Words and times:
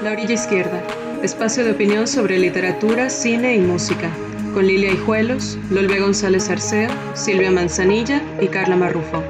La 0.00 0.12
Orilla 0.12 0.34
Izquierda, 0.34 0.82
espacio 1.22 1.64
de 1.64 1.72
opinión 1.72 2.08
sobre 2.08 2.38
literatura, 2.38 3.10
cine 3.10 3.54
y 3.54 3.60
música, 3.60 4.10
con 4.54 4.66
Lilia 4.66 4.90
Hijuelos, 4.90 5.58
Lolbe 5.70 6.00
González 6.00 6.48
Arceo, 6.50 6.88
Silvia 7.14 7.50
Manzanilla 7.50 8.22
y 8.40 8.48
Carla 8.48 8.76
Marrufo. 8.76 9.22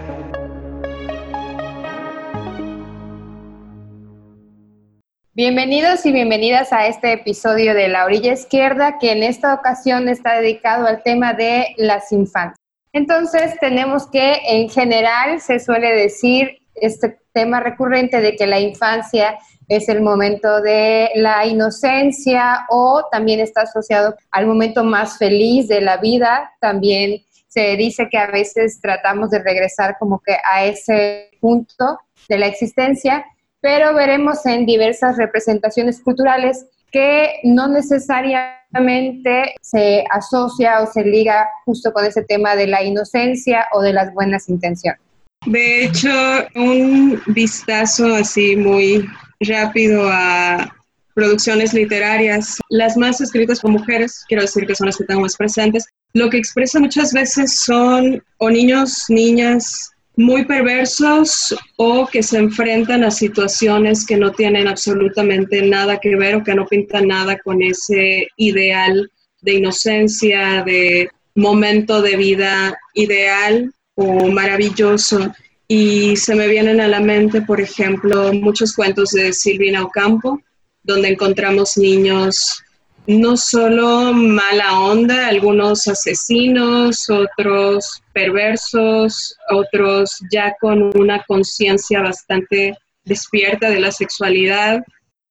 Bienvenidos 5.34 6.06
y 6.06 6.12
bienvenidas 6.12 6.72
a 6.72 6.86
este 6.86 7.12
episodio 7.12 7.74
de 7.74 7.88
La 7.88 8.04
Orilla 8.04 8.32
Izquierda, 8.32 8.98
que 8.98 9.12
en 9.12 9.22
esta 9.22 9.54
ocasión 9.54 10.08
está 10.08 10.40
dedicado 10.40 10.86
al 10.86 11.02
tema 11.02 11.34
de 11.34 11.74
las 11.76 12.12
infancias. 12.12 12.56
Entonces, 12.92 13.58
tenemos 13.58 14.06
que 14.10 14.38
en 14.46 14.68
general 14.70 15.40
se 15.40 15.58
suele 15.58 15.92
decir 15.94 16.58
este 16.74 17.18
tema 17.32 17.60
recurrente 17.60 18.20
de 18.20 18.36
que 18.36 18.46
la 18.46 18.60
infancia 18.60 19.38
es 19.72 19.88
el 19.88 20.02
momento 20.02 20.60
de 20.60 21.10
la 21.14 21.46
inocencia 21.46 22.66
o 22.68 23.04
también 23.10 23.40
está 23.40 23.62
asociado 23.62 24.14
al 24.30 24.46
momento 24.46 24.84
más 24.84 25.18
feliz 25.18 25.68
de 25.68 25.80
la 25.80 25.96
vida. 25.96 26.52
También 26.60 27.22
se 27.48 27.76
dice 27.76 28.08
que 28.10 28.18
a 28.18 28.30
veces 28.30 28.80
tratamos 28.80 29.30
de 29.30 29.42
regresar 29.42 29.96
como 29.98 30.20
que 30.20 30.36
a 30.50 30.64
ese 30.64 31.30
punto 31.40 31.98
de 32.28 32.38
la 32.38 32.46
existencia, 32.46 33.24
pero 33.60 33.94
veremos 33.94 34.44
en 34.46 34.64
diversas 34.64 35.16
representaciones 35.16 36.00
culturales 36.00 36.66
que 36.90 37.40
no 37.44 37.68
necesariamente 37.68 39.54
se 39.60 40.04
asocia 40.10 40.80
o 40.80 40.86
se 40.86 41.04
liga 41.04 41.48
justo 41.64 41.92
con 41.92 42.04
ese 42.04 42.22
tema 42.22 42.54
de 42.56 42.66
la 42.66 42.82
inocencia 42.82 43.66
o 43.72 43.80
de 43.80 43.92
las 43.92 44.12
buenas 44.14 44.48
intenciones. 44.48 45.00
De 45.46 45.84
hecho, 45.84 46.08
un 46.54 47.20
vistazo 47.26 48.14
así 48.14 48.56
muy 48.56 49.04
rápido 49.44 50.08
a 50.10 50.74
producciones 51.14 51.74
literarias, 51.74 52.58
las 52.70 52.96
más 52.96 53.20
escritas 53.20 53.60
por 53.60 53.70
mujeres, 53.70 54.24
quiero 54.28 54.42
decir 54.42 54.66
que 54.66 54.74
son 54.74 54.86
las 54.86 54.96
que 54.96 55.02
están 55.02 55.20
más 55.20 55.36
presentes, 55.36 55.84
lo 56.14 56.30
que 56.30 56.38
expresa 56.38 56.80
muchas 56.80 57.12
veces 57.12 57.60
son 57.60 58.22
o 58.38 58.50
niños, 58.50 59.04
niñas 59.08 59.90
muy 60.16 60.44
perversos 60.44 61.54
o 61.76 62.06
que 62.06 62.22
se 62.22 62.38
enfrentan 62.38 63.02
a 63.04 63.10
situaciones 63.10 64.04
que 64.04 64.16
no 64.16 64.32
tienen 64.32 64.68
absolutamente 64.68 65.62
nada 65.62 65.98
que 65.98 66.16
ver 66.16 66.36
o 66.36 66.44
que 66.44 66.54
no 66.54 66.66
pintan 66.66 67.08
nada 67.08 67.38
con 67.38 67.62
ese 67.62 68.28
ideal 68.36 69.10
de 69.40 69.54
inocencia, 69.54 70.62
de 70.64 71.10
momento 71.34 72.02
de 72.02 72.16
vida 72.16 72.78
ideal 72.94 73.72
o 73.94 74.28
maravilloso. 74.28 75.32
Y 75.74 76.16
se 76.16 76.34
me 76.34 76.48
vienen 76.48 76.82
a 76.82 76.86
la 76.86 77.00
mente, 77.00 77.40
por 77.40 77.58
ejemplo, 77.58 78.30
muchos 78.34 78.74
cuentos 78.74 79.12
de 79.12 79.32
Silvina 79.32 79.82
Ocampo, 79.82 80.38
donde 80.82 81.08
encontramos 81.08 81.78
niños 81.78 82.62
no 83.06 83.38
solo 83.38 84.12
mala 84.12 84.80
onda, 84.80 85.28
algunos 85.28 85.88
asesinos, 85.88 87.08
otros 87.08 88.02
perversos, 88.12 89.34
otros 89.48 90.18
ya 90.30 90.54
con 90.60 90.94
una 90.94 91.24
conciencia 91.26 92.02
bastante 92.02 92.76
despierta 93.04 93.70
de 93.70 93.80
la 93.80 93.92
sexualidad. 93.92 94.82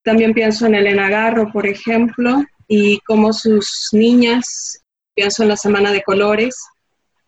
También 0.04 0.34
pienso 0.34 0.66
en 0.66 0.74
Elena 0.74 1.08
Garro, 1.08 1.52
por 1.52 1.68
ejemplo, 1.68 2.44
y 2.68 2.98
cómo 3.06 3.32
sus 3.32 3.90
niñas, 3.92 4.82
pienso 5.14 5.44
en 5.44 5.50
la 5.50 5.58
Semana 5.58 5.92
de 5.92 6.02
Colores, 6.02 6.56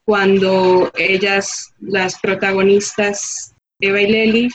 cuando 0.05 0.91
ellas, 0.95 1.73
las 1.79 2.19
protagonistas, 2.19 3.53
Eva 3.79 4.01
y 4.01 4.07
Lely, 4.07 4.49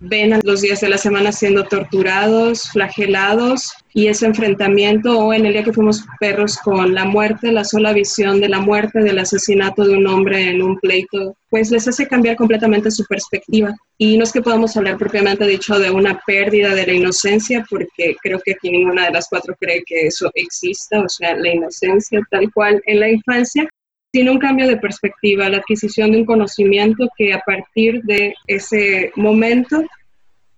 ven 0.00 0.32
a 0.32 0.40
los 0.44 0.60
días 0.60 0.80
de 0.80 0.88
la 0.88 0.98
semana 0.98 1.32
siendo 1.32 1.64
torturados, 1.64 2.70
flagelados 2.70 3.72
y 3.92 4.06
ese 4.06 4.26
enfrentamiento 4.26 5.18
o 5.18 5.32
en 5.32 5.44
el 5.44 5.54
día 5.54 5.64
que 5.64 5.72
fuimos 5.72 6.04
perros 6.20 6.56
con 6.58 6.94
la 6.94 7.04
muerte, 7.04 7.50
la 7.50 7.64
sola 7.64 7.92
visión 7.92 8.40
de 8.40 8.48
la 8.48 8.60
muerte, 8.60 9.00
del 9.00 9.18
asesinato 9.18 9.84
de 9.84 9.96
un 9.96 10.06
hombre 10.06 10.50
en 10.50 10.62
un 10.62 10.78
pleito, 10.78 11.34
pues 11.50 11.70
les 11.70 11.88
hace 11.88 12.06
cambiar 12.06 12.36
completamente 12.36 12.90
su 12.90 13.04
perspectiva. 13.06 13.74
Y 13.96 14.16
no 14.16 14.24
es 14.24 14.32
que 14.32 14.42
podamos 14.42 14.76
hablar 14.76 14.98
propiamente 14.98 15.46
dicho 15.46 15.78
de 15.78 15.90
una 15.90 16.20
pérdida 16.26 16.74
de 16.74 16.86
la 16.86 16.92
inocencia, 16.92 17.66
porque 17.68 18.14
creo 18.22 18.38
que 18.44 18.52
aquí 18.52 18.70
ninguna 18.70 19.06
de 19.06 19.12
las 19.12 19.26
cuatro 19.28 19.56
cree 19.58 19.82
que 19.84 20.06
eso 20.06 20.30
exista, 20.34 21.00
o 21.00 21.08
sea, 21.08 21.34
la 21.36 21.48
inocencia 21.48 22.20
tal 22.30 22.52
cual 22.52 22.80
en 22.86 23.00
la 23.00 23.10
infancia, 23.10 23.68
tiene 24.10 24.30
un 24.30 24.38
cambio 24.38 24.66
de 24.66 24.76
perspectiva, 24.76 25.48
la 25.48 25.58
adquisición 25.58 26.12
de 26.12 26.18
un 26.18 26.24
conocimiento 26.24 27.08
que 27.16 27.32
a 27.32 27.40
partir 27.40 28.02
de 28.02 28.34
ese 28.46 29.12
momento 29.16 29.82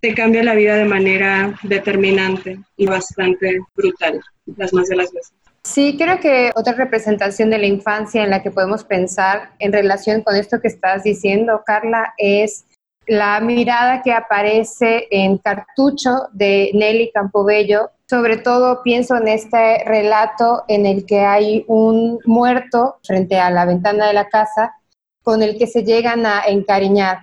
te 0.01 0.15
cambia 0.15 0.43
la 0.43 0.55
vida 0.55 0.77
de 0.77 0.85
manera 0.85 1.59
determinante 1.63 2.59
y 2.77 2.87
bastante 2.87 3.59
brutal, 3.77 4.21
las 4.57 4.73
más 4.73 4.89
de 4.89 4.97
las 4.97 5.13
veces. 5.13 5.33
Sí, 5.63 5.97
creo 5.99 6.19
que 6.21 6.53
otra 6.55 6.73
representación 6.73 7.51
de 7.51 7.59
la 7.59 7.67
infancia 7.67 8.25
en 8.25 8.31
la 8.31 8.43
que 8.43 8.51
podemos 8.51 8.83
pensar 8.83 9.51
en 9.59 9.73
relación 9.73 10.23
con 10.23 10.37
esto 10.37 10.61
que 10.61 10.69
estás 10.69 11.03
diciendo, 11.03 11.63
Carla, 11.67 12.15
es 12.17 12.65
la 13.07 13.41
mirada 13.41 14.01
que 14.03 14.13
aparece 14.13 15.07
en 15.11 15.37
Cartucho 15.37 16.29
de 16.33 16.71
Nelly 16.73 17.11
Campobello. 17.13 17.91
Sobre 18.11 18.39
todo 18.39 18.83
pienso 18.83 19.15
en 19.15 19.29
este 19.29 19.85
relato 19.85 20.65
en 20.67 20.85
el 20.85 21.07
que 21.07 21.21
hay 21.21 21.65
un 21.69 22.19
muerto 22.25 22.97
frente 23.05 23.39
a 23.39 23.53
la 23.53 23.65
ventana 23.65 24.09
de 24.09 24.15
la 24.15 24.29
casa 24.29 24.75
con 25.23 25.45
el 25.45 25.57
que 25.57 25.69
se 25.69 25.85
llegan 25.85 26.27
a 26.27 26.43
encariñar. 26.49 27.19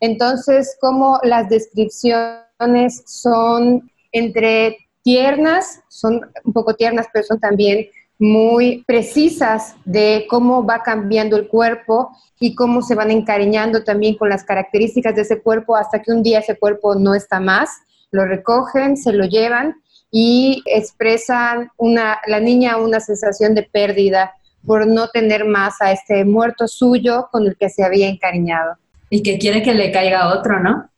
Entonces, 0.00 0.76
como 0.80 1.20
las 1.22 1.48
descripciones 1.48 3.04
son 3.06 3.88
entre 4.10 4.78
tiernas, 5.04 5.80
son 5.88 6.22
un 6.42 6.52
poco 6.52 6.74
tiernas, 6.74 7.06
pero 7.12 7.24
son 7.24 7.38
también 7.38 7.86
muy 8.18 8.82
precisas 8.84 9.76
de 9.84 10.26
cómo 10.28 10.66
va 10.66 10.82
cambiando 10.82 11.36
el 11.36 11.46
cuerpo 11.46 12.10
y 12.40 12.56
cómo 12.56 12.82
se 12.82 12.96
van 12.96 13.12
encariñando 13.12 13.84
también 13.84 14.16
con 14.16 14.28
las 14.28 14.42
características 14.42 15.14
de 15.14 15.22
ese 15.22 15.40
cuerpo 15.40 15.76
hasta 15.76 16.02
que 16.02 16.10
un 16.10 16.24
día 16.24 16.40
ese 16.40 16.58
cuerpo 16.58 16.96
no 16.96 17.14
está 17.14 17.38
más, 17.38 17.70
lo 18.10 18.24
recogen, 18.24 18.96
se 18.96 19.12
lo 19.12 19.24
llevan 19.24 19.76
y 20.14 20.62
expresan 20.66 21.70
una, 21.78 22.18
la 22.26 22.38
niña 22.38 22.76
una 22.76 23.00
sensación 23.00 23.54
de 23.54 23.62
pérdida 23.62 24.32
por 24.64 24.86
no 24.86 25.08
tener 25.08 25.46
más 25.46 25.80
a 25.80 25.90
este 25.90 26.24
muerto 26.24 26.68
suyo 26.68 27.28
con 27.32 27.46
el 27.46 27.56
que 27.56 27.70
se 27.70 27.82
había 27.82 28.08
encariñado. 28.08 28.76
Y 29.08 29.22
que 29.22 29.38
quiere 29.38 29.62
que 29.62 29.74
le 29.74 29.90
caiga 29.90 30.28
otro, 30.28 30.60
¿no? 30.60 30.88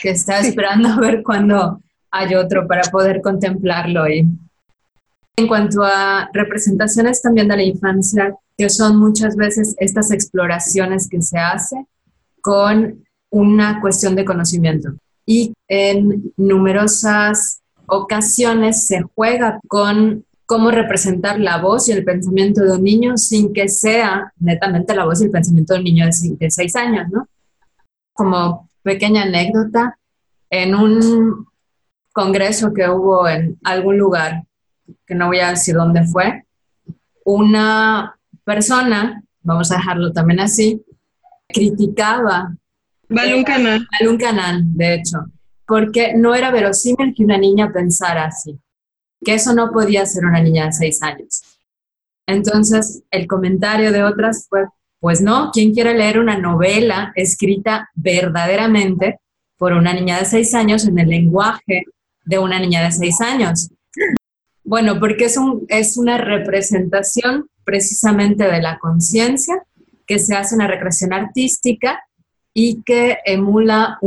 Que 0.00 0.10
está 0.10 0.38
esperando 0.38 0.88
a 0.88 1.00
ver 1.00 1.22
cuándo 1.22 1.80
hay 2.12 2.34
otro 2.36 2.66
para 2.66 2.82
poder 2.82 3.20
contemplarlo 3.20 4.08
y 4.08 4.26
en 5.36 5.48
cuanto 5.48 5.82
a 5.82 6.30
representaciones 6.32 7.22
también 7.22 7.48
de 7.48 7.56
la 7.56 7.62
infancia, 7.62 8.34
que 8.56 8.68
son 8.68 8.98
muchas 8.98 9.36
veces 9.36 9.74
estas 9.78 10.10
exploraciones 10.12 11.08
que 11.08 11.22
se 11.22 11.38
hace 11.38 11.86
con 12.40 13.04
una 13.30 13.80
cuestión 13.80 14.14
de 14.14 14.24
conocimiento. 14.24 14.90
Y 15.26 15.52
en 15.68 16.32
numerosas 16.36 17.60
ocasiones 17.90 18.86
se 18.86 19.02
juega 19.02 19.60
con 19.68 20.24
cómo 20.46 20.70
representar 20.70 21.38
la 21.38 21.58
voz 21.58 21.88
y 21.88 21.92
el 21.92 22.04
pensamiento 22.04 22.62
de 22.62 22.72
un 22.72 22.82
niño 22.82 23.16
sin 23.16 23.52
que 23.52 23.68
sea 23.68 24.32
netamente 24.38 24.94
la 24.94 25.04
voz 25.04 25.20
y 25.20 25.26
el 25.26 25.30
pensamiento 25.30 25.74
de 25.74 25.78
un 25.78 25.84
niño 25.84 26.06
de 26.06 26.50
seis 26.50 26.74
años, 26.74 27.08
¿no? 27.10 27.28
Como 28.12 28.68
pequeña 28.82 29.22
anécdota, 29.22 29.96
en 30.50 30.74
un 30.74 31.46
congreso 32.12 32.74
que 32.74 32.88
hubo 32.88 33.28
en 33.28 33.58
algún 33.62 33.96
lugar 33.98 34.42
que 35.06 35.14
no 35.14 35.28
voy 35.28 35.38
a 35.38 35.50
decir 35.50 35.76
dónde 35.76 36.04
fue, 36.04 36.44
una 37.24 38.16
persona, 38.44 39.22
vamos 39.42 39.70
a 39.70 39.76
dejarlo 39.76 40.12
también 40.12 40.40
así, 40.40 40.82
criticaba. 41.46 42.54
Balún 43.08 43.44
Canal. 43.44 43.86
Balún 44.00 44.18
Canal, 44.18 44.62
de 44.64 44.94
hecho, 44.94 45.18
porque 45.70 46.14
no 46.16 46.34
era 46.34 46.50
verosímil 46.50 47.14
que 47.14 47.22
una 47.22 47.38
niña 47.38 47.70
pensara 47.72 48.24
así, 48.24 48.58
que 49.24 49.34
eso 49.34 49.54
no 49.54 49.70
podía 49.70 50.04
ser 50.04 50.24
una 50.24 50.42
niña 50.42 50.66
de 50.66 50.72
seis 50.72 51.00
años. 51.00 51.42
Entonces, 52.26 53.04
el 53.12 53.28
comentario 53.28 53.92
de 53.92 54.02
otras 54.02 54.48
fue, 54.48 54.64
pues 54.98 55.20
no, 55.20 55.52
¿quién 55.52 55.72
quiere 55.72 55.94
leer 55.94 56.18
una 56.18 56.36
novela 56.36 57.12
escrita 57.14 57.88
verdaderamente 57.94 59.20
por 59.58 59.72
una 59.72 59.94
niña 59.94 60.18
de 60.18 60.24
seis 60.24 60.54
años 60.54 60.88
en 60.88 60.98
el 60.98 61.08
lenguaje 61.08 61.84
de 62.24 62.38
una 62.40 62.58
niña 62.58 62.82
de 62.82 62.90
seis 62.90 63.20
años? 63.20 63.70
Bueno, 64.64 64.98
porque 64.98 65.26
es, 65.26 65.36
un, 65.36 65.66
es 65.68 65.96
una 65.96 66.18
representación 66.18 67.48
precisamente 67.62 68.42
de 68.42 68.60
la 68.60 68.80
conciencia 68.80 69.62
que 70.04 70.18
se 70.18 70.34
hace 70.34 70.56
una 70.56 70.66
recreación 70.66 71.12
artística 71.12 72.02
y 72.52 72.82
que 72.82 73.18
emula 73.24 73.98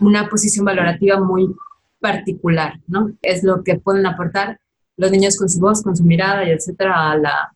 una 0.00 0.28
posición 0.28 0.64
valorativa 0.64 1.18
muy 1.20 1.54
particular, 2.00 2.78
¿no? 2.86 3.10
Es 3.22 3.42
lo 3.42 3.62
que 3.64 3.76
pueden 3.76 4.06
aportar 4.06 4.58
los 4.96 5.10
niños 5.10 5.36
con 5.36 5.48
su 5.48 5.60
voz, 5.60 5.82
con 5.82 5.96
su 5.96 6.04
mirada 6.04 6.44
y 6.44 6.50
etcétera 6.50 7.12
a 7.12 7.16
la, 7.16 7.52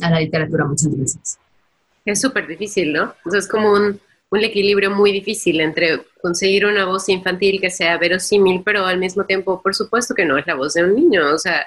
a 0.00 0.10
la 0.10 0.20
literatura 0.20 0.64
muchas 0.64 0.96
veces. 0.96 1.38
Es 2.04 2.20
súper 2.20 2.46
difícil, 2.46 2.92
¿no? 2.92 3.14
es 3.32 3.48
como 3.48 3.72
un, 3.72 3.98
un, 4.30 4.40
equilibrio 4.40 4.90
muy 4.90 5.10
difícil 5.10 5.60
entre 5.60 6.02
conseguir 6.20 6.66
una 6.66 6.84
voz 6.84 7.08
infantil 7.08 7.60
que 7.60 7.70
sea 7.70 7.96
verosímil, 7.96 8.62
pero 8.62 8.84
al 8.84 8.98
mismo 8.98 9.24
tiempo, 9.24 9.62
por 9.62 9.74
supuesto 9.74 10.14
que 10.14 10.26
no 10.26 10.36
es 10.36 10.46
la 10.46 10.54
voz 10.54 10.74
de 10.74 10.84
un 10.84 10.94
niño, 10.94 11.32
o 11.32 11.38
sea, 11.38 11.66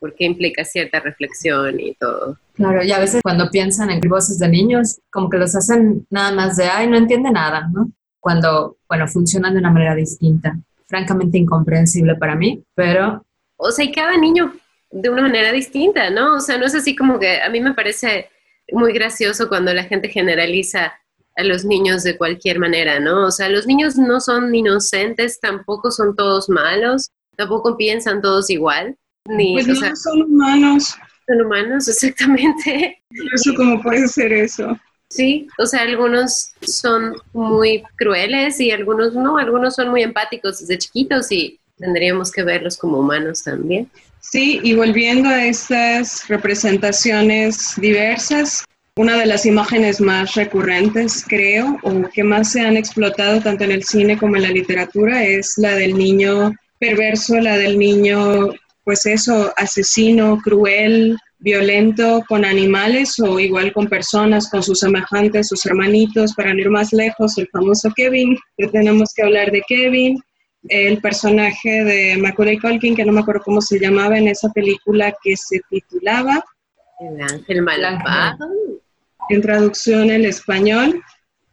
porque 0.00 0.24
implica 0.24 0.64
cierta 0.64 1.00
reflexión 1.00 1.78
y 1.80 1.94
todo. 1.94 2.38
Claro, 2.54 2.82
y 2.82 2.92
a 2.92 2.98
veces 2.98 3.20
cuando 3.22 3.50
piensan 3.50 3.90
en 3.90 4.00
voces 4.08 4.38
de 4.38 4.48
niños, 4.48 5.00
como 5.10 5.28
que 5.28 5.36
los 5.36 5.54
hacen 5.54 6.06
nada 6.10 6.32
más 6.32 6.56
de, 6.56 6.64
ay, 6.64 6.88
no 6.88 6.96
entiende 6.96 7.30
nada, 7.30 7.68
¿no? 7.72 7.90
Cuando, 8.28 8.76
bueno, 8.86 9.08
funcionan 9.08 9.54
de 9.54 9.60
una 9.60 9.70
manera 9.70 9.94
distinta. 9.94 10.54
Francamente 10.86 11.38
incomprensible 11.38 12.14
para 12.16 12.36
mí, 12.36 12.62
pero... 12.74 13.24
O 13.56 13.70
sea, 13.70 13.86
y 13.86 13.90
cada 13.90 14.18
niño 14.18 14.52
de 14.90 15.08
una 15.08 15.22
manera 15.22 15.50
distinta, 15.50 16.10
¿no? 16.10 16.34
O 16.34 16.40
sea, 16.40 16.58
no 16.58 16.66
es 16.66 16.74
así 16.74 16.94
como 16.94 17.18
que 17.18 17.40
a 17.40 17.48
mí 17.48 17.58
me 17.62 17.72
parece 17.72 18.28
muy 18.70 18.92
gracioso 18.92 19.48
cuando 19.48 19.72
la 19.72 19.84
gente 19.84 20.10
generaliza 20.10 20.92
a 21.36 21.42
los 21.42 21.64
niños 21.64 22.02
de 22.02 22.18
cualquier 22.18 22.58
manera, 22.58 23.00
¿no? 23.00 23.28
O 23.28 23.30
sea, 23.30 23.48
los 23.48 23.66
niños 23.66 23.96
no 23.96 24.20
son 24.20 24.54
inocentes, 24.54 25.40
tampoco 25.40 25.90
son 25.90 26.14
todos 26.14 26.50
malos, 26.50 27.08
tampoco 27.34 27.78
piensan 27.78 28.20
todos 28.20 28.50
igual. 28.50 28.94
Ni, 29.24 29.54
pues 29.54 29.68
no, 29.68 29.96
son 29.96 30.20
humanos. 30.20 30.94
Son 31.26 31.46
humanos, 31.46 31.88
exactamente. 31.88 33.02
Eso 33.32 33.54
cómo 33.56 33.80
puede 33.80 34.06
ser 34.06 34.34
eso. 34.34 34.78
Sí, 35.08 35.48
o 35.58 35.66
sea, 35.66 35.82
algunos 35.82 36.52
son 36.60 37.14
muy 37.32 37.82
crueles 37.96 38.60
y 38.60 38.70
algunos 38.70 39.14
no, 39.14 39.38
algunos 39.38 39.74
son 39.74 39.88
muy 39.88 40.02
empáticos 40.02 40.60
desde 40.60 40.78
chiquitos 40.78 41.32
y 41.32 41.58
tendríamos 41.78 42.30
que 42.30 42.42
verlos 42.42 42.76
como 42.76 42.98
humanos 42.98 43.42
también. 43.42 43.90
Sí, 44.20 44.60
y 44.62 44.74
volviendo 44.74 45.28
a 45.28 45.46
estas 45.46 46.28
representaciones 46.28 47.74
diversas, 47.76 48.64
una 48.96 49.16
de 49.16 49.26
las 49.26 49.46
imágenes 49.46 50.00
más 50.00 50.34
recurrentes, 50.34 51.24
creo, 51.26 51.78
o 51.82 52.02
que 52.12 52.24
más 52.24 52.52
se 52.52 52.60
han 52.60 52.76
explotado 52.76 53.40
tanto 53.40 53.64
en 53.64 53.70
el 53.70 53.84
cine 53.84 54.18
como 54.18 54.36
en 54.36 54.42
la 54.42 54.50
literatura, 54.50 55.24
es 55.24 55.54
la 55.56 55.74
del 55.76 55.96
niño 55.96 56.52
perverso, 56.78 57.40
la 57.40 57.56
del 57.56 57.78
niño, 57.78 58.48
pues 58.84 59.06
eso, 59.06 59.52
asesino, 59.56 60.38
cruel, 60.42 61.16
violento 61.38 62.24
con 62.28 62.44
animales 62.44 63.18
o 63.20 63.38
igual 63.38 63.72
con 63.72 63.86
personas, 63.86 64.50
con 64.50 64.62
sus 64.62 64.80
semejantes, 64.80 65.48
sus 65.48 65.64
hermanitos, 65.66 66.34
para 66.34 66.52
no 66.52 66.60
ir 66.60 66.70
más 66.70 66.92
lejos, 66.92 67.38
el 67.38 67.48
famoso 67.48 67.90
Kevin, 67.94 68.36
que 68.56 68.68
tenemos 68.68 69.12
que 69.14 69.22
hablar 69.22 69.50
de 69.50 69.62
Kevin, 69.68 70.18
el 70.68 71.00
personaje 71.00 71.84
de 71.84 72.16
Macaulay 72.16 72.58
Culkin, 72.58 72.96
que 72.96 73.04
no 73.04 73.12
me 73.12 73.20
acuerdo 73.20 73.42
cómo 73.44 73.60
se 73.60 73.78
llamaba 73.78 74.18
en 74.18 74.28
esa 74.28 74.48
película 74.50 75.14
que 75.22 75.36
se 75.36 75.60
titulaba 75.70 76.44
El 77.00 77.22
Ángel 77.22 77.62
Malvado 77.62 78.48
en 79.28 79.42
traducción 79.42 80.10
en 80.10 80.24
español. 80.24 81.02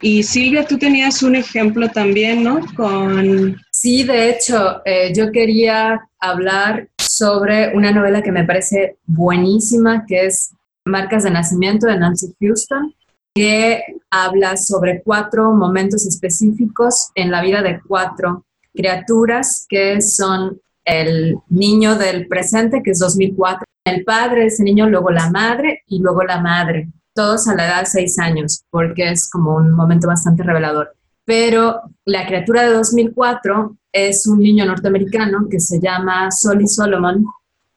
Y 0.01 0.23
Silvia, 0.23 0.65
tú 0.65 0.77
tenías 0.77 1.23
un 1.23 1.35
ejemplo 1.35 1.87
también, 1.89 2.43
¿no? 2.43 2.59
Con... 2.75 3.57
Sí, 3.71 4.03
de 4.03 4.29
hecho, 4.29 4.81
eh, 4.85 5.13
yo 5.15 5.31
quería 5.31 5.99
hablar 6.19 6.89
sobre 7.09 7.75
una 7.75 7.91
novela 7.91 8.21
que 8.21 8.31
me 8.31 8.45
parece 8.45 8.97
buenísima, 9.05 10.05
que 10.05 10.25
es 10.25 10.51
Marcas 10.85 11.23
de 11.23 11.31
Nacimiento 11.31 11.87
de 11.87 11.97
Nancy 11.97 12.33
Houston, 12.39 12.93
que 13.33 13.83
habla 14.09 14.55
sobre 14.57 15.01
cuatro 15.03 15.51
momentos 15.53 16.05
específicos 16.05 17.09
en 17.15 17.31
la 17.31 17.41
vida 17.41 17.61
de 17.61 17.81
cuatro 17.85 18.45
criaturas 18.73 19.65
que 19.67 20.01
son 20.01 20.59
el 20.85 21.37
niño 21.49 21.95
del 21.95 22.27
presente, 22.27 22.81
que 22.83 22.91
es 22.91 22.99
2004, 22.99 23.65
el 23.85 24.03
padre 24.03 24.41
de 24.41 24.47
ese 24.47 24.63
niño, 24.63 24.89
luego 24.89 25.09
la 25.09 25.29
madre 25.29 25.83
y 25.87 25.99
luego 25.99 26.23
la 26.23 26.39
madre 26.39 26.89
todos 27.15 27.47
a 27.47 27.55
la 27.55 27.65
edad 27.65 27.79
de 27.81 27.85
seis 27.85 28.19
años, 28.19 28.65
porque 28.69 29.09
es 29.09 29.29
como 29.29 29.55
un 29.55 29.71
momento 29.71 30.07
bastante 30.07 30.43
revelador. 30.43 30.95
Pero 31.23 31.81
la 32.03 32.27
criatura 32.27 32.63
de 32.63 32.73
2004 32.73 33.77
es 33.95 34.27
un 34.27 34.39
niño 34.39 34.65
norteamericano 34.65 35.47
que 35.49 35.61
se 35.61 35.79
llama 35.79 36.29
Solly 36.29 36.67
Solomon 36.67 37.25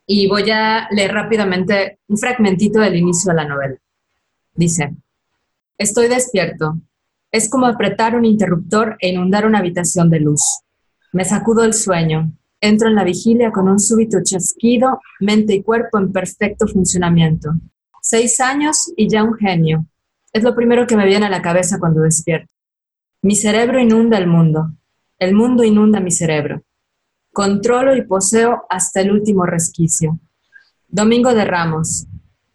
y 0.04 0.26
voy 0.26 0.50
a 0.50 0.88
leer 0.90 1.12
rápidamente 1.12 2.00
un 2.08 2.18
fragmentito 2.18 2.80
del 2.80 2.96
inicio 2.96 3.30
de 3.30 3.36
la 3.36 3.44
novela. 3.44 3.76
Dice, 4.52 4.96
estoy 5.78 6.08
despierto. 6.08 6.76
Es 7.30 7.48
como 7.48 7.66
apretar 7.66 8.16
un 8.16 8.24
interruptor 8.24 8.96
e 8.98 9.10
inundar 9.10 9.46
una 9.46 9.60
habitación 9.60 10.10
de 10.10 10.18
luz. 10.18 10.42
Me 11.12 11.24
sacudo 11.24 11.62
el 11.62 11.72
sueño. 11.72 12.32
Entro 12.60 12.88
en 12.88 12.96
la 12.96 13.04
vigilia 13.04 13.52
con 13.52 13.68
un 13.68 13.78
súbito 13.78 14.18
chasquido, 14.20 14.98
mente 15.20 15.54
y 15.54 15.62
cuerpo 15.62 15.98
en 15.98 16.10
perfecto 16.10 16.66
funcionamiento. 16.66 17.52
Seis 18.02 18.40
años 18.40 18.92
y 18.96 19.08
ya 19.08 19.22
un 19.22 19.34
genio. 19.34 19.86
Es 20.32 20.42
lo 20.42 20.56
primero 20.56 20.84
que 20.84 20.96
me 20.96 21.06
viene 21.06 21.26
a 21.26 21.30
la 21.30 21.42
cabeza 21.42 21.78
cuando 21.78 22.00
despierto. 22.00 22.52
Mi 23.22 23.36
cerebro 23.36 23.78
inunda 23.78 24.18
el 24.18 24.26
mundo. 24.26 24.72
El 25.18 25.34
mundo 25.34 25.64
inunda 25.64 25.98
mi 25.98 26.12
cerebro. 26.12 26.62
Controlo 27.32 27.96
y 27.96 28.02
poseo 28.02 28.62
hasta 28.70 29.00
el 29.00 29.10
último 29.10 29.46
resquicio. 29.46 30.20
Domingo 30.86 31.34
de 31.34 31.44
Ramos. 31.44 32.06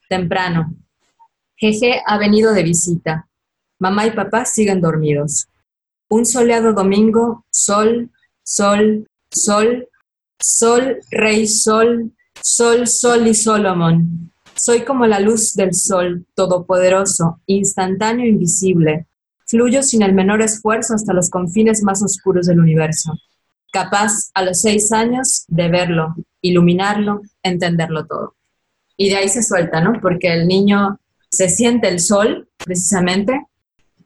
Temprano. 0.08 0.74
Jeje 1.58 2.02
ha 2.06 2.18
venido 2.18 2.54
de 2.54 2.64
visita. 2.64 3.28
Mamá 3.80 4.08
y 4.08 4.12
papá 4.12 4.46
siguen 4.46 4.80
dormidos. 4.80 5.50
Un 6.08 6.26
soleado 6.26 6.74
domingo, 6.74 7.46
sol, 7.50 8.10
sol, 8.44 9.08
sol, 9.30 9.90
sol, 10.40 11.00
rey 11.12 11.48
sol, 11.48 12.14
sol, 12.42 12.88
sol 12.88 13.28
y 13.28 13.34
Solomon. 13.34 14.32
Soy 14.56 14.86
como 14.86 15.06
la 15.06 15.20
luz 15.20 15.54
del 15.54 15.74
sol, 15.74 16.26
todopoderoso, 16.34 17.42
instantáneo 17.46 18.26
invisible. 18.26 19.08
Fluyo 19.54 19.84
sin 19.84 20.02
el 20.02 20.16
menor 20.16 20.42
esfuerzo 20.42 20.96
hasta 20.96 21.14
los 21.14 21.30
confines 21.30 21.84
más 21.84 22.02
oscuros 22.02 22.48
del 22.48 22.60
universo, 22.60 23.14
capaz 23.72 24.32
a 24.34 24.42
los 24.42 24.60
seis 24.60 24.92
años 24.92 25.46
de 25.48 25.70
verlo, 25.70 26.16
iluminarlo, 26.42 27.22
entenderlo 27.44 28.08
todo. 28.08 28.34
Y 28.98 29.10
de 29.10 29.18
ahí 29.18 29.30
se 29.30 29.44
suelta, 29.44 29.80
¿no? 29.80 30.02
Porque 30.02 30.34
el 30.34 30.48
niño 30.48 31.00
se 31.30 31.50
siente 31.50 31.88
el 31.88 32.00
sol, 32.00 32.50
precisamente, 32.66 33.46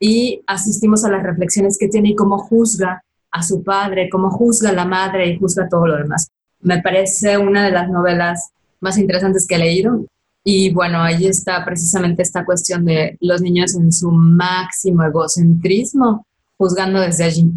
y 0.02 0.42
asistimos 0.48 1.06
a 1.06 1.12
las 1.12 1.24
reflexiones 1.24 1.78
que 1.80 1.88
tiene 1.88 2.10
y 2.10 2.16
cómo 2.16 2.40
juzga 2.40 3.06
a 3.32 3.42
su 3.42 3.64
padre, 3.64 4.10
cómo 4.10 4.30
juzga 4.30 4.72
a 4.72 4.74
la 4.74 4.84
madre 4.84 5.28
y 5.28 5.40
juzga 5.40 5.70
todo 5.70 5.88
lo 5.88 5.96
demás. 5.96 6.30
Me 6.60 6.82
parece 6.82 7.38
una 7.38 7.64
de 7.64 7.72
las 7.72 7.90
novelas 7.90 8.50
más 8.82 8.98
interesantes 8.98 9.48
que 9.48 9.56
he 9.56 9.60
leído 9.60 10.04
y 10.50 10.70
bueno, 10.70 11.02
ahí 11.04 11.28
está 11.28 11.66
precisamente 11.66 12.22
esta 12.22 12.46
cuestión 12.46 12.86
de 12.86 13.18
los 13.20 13.42
niños 13.42 13.76
en 13.76 13.92
su 13.92 14.10
máximo 14.10 15.04
egocentrismo, 15.04 16.26
juzgando 16.58 17.02
desde 17.02 17.26
allí. 17.26 17.52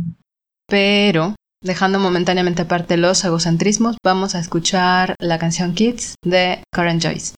Pero, 0.66 1.36
dejando 1.62 2.00
momentáneamente 2.00 2.62
aparte 2.62 2.96
los 2.96 3.24
egocentrismos, 3.24 3.96
vamos 4.04 4.34
a 4.34 4.40
escuchar 4.40 5.14
la 5.20 5.38
canción 5.38 5.74
Kids 5.74 6.16
de 6.24 6.64
Karen 6.74 7.00
Joyce. 7.00 7.36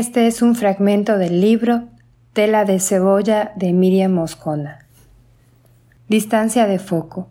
Este 0.00 0.26
es 0.26 0.40
un 0.40 0.54
fragmento 0.54 1.18
del 1.18 1.42
libro 1.42 1.82
Tela 2.32 2.64
de 2.64 2.80
cebolla 2.80 3.52
de 3.56 3.74
Miriam 3.74 4.12
Moscona. 4.12 4.86
Distancia 6.08 6.66
de 6.66 6.78
foco. 6.78 7.28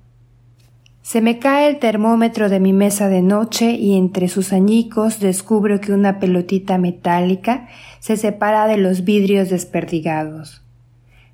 Se 1.02 1.20
me 1.20 1.40
cae 1.40 1.68
el 1.68 1.80
termómetro 1.80 2.48
de 2.48 2.60
mi 2.60 2.72
mesa 2.72 3.10
de 3.10 3.24
noche 3.24 3.72
y 3.72 3.98
entre 3.98 4.28
sus 4.28 4.54
añicos 4.54 5.20
descubro 5.20 5.82
que 5.82 5.94
una 5.94 6.20
pelotita 6.20 6.78
metálica 6.78 7.68
se 8.02 8.18
separa 8.18 8.68
de 8.68 8.78
los 8.78 9.04
vidrios 9.04 9.50
desperdigados. 9.50 10.62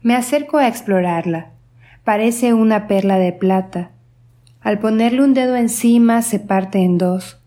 Me 0.01 0.15
acerco 0.15 0.57
a 0.57 0.69
explorarla. 0.69 1.49
Parece 2.05 2.53
una 2.53 2.87
perla 2.87 3.17
de 3.17 3.33
plata. 3.33 3.91
Al 4.61 4.79
ponerle 4.79 5.21
un 5.21 5.33
dedo 5.33 5.57
encima 5.57 6.21
se 6.21 6.39
parte 6.39 6.79
en 6.79 6.97
dos. 6.97 7.41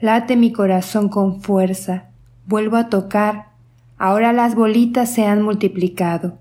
Late 0.00 0.36
mi 0.36 0.52
corazón 0.52 1.08
con 1.08 1.40
fuerza 1.40 2.05
Vuelvo 2.46 2.76
a 2.76 2.88
tocar. 2.88 3.48
Ahora 3.98 4.32
las 4.32 4.54
bolitas 4.54 5.12
se 5.12 5.26
han 5.26 5.42
multiplicado. 5.42 6.38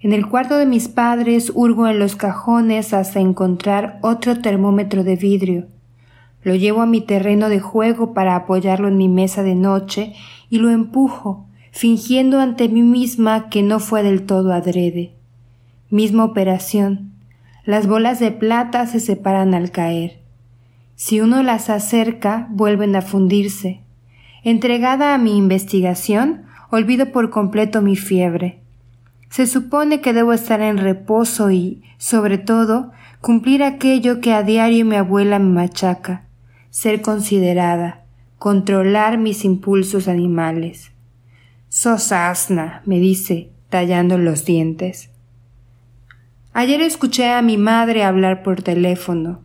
En 0.00 0.12
el 0.12 0.26
cuarto 0.28 0.56
de 0.56 0.66
mis 0.66 0.88
padres 0.88 1.52
hurgo 1.54 1.86
en 1.86 2.00
los 2.00 2.16
cajones 2.16 2.92
hasta 2.92 3.20
encontrar 3.20 4.00
otro 4.02 4.40
termómetro 4.40 5.04
de 5.04 5.14
vidrio. 5.14 5.66
Lo 6.42 6.56
llevo 6.56 6.82
a 6.82 6.86
mi 6.86 7.00
terreno 7.00 7.48
de 7.48 7.60
juego 7.60 8.14
para 8.14 8.34
apoyarlo 8.34 8.88
en 8.88 8.96
mi 8.96 9.08
mesa 9.08 9.44
de 9.44 9.54
noche 9.54 10.14
y 10.50 10.58
lo 10.58 10.70
empujo, 10.70 11.46
fingiendo 11.70 12.40
ante 12.40 12.68
mí 12.68 12.82
misma 12.82 13.48
que 13.48 13.62
no 13.62 13.78
fue 13.78 14.02
del 14.02 14.26
todo 14.26 14.52
adrede. 14.52 15.12
Misma 15.88 16.24
operación. 16.24 17.12
Las 17.64 17.86
bolas 17.86 18.18
de 18.18 18.32
plata 18.32 18.88
se 18.88 18.98
separan 18.98 19.54
al 19.54 19.70
caer. 19.70 20.18
Si 20.96 21.20
uno 21.20 21.44
las 21.44 21.70
acerca, 21.70 22.48
vuelven 22.50 22.96
a 22.96 23.02
fundirse. 23.02 23.81
Entregada 24.44 25.14
a 25.14 25.18
mi 25.18 25.36
investigación, 25.36 26.42
olvido 26.70 27.12
por 27.12 27.30
completo 27.30 27.80
mi 27.80 27.96
fiebre. 27.96 28.60
Se 29.30 29.46
supone 29.46 30.00
que 30.00 30.12
debo 30.12 30.32
estar 30.32 30.60
en 30.60 30.78
reposo 30.78 31.50
y, 31.50 31.82
sobre 31.96 32.38
todo, 32.38 32.90
cumplir 33.20 33.62
aquello 33.62 34.20
que 34.20 34.32
a 34.32 34.42
diario 34.42 34.84
mi 34.84 34.96
abuela 34.96 35.38
me 35.38 35.52
machaca, 35.54 36.24
ser 36.70 37.02
considerada, 37.02 38.02
controlar 38.38 39.16
mis 39.16 39.44
impulsos 39.44 40.08
animales. 40.08 40.90
Sos 41.68 42.10
asna, 42.10 42.82
me 42.84 42.98
dice, 42.98 43.50
tallando 43.70 44.18
los 44.18 44.44
dientes. 44.44 45.10
Ayer 46.52 46.82
escuché 46.82 47.30
a 47.30 47.40
mi 47.40 47.56
madre 47.56 48.04
hablar 48.04 48.42
por 48.42 48.60
teléfono. 48.60 49.40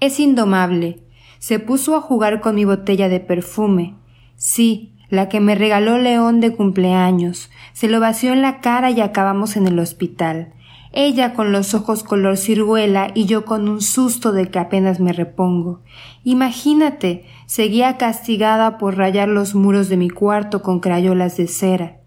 Es 0.00 0.18
indomable, 0.18 0.98
se 1.38 1.58
puso 1.58 1.96
a 1.96 2.00
jugar 2.00 2.40
con 2.40 2.54
mi 2.54 2.64
botella 2.64 3.08
de 3.08 3.20
perfume. 3.20 3.94
Sí, 4.36 4.92
la 5.08 5.28
que 5.28 5.40
me 5.40 5.54
regaló 5.54 5.98
León 5.98 6.40
de 6.40 6.54
cumpleaños. 6.54 7.50
Se 7.72 7.88
lo 7.88 8.00
vació 8.00 8.32
en 8.32 8.42
la 8.42 8.60
cara 8.60 8.90
y 8.90 9.00
acabamos 9.00 9.56
en 9.56 9.66
el 9.66 9.78
hospital. 9.78 10.52
Ella 10.92 11.34
con 11.34 11.52
los 11.52 11.74
ojos 11.74 12.02
color 12.02 12.38
ciruela 12.38 13.10
y 13.14 13.26
yo 13.26 13.44
con 13.44 13.68
un 13.68 13.82
susto 13.82 14.32
de 14.32 14.48
que 14.48 14.58
apenas 14.58 14.98
me 14.98 15.12
repongo. 15.12 15.82
Imagínate, 16.24 17.26
seguía 17.44 17.98
castigada 17.98 18.78
por 18.78 18.96
rayar 18.96 19.28
los 19.28 19.54
muros 19.54 19.88
de 19.88 19.98
mi 19.98 20.08
cuarto 20.08 20.62
con 20.62 20.80
crayolas 20.80 21.36
de 21.36 21.48
cera. 21.48 22.00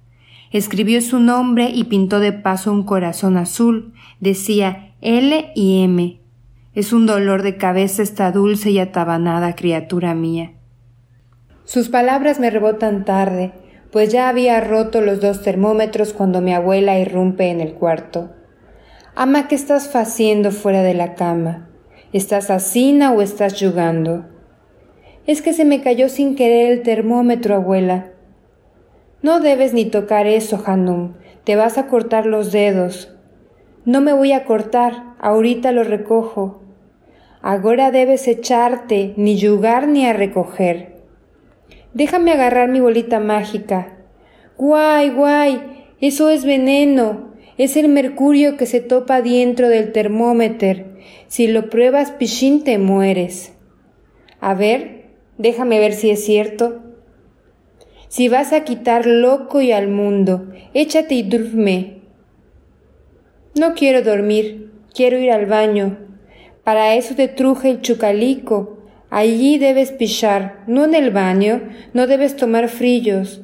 Escribió 0.51 1.01
su 1.01 1.19
nombre 1.19 1.69
y 1.69 1.83
pintó 1.83 2.19
de 2.19 2.33
paso 2.33 2.71
un 2.71 2.83
corazón 2.83 3.37
azul. 3.37 3.93
Decía 4.19 4.95
L 5.01 5.51
y 5.55 5.83
M. 5.83 6.18
Es 6.79 6.93
un 6.93 7.05
dolor 7.05 7.43
de 7.43 7.57
cabeza 7.57 8.01
esta 8.01 8.31
dulce 8.31 8.71
y 8.71 8.79
atabanada 8.79 9.53
criatura 9.53 10.15
mía. 10.15 10.53
Sus 11.65 11.89
palabras 11.89 12.39
me 12.39 12.49
rebotan 12.49 13.03
tarde, 13.03 13.51
pues 13.91 14.13
ya 14.13 14.29
había 14.29 14.61
roto 14.61 15.01
los 15.01 15.19
dos 15.19 15.41
termómetros 15.41 16.13
cuando 16.13 16.39
mi 16.39 16.53
abuela 16.53 16.97
irrumpe 16.97 17.49
en 17.49 17.59
el 17.59 17.73
cuarto. 17.73 18.29
Ama, 19.13 19.49
¿qué 19.49 19.55
estás 19.55 19.93
haciendo 19.93 20.51
fuera 20.51 20.81
de 20.81 20.93
la 20.93 21.15
cama? 21.15 21.67
¿Estás 22.13 22.49
asina 22.49 23.11
o 23.11 23.21
estás 23.21 23.59
jugando? 23.59 24.27
Es 25.27 25.41
que 25.41 25.51
se 25.51 25.65
me 25.65 25.81
cayó 25.81 26.07
sin 26.07 26.37
querer 26.37 26.71
el 26.71 26.83
termómetro, 26.83 27.55
abuela. 27.55 28.13
No 29.21 29.41
debes 29.41 29.73
ni 29.73 29.83
tocar 29.83 30.27
eso, 30.27 30.63
Hanum. 30.65 31.15
Te 31.43 31.57
vas 31.57 31.77
a 31.77 31.87
cortar 31.87 32.25
los 32.25 32.53
dedos. 32.53 33.13
No 33.83 33.99
me 33.99 34.13
voy 34.13 34.31
a 34.31 34.45
cortar, 34.45 35.15
ahorita 35.19 35.73
lo 35.73 35.83
recojo. 35.83 36.68
Ahora 37.41 37.91
debes 37.91 38.27
echarte, 38.27 39.13
ni 39.15 39.37
yugar 39.37 39.87
ni 39.87 40.05
a 40.05 40.13
recoger. 40.13 40.97
Déjame 41.93 42.31
agarrar 42.31 42.69
mi 42.69 42.79
bolita 42.81 43.19
mágica. 43.19 43.97
Guay, 44.57 45.09
guay, 45.11 45.61
eso 46.01 46.29
es 46.29 46.43
veneno. 46.43 47.29
Es 47.57 47.77
el 47.77 47.87
mercurio 47.87 48.57
que 48.57 48.65
se 48.65 48.81
topa 48.81 49.21
dentro 49.21 49.69
del 49.69 49.91
termómetro. 49.91 50.85
Si 51.27 51.47
lo 51.47 51.69
pruebas, 51.69 52.11
pichín, 52.11 52.63
te 52.63 52.77
mueres. 52.77 53.53
A 54.41 54.53
ver, 54.53 55.05
déjame 55.37 55.79
ver 55.79 55.93
si 55.93 56.09
es 56.09 56.23
cierto. 56.23 56.81
Si 58.09 58.27
vas 58.27 58.53
a 58.53 58.63
quitar 58.63 59.05
loco 59.05 59.61
y 59.61 59.71
al 59.71 59.87
mundo, 59.87 60.51
échate 60.73 61.15
y 61.15 61.23
duerme. 61.23 62.01
No 63.55 63.73
quiero 63.75 64.01
dormir, 64.01 64.71
quiero 64.93 65.17
ir 65.19 65.31
al 65.31 65.45
baño. 65.45 66.08
Para 66.69 66.93
eso 66.93 67.15
te 67.15 67.27
truje 67.27 67.71
el 67.71 67.81
chucalico. 67.81 68.77
Allí 69.09 69.57
debes 69.57 69.91
pichar, 69.91 70.59
no 70.67 70.85
en 70.85 70.93
el 70.93 71.09
baño, 71.09 71.63
no 71.95 72.05
debes 72.05 72.35
tomar 72.35 72.69
frillos. 72.69 73.41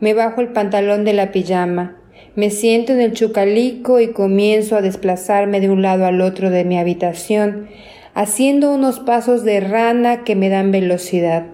Me 0.00 0.12
bajo 0.12 0.42
el 0.42 0.48
pantalón 0.48 1.06
de 1.06 1.14
la 1.14 1.32
pijama, 1.32 1.96
me 2.34 2.50
siento 2.50 2.92
en 2.92 3.00
el 3.00 3.14
chucalico 3.14 4.00
y 4.00 4.08
comienzo 4.08 4.76
a 4.76 4.82
desplazarme 4.82 5.62
de 5.62 5.70
un 5.70 5.80
lado 5.80 6.04
al 6.04 6.20
otro 6.20 6.50
de 6.50 6.66
mi 6.66 6.78
habitación, 6.78 7.68
haciendo 8.12 8.70
unos 8.70 9.00
pasos 9.00 9.42
de 9.42 9.60
rana 9.60 10.22
que 10.22 10.36
me 10.36 10.50
dan 10.50 10.70
velocidad. 10.72 11.46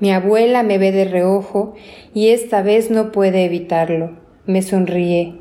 Mi 0.00 0.12
abuela 0.12 0.62
me 0.62 0.78
ve 0.78 0.92
de 0.92 1.04
reojo 1.04 1.74
y 2.14 2.28
esta 2.28 2.62
vez 2.62 2.90
no 2.90 3.12
puede 3.12 3.44
evitarlo. 3.44 4.16
Me 4.46 4.62
sonríe. 4.62 5.34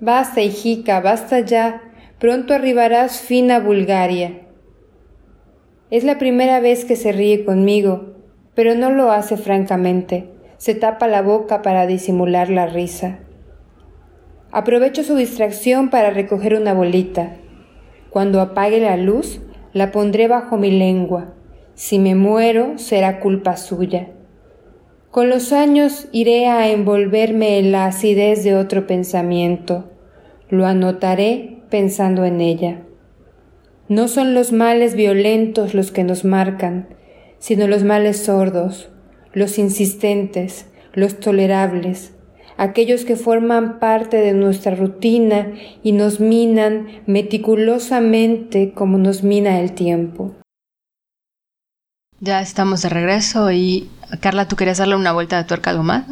Basta, 0.00 0.40
hijica, 0.40 0.98
basta 0.98 1.38
ya. 1.38 1.87
Pronto 2.18 2.52
arribarás 2.52 3.20
fina 3.20 3.60
Bulgaria. 3.60 4.40
Es 5.88 6.02
la 6.02 6.18
primera 6.18 6.58
vez 6.58 6.84
que 6.84 6.96
se 6.96 7.12
ríe 7.12 7.44
conmigo, 7.44 8.16
pero 8.56 8.74
no 8.74 8.90
lo 8.90 9.12
hace 9.12 9.36
francamente. 9.36 10.28
Se 10.56 10.74
tapa 10.74 11.06
la 11.06 11.22
boca 11.22 11.62
para 11.62 11.86
disimular 11.86 12.50
la 12.50 12.66
risa. 12.66 13.20
Aprovecho 14.50 15.04
su 15.04 15.14
distracción 15.14 15.90
para 15.90 16.10
recoger 16.10 16.56
una 16.56 16.74
bolita. 16.74 17.36
Cuando 18.10 18.40
apague 18.40 18.80
la 18.80 18.96
luz, 18.96 19.40
la 19.72 19.92
pondré 19.92 20.26
bajo 20.26 20.56
mi 20.56 20.72
lengua. 20.72 21.34
Si 21.74 22.00
me 22.00 22.16
muero, 22.16 22.78
será 22.78 23.20
culpa 23.20 23.56
suya. 23.56 24.08
Con 25.12 25.30
los 25.30 25.52
años 25.52 26.08
iré 26.10 26.48
a 26.48 26.68
envolverme 26.68 27.60
en 27.60 27.70
la 27.70 27.86
acidez 27.86 28.42
de 28.42 28.56
otro 28.56 28.88
pensamiento. 28.88 29.88
Lo 30.48 30.66
anotaré 30.66 31.57
pensando 31.68 32.24
en 32.24 32.40
ella. 32.40 32.82
No 33.88 34.08
son 34.08 34.34
los 34.34 34.52
males 34.52 34.94
violentos 34.94 35.74
los 35.74 35.90
que 35.90 36.04
nos 36.04 36.24
marcan, 36.24 36.88
sino 37.38 37.66
los 37.66 37.84
males 37.84 38.24
sordos, 38.24 38.90
los 39.32 39.58
insistentes, 39.58 40.66
los 40.92 41.20
tolerables, 41.20 42.12
aquellos 42.56 43.04
que 43.04 43.16
forman 43.16 43.78
parte 43.78 44.18
de 44.18 44.34
nuestra 44.34 44.74
rutina 44.74 45.52
y 45.82 45.92
nos 45.92 46.20
minan 46.20 47.02
meticulosamente 47.06 48.72
como 48.72 48.98
nos 48.98 49.22
mina 49.22 49.60
el 49.60 49.72
tiempo. 49.72 50.34
Ya 52.20 52.42
estamos 52.42 52.82
de 52.82 52.88
regreso 52.88 53.52
y 53.52 53.88
Carla, 54.20 54.48
¿tú 54.48 54.56
querías 54.56 54.78
darle 54.78 54.96
una 54.96 55.12
vuelta 55.12 55.36
de 55.38 55.44
tuerca 55.44 55.70
algo 55.70 55.84
más? 55.84 56.04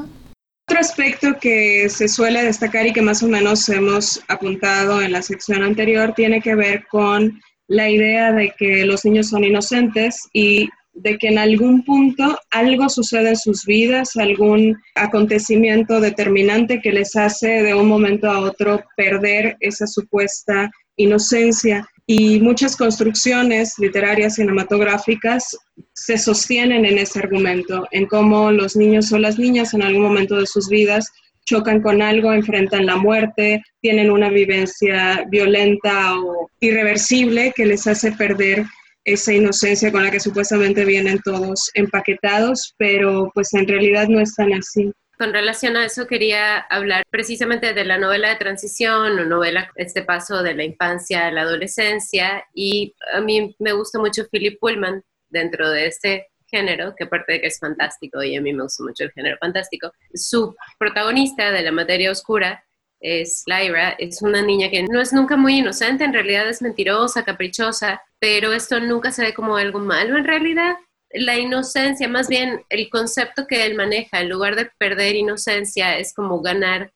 Otro 0.76 0.88
aspecto 0.88 1.38
que 1.40 1.88
se 1.88 2.06
suele 2.06 2.44
destacar 2.44 2.86
y 2.86 2.92
que 2.92 3.00
más 3.00 3.22
o 3.22 3.28
menos 3.28 3.66
hemos 3.70 4.22
apuntado 4.28 5.00
en 5.00 5.10
la 5.10 5.22
sección 5.22 5.62
anterior 5.62 6.12
tiene 6.14 6.42
que 6.42 6.54
ver 6.54 6.84
con 6.88 7.40
la 7.66 7.88
idea 7.88 8.30
de 8.30 8.52
que 8.58 8.84
los 8.84 9.02
niños 9.06 9.30
son 9.30 9.44
inocentes 9.44 10.28
y 10.34 10.68
de 10.92 11.16
que 11.16 11.28
en 11.28 11.38
algún 11.38 11.82
punto 11.82 12.38
algo 12.50 12.90
sucede 12.90 13.30
en 13.30 13.36
sus 13.38 13.64
vidas, 13.64 14.16
algún 14.16 14.76
acontecimiento 14.94 15.98
determinante 15.98 16.82
que 16.82 16.92
les 16.92 17.16
hace 17.16 17.62
de 17.62 17.72
un 17.72 17.88
momento 17.88 18.30
a 18.30 18.40
otro 18.40 18.84
perder 18.98 19.56
esa 19.60 19.86
supuesta 19.86 20.70
inocencia 20.96 21.88
y 22.06 22.40
muchas 22.40 22.76
construcciones 22.76 23.74
literarias 23.78 24.36
cinematográficas 24.36 25.56
se 25.92 26.16
sostienen 26.18 26.84
en 26.84 26.98
ese 26.98 27.18
argumento, 27.18 27.86
en 27.90 28.06
cómo 28.06 28.52
los 28.52 28.76
niños 28.76 29.12
o 29.12 29.18
las 29.18 29.38
niñas 29.38 29.74
en 29.74 29.82
algún 29.82 30.02
momento 30.02 30.36
de 30.36 30.46
sus 30.46 30.68
vidas 30.68 31.10
chocan 31.46 31.80
con 31.80 32.02
algo, 32.02 32.32
enfrentan 32.32 32.86
la 32.86 32.96
muerte, 32.96 33.62
tienen 33.80 34.10
una 34.10 34.28
vivencia 34.28 35.24
violenta 35.30 36.18
o 36.18 36.50
irreversible 36.60 37.52
que 37.54 37.66
les 37.66 37.86
hace 37.86 38.12
perder 38.12 38.64
esa 39.04 39.32
inocencia 39.32 39.92
con 39.92 40.02
la 40.02 40.10
que 40.10 40.20
supuestamente 40.20 40.84
vienen 40.84 41.20
todos 41.24 41.70
empaquetados, 41.74 42.74
pero 42.76 43.30
pues 43.32 43.54
en 43.54 43.66
realidad 43.66 44.08
no 44.08 44.20
es 44.20 44.34
tan 44.34 44.52
así. 44.52 44.92
Con 45.18 45.32
relación 45.32 45.76
a 45.78 45.86
eso 45.86 46.06
quería 46.06 46.58
hablar 46.58 47.02
precisamente 47.10 47.72
de 47.72 47.84
la 47.86 47.96
novela 47.96 48.28
de 48.28 48.36
transición 48.36 49.18
o 49.18 49.24
novela, 49.24 49.70
este 49.76 50.02
paso 50.02 50.42
de 50.42 50.54
la 50.54 50.64
infancia 50.64 51.26
a 51.26 51.30
la 51.30 51.42
adolescencia 51.42 52.44
y 52.52 52.94
a 53.14 53.20
mí 53.22 53.56
me 53.58 53.72
gusta 53.72 53.98
mucho 53.98 54.28
Philip 54.30 54.58
Pullman 54.60 55.02
dentro 55.30 55.70
de 55.70 55.86
este 55.86 56.28
género, 56.48 56.94
que 56.94 57.04
aparte 57.04 57.32
de 57.32 57.40
que 57.40 57.46
es 57.46 57.58
fantástico 57.58 58.22
y 58.22 58.36
a 58.36 58.42
mí 58.42 58.52
me 58.52 58.64
gusta 58.64 58.84
mucho 58.84 59.04
el 59.04 59.12
género 59.12 59.38
fantástico, 59.38 59.90
su 60.12 60.54
protagonista 60.78 61.50
de 61.50 61.62
la 61.62 61.72
materia 61.72 62.10
oscura 62.10 62.62
es 63.00 63.42
Lyra, 63.46 63.96
es 63.98 64.20
una 64.20 64.42
niña 64.42 64.68
que 64.68 64.82
no 64.82 65.00
es 65.00 65.14
nunca 65.14 65.36
muy 65.36 65.58
inocente, 65.58 66.04
en 66.04 66.12
realidad 66.12 66.48
es 66.48 66.60
mentirosa, 66.60 67.24
caprichosa, 67.24 68.02
pero 68.18 68.52
esto 68.52 68.80
nunca 68.80 69.12
se 69.12 69.22
ve 69.22 69.34
como 69.34 69.56
algo 69.56 69.78
malo 69.78 70.18
en 70.18 70.24
realidad, 70.24 70.76
la 71.10 71.38
inocencia, 71.38 72.08
más 72.08 72.28
bien 72.28 72.64
el 72.68 72.88
concepto 72.90 73.46
que 73.46 73.64
él 73.64 73.74
maneja, 73.74 74.20
en 74.20 74.28
lugar 74.28 74.56
de 74.56 74.70
perder 74.78 75.16
inocencia, 75.16 75.98
es 75.98 76.12
como 76.14 76.40
ganar 76.40 76.92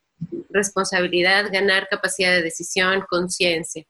responsabilidad, 0.50 1.50
ganar 1.52 1.88
capacidad 1.88 2.32
de 2.32 2.42
decisión, 2.42 3.04
conciencia. 3.08 3.84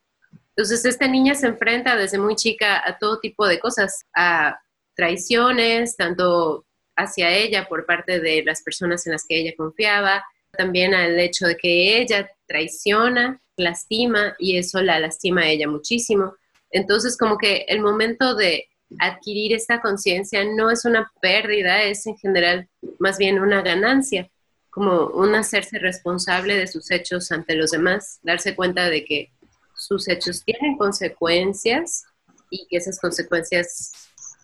Entonces, 0.55 0.85
esta 0.85 1.07
niña 1.07 1.33
se 1.33 1.47
enfrenta 1.47 1.95
desde 1.95 2.17
muy 2.17 2.35
chica 2.35 2.81
a 2.85 2.97
todo 2.97 3.19
tipo 3.19 3.47
de 3.47 3.59
cosas, 3.59 4.05
a 4.13 4.59
traiciones, 4.95 5.95
tanto 5.95 6.65
hacia 6.95 7.31
ella 7.31 7.67
por 7.67 7.85
parte 7.85 8.19
de 8.19 8.43
las 8.43 8.61
personas 8.61 9.05
en 9.07 9.13
las 9.13 9.25
que 9.25 9.39
ella 9.39 9.53
confiaba, 9.57 10.23
también 10.51 10.93
al 10.93 11.19
hecho 11.19 11.47
de 11.47 11.55
que 11.55 11.97
ella 11.99 12.29
traiciona, 12.45 13.41
lastima 13.57 14.35
y 14.37 14.57
eso 14.57 14.81
la 14.81 14.99
lastima 14.99 15.41
a 15.41 15.49
ella 15.49 15.67
muchísimo. 15.67 16.35
Entonces, 16.69 17.17
como 17.17 17.37
que 17.37 17.65
el 17.67 17.79
momento 17.81 18.35
de 18.35 18.69
adquirir 18.99 19.53
esta 19.53 19.81
conciencia 19.81 20.43
no 20.43 20.69
es 20.69 20.85
una 20.85 21.11
pérdida, 21.21 21.83
es 21.83 22.05
en 22.07 22.17
general 22.17 22.67
más 22.99 23.17
bien 23.17 23.39
una 23.39 23.61
ganancia, 23.61 24.29
como 24.69 25.07
un 25.07 25.35
hacerse 25.35 25.79
responsable 25.79 26.55
de 26.55 26.67
sus 26.67 26.91
hechos 26.91 27.31
ante 27.31 27.55
los 27.55 27.71
demás, 27.71 28.19
darse 28.23 28.55
cuenta 28.55 28.89
de 28.89 29.05
que 29.05 29.31
sus 29.75 30.07
hechos 30.07 30.43
tienen 30.43 30.77
consecuencias 30.77 32.05
y 32.49 32.67
que 32.69 32.77
esas 32.77 32.99
consecuencias 32.99 33.91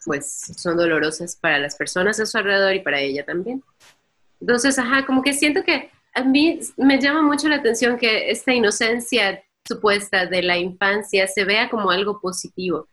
pues 0.05 0.53
son 0.57 0.77
dolorosas 0.77 1.35
para 1.35 1.59
las 1.59 1.75
personas 1.75 2.19
a 2.19 2.25
su 2.25 2.37
alrededor 2.37 2.75
y 2.75 2.79
para 2.79 3.01
ella 3.01 3.25
también. 3.25 3.61
Entonces, 4.39 4.79
ajá, 4.79 5.05
como 5.05 5.21
que 5.21 5.33
siento 5.33 5.63
que 5.63 5.91
a 6.13 6.23
mí 6.23 6.59
me 6.77 6.99
llama 6.99 7.21
mucho 7.21 7.49
la 7.49 7.57
atención 7.57 7.97
que 7.97 8.31
esta 8.31 8.53
inocencia 8.53 9.43
supuesta 9.67 10.25
de 10.25 10.43
la 10.43 10.57
infancia 10.57 11.27
se 11.27 11.43
vea 11.43 11.69
como 11.69 11.91
algo 11.91 12.21
positivo 12.21 12.87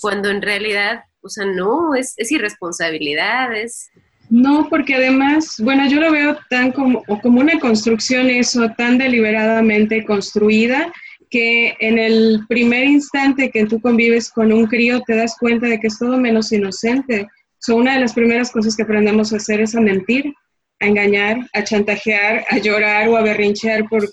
cuando 0.00 0.30
en 0.30 0.42
realidad, 0.42 1.04
o 1.20 1.28
sea, 1.28 1.44
no, 1.46 1.94
es, 1.94 2.14
es 2.16 2.30
irresponsabilidad, 2.32 3.54
es... 3.54 3.90
No, 4.30 4.68
porque 4.68 4.94
además, 4.94 5.56
bueno, 5.58 5.88
yo 5.88 6.00
lo 6.00 6.12
veo 6.12 6.38
tan 6.50 6.72
como, 6.72 7.02
como 7.22 7.40
una 7.40 7.58
construcción 7.58 8.28
eso, 8.28 8.70
tan 8.76 8.98
deliberadamente 8.98 10.04
construida, 10.04 10.92
que 11.30 11.76
en 11.80 11.98
el 11.98 12.40
primer 12.48 12.84
instante 12.84 13.50
que 13.50 13.66
tú 13.66 13.80
convives 13.80 14.30
con 14.30 14.52
un 14.52 14.66
crío 14.66 15.02
te 15.06 15.16
das 15.16 15.36
cuenta 15.38 15.66
de 15.66 15.78
que 15.78 15.88
es 15.88 15.98
todo 15.98 16.18
menos 16.18 16.52
inocente. 16.52 17.26
So, 17.58 17.76
una 17.76 17.94
de 17.94 18.00
las 18.00 18.14
primeras 18.14 18.50
cosas 18.50 18.76
que 18.76 18.82
aprendemos 18.82 19.32
a 19.32 19.36
hacer 19.36 19.60
es 19.60 19.74
a 19.74 19.80
mentir, 19.80 20.32
a 20.80 20.86
engañar, 20.86 21.38
a 21.54 21.64
chantajear, 21.64 22.44
a 22.50 22.58
llorar 22.58 23.08
o 23.08 23.16
a 23.16 23.22
berrinchear 23.22 23.88
por 23.88 24.08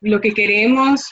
lo 0.00 0.20
que 0.20 0.32
queremos, 0.32 1.04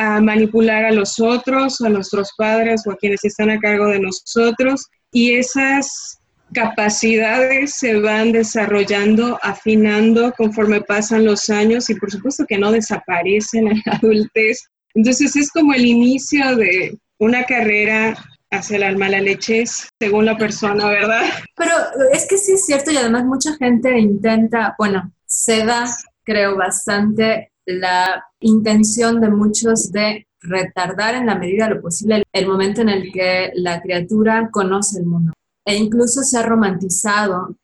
a 0.00 0.20
manipular 0.20 0.86
a 0.86 0.92
los 0.92 1.20
otros, 1.20 1.80
a 1.82 1.88
nuestros 1.88 2.30
padres 2.36 2.86
o 2.86 2.92
a 2.92 2.96
quienes 2.96 3.22
están 3.24 3.50
a 3.50 3.58
cargo 3.58 3.86
de 3.88 4.00
nosotros. 4.00 4.86
Y 5.12 5.34
esas 5.34 6.18
capacidades 6.54 7.74
se 7.74 8.00
van 8.00 8.32
desarrollando, 8.32 9.38
afinando 9.42 10.32
conforme 10.36 10.80
pasan 10.80 11.24
los 11.24 11.50
años 11.50 11.90
y 11.90 11.94
por 11.94 12.10
supuesto 12.10 12.44
que 12.48 12.58
no 12.58 12.72
desaparecen 12.72 13.68
en 13.68 13.82
la 13.84 13.92
adultez. 13.92 14.62
Entonces 14.94 15.36
es 15.36 15.50
como 15.50 15.74
el 15.74 15.84
inicio 15.84 16.56
de 16.56 16.98
una 17.18 17.44
carrera 17.44 18.16
hacia 18.50 18.78
la 18.78 18.92
leche, 18.92 19.64
según 20.00 20.24
la 20.24 20.36
persona, 20.36 20.88
¿verdad? 20.88 21.22
Pero 21.56 21.72
es 22.12 22.26
que 22.26 22.36
sí 22.36 22.52
es 22.52 22.64
cierto 22.66 22.90
y 22.90 22.96
además 22.96 23.24
mucha 23.24 23.54
gente 23.56 23.96
intenta, 23.98 24.74
bueno, 24.78 25.12
se 25.26 25.64
da, 25.64 25.84
creo, 26.24 26.56
bastante 26.56 27.52
la 27.66 28.24
intención 28.40 29.20
de 29.20 29.30
muchos 29.30 29.92
de 29.92 30.26
retardar 30.40 31.14
en 31.14 31.26
la 31.26 31.36
medida 31.36 31.68
de 31.68 31.74
lo 31.74 31.82
posible 31.82 32.22
el 32.32 32.46
momento 32.46 32.80
en 32.80 32.88
el 32.88 33.12
que 33.12 33.50
la 33.54 33.80
criatura 33.80 34.48
conoce 34.50 35.00
el 35.00 35.06
mundo. 35.06 35.32
E 35.64 35.76
incluso 35.76 36.22
se 36.22 36.38
ha 36.38 36.42
romantizado 36.42 37.56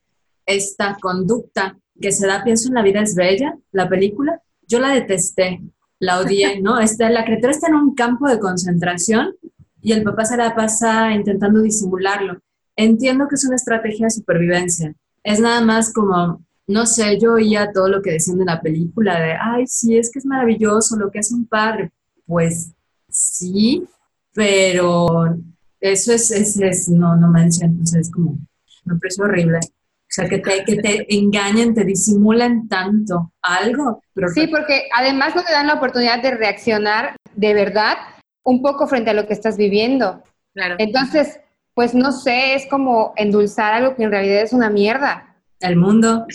esta 0.45 0.97
conducta 1.01 1.79
que 2.01 2.13
se 2.13 2.27
da, 2.27 2.45
pienso 2.45 2.69
en 2.69 2.75
La 2.75 2.83
vida 2.83 3.01
es 3.01 3.15
bella, 3.15 3.57
la 3.73 3.89
película, 3.89 4.43
yo 4.69 4.79
la 4.81 4.91
detesté, 4.91 5.61
la 5.99 6.21
odié, 6.21 6.61
¿no? 6.61 6.79
Está, 6.81 7.09
la 7.11 7.25
criatura 7.25 7.53
está 7.53 7.69
en 7.69 7.75
un 7.75 7.95
campo 7.95 8.29
de 8.29 8.39
concentración 8.39 9.35
y 9.81 9.93
el 9.93 10.03
papá 10.03 10.25
se 10.25 10.37
la 10.37 10.55
pasa 10.55 11.13
intentando 11.13 11.63
disimularlo. 11.63 12.41
Entiendo 12.77 13.27
que 13.29 13.37
es 13.37 13.45
una 13.47 13.57
estrategia 13.57 14.07
de 14.07 14.11
supervivencia. 14.11 14.95
Es 15.23 15.41
nada 15.41 15.63
más 15.63 15.93
como, 15.93 16.45
no 16.67 16.87
sé, 16.87 17.19
yo 17.21 17.35
oía 17.35 17.71
todo 17.73 17.89
lo 17.89 18.03
que 18.03 18.13
decían 18.13 18.39
de 18.39 18.45
la 18.45 18.61
película 18.61 19.21
de, 19.21 19.35
ay, 19.41 19.67
sí, 19.67 19.97
es 19.97 20.11
que 20.11 20.19
es 20.19 20.27
maravilloso 20.27 20.97
lo 20.97 21.11
que 21.11 21.21
hace 21.21 21.35
un 21.35 21.47
padre. 21.47 21.93
Pues 22.27 22.73
sí, 23.09 23.87
pero 24.33 25.37
eso 25.81 26.13
es, 26.13 26.31
es, 26.31 26.89
no, 26.89 27.17
no 27.17 27.29
manches, 27.29 27.63
entonces 27.63 28.09
es 28.09 28.11
como, 28.11 28.39
me 28.85 28.97
parece 28.97 29.23
horrible. 29.23 29.59
O 29.59 30.09
sea, 30.17 30.29
que 30.29 30.39
te, 30.39 30.65
que 30.65 30.77
te 30.77 31.15
engañen, 31.17 31.75
te 31.75 31.85
disimulan 31.85 32.69
tanto 32.69 33.33
algo. 33.43 34.01
Pero 34.15 34.29
sí, 34.29 34.47
porque 34.47 34.89
además 34.97 35.35
no 35.35 35.43
te 35.43 35.53
dan 35.53 35.67
la 35.67 35.75
oportunidad 35.75 36.23
de 36.23 36.31
reaccionar 36.31 37.17
de 37.35 37.55
verdad 37.55 37.97
un 38.45 38.63
poco 38.63 38.87
frente 38.87 39.11
a 39.11 39.15
lo 39.15 39.27
que 39.27 39.35
estás 39.35 39.57
viviendo. 39.57 40.23
Claro. 40.55 40.77
Entonces, 40.79 41.41
pues 41.75 41.95
no 41.95 42.13
sé, 42.13 42.55
es 42.55 42.67
como 42.71 43.13
endulzar 43.17 43.75
algo 43.75 43.97
que 43.97 44.05
en 44.05 44.11
realidad 44.11 44.43
es 44.43 44.53
una 44.53 44.71
mierda. 44.71 45.37
El 45.61 45.77
mundo. 45.77 46.27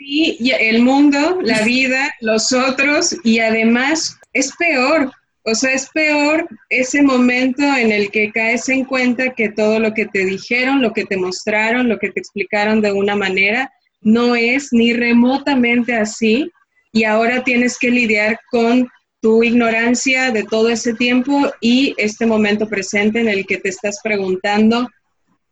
Sí, 0.00 0.38
el 0.58 0.80
mundo, 0.80 1.40
la 1.42 1.60
vida, 1.60 2.10
los 2.22 2.54
otros, 2.54 3.14
y 3.22 3.40
además 3.40 4.18
es 4.32 4.50
peor, 4.56 5.12
o 5.44 5.54
sea, 5.54 5.74
es 5.74 5.90
peor 5.90 6.48
ese 6.70 7.02
momento 7.02 7.62
en 7.62 7.92
el 7.92 8.10
que 8.10 8.32
caes 8.32 8.70
en 8.70 8.86
cuenta 8.86 9.34
que 9.34 9.50
todo 9.50 9.78
lo 9.78 9.92
que 9.92 10.06
te 10.06 10.24
dijeron, 10.24 10.80
lo 10.80 10.94
que 10.94 11.04
te 11.04 11.18
mostraron, 11.18 11.90
lo 11.90 11.98
que 11.98 12.10
te 12.10 12.18
explicaron 12.18 12.80
de 12.80 12.92
una 12.92 13.14
manera, 13.14 13.70
no 14.00 14.34
es 14.34 14.72
ni 14.72 14.94
remotamente 14.94 15.94
así 15.94 16.50
y 16.94 17.04
ahora 17.04 17.44
tienes 17.44 17.78
que 17.78 17.90
lidiar 17.90 18.40
con 18.50 18.88
tu 19.20 19.42
ignorancia 19.42 20.30
de 20.30 20.44
todo 20.44 20.70
ese 20.70 20.94
tiempo 20.94 21.52
y 21.60 21.94
este 21.98 22.24
momento 22.24 22.66
presente 22.66 23.20
en 23.20 23.28
el 23.28 23.44
que 23.44 23.58
te 23.58 23.68
estás 23.68 24.00
preguntando 24.02 24.88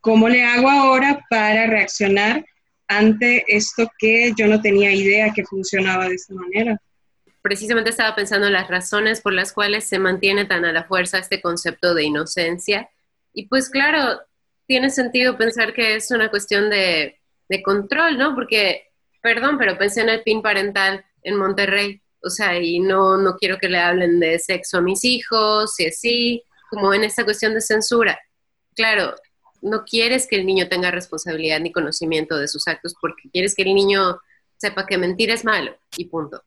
cómo 0.01 0.27
le 0.27 0.43
hago 0.43 0.71
ahora 0.71 1.23
para 1.29 1.67
reaccionar 1.67 2.43
ante 2.89 3.45
esto 3.47 3.89
que 3.97 4.33
yo 4.37 4.47
no 4.47 4.61
tenía 4.61 4.93
idea 4.93 5.31
que 5.33 5.45
funcionaba 5.45 6.09
de 6.09 6.15
esta 6.15 6.33
manera 6.33 6.81
precisamente 7.41 7.89
estaba 7.89 8.15
pensando 8.15 8.47
en 8.47 8.53
las 8.53 8.67
razones 8.67 9.21
por 9.21 9.33
las 9.33 9.53
cuales 9.53 9.85
se 9.85 9.99
mantiene 9.99 10.45
tan 10.45 10.65
a 10.65 10.71
la 10.71 10.83
fuerza 10.83 11.19
este 11.19 11.41
concepto 11.41 11.93
de 11.93 12.03
inocencia. 12.03 12.89
Y 13.33 13.47
pues 13.47 13.69
claro, 13.69 14.21
tiene 14.67 14.89
sentido 14.89 15.37
pensar 15.37 15.73
que 15.73 15.95
es 15.95 16.11
una 16.11 16.29
cuestión 16.29 16.69
de, 16.69 17.15
control, 17.63 18.17
¿no? 18.17 18.35
Porque, 18.35 18.83
perdón, 19.23 19.57
pero 19.57 19.77
pensé 19.77 20.01
en 20.01 20.09
el 20.09 20.21
PIN 20.21 20.41
parental 20.41 21.03
en 21.23 21.35
Monterrey. 21.35 22.01
O 22.21 22.29
sea, 22.29 22.59
y 22.59 22.79
no, 22.79 23.17
no 23.17 23.35
quiero 23.37 23.57
que 23.57 23.69
le 23.69 23.79
hablen 23.79 24.19
de 24.19 24.37
sexo 24.37 24.77
a 24.77 24.81
mis 24.81 25.03
hijos, 25.03 25.79
y 25.79 25.87
así, 25.87 26.43
como 26.69 26.93
en 26.93 27.03
esta 27.03 27.23
cuestión 27.23 27.55
de 27.55 27.61
censura. 27.61 28.19
Claro, 28.75 29.15
no 29.61 29.83
quieres 29.85 30.27
que 30.27 30.35
el 30.35 30.45
niño 30.45 30.67
tenga 30.67 30.91
responsabilidad 30.91 31.59
ni 31.59 31.71
conocimiento 31.71 32.37
de 32.37 32.47
sus 32.47 32.67
actos 32.67 32.95
porque 32.99 33.29
quieres 33.31 33.55
que 33.55 33.63
el 33.63 33.73
niño 33.73 34.19
sepa 34.57 34.85
que 34.85 34.97
mentir 34.97 35.31
es 35.31 35.45
malo 35.45 35.75
y 35.97 36.05
punto 36.05 36.43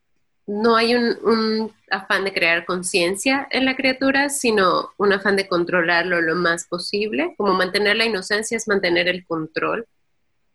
no 0.47 0.77
hay 0.77 0.95
un, 0.95 1.73
afán 1.91 2.25
de 2.25 2.33
crear 2.33 2.65
conciencia 2.65 3.47
en 3.51 3.65
la 3.65 3.77
criatura, 3.77 4.29
sino 4.29 4.91
un 4.99 5.13
afán 5.13 5.37
de 5.37 5.47
controlarlo 5.47 6.21
lo 6.21 6.35
más 6.35 6.67
posible, 6.67 7.35
como 7.37 7.55
mantener 7.55 7.97
la 7.97 8.07
inocencia 8.07 8.57
es 8.57 8.67
mantener 8.67 9.09
el 9.09 9.25
control. 9.25 9.87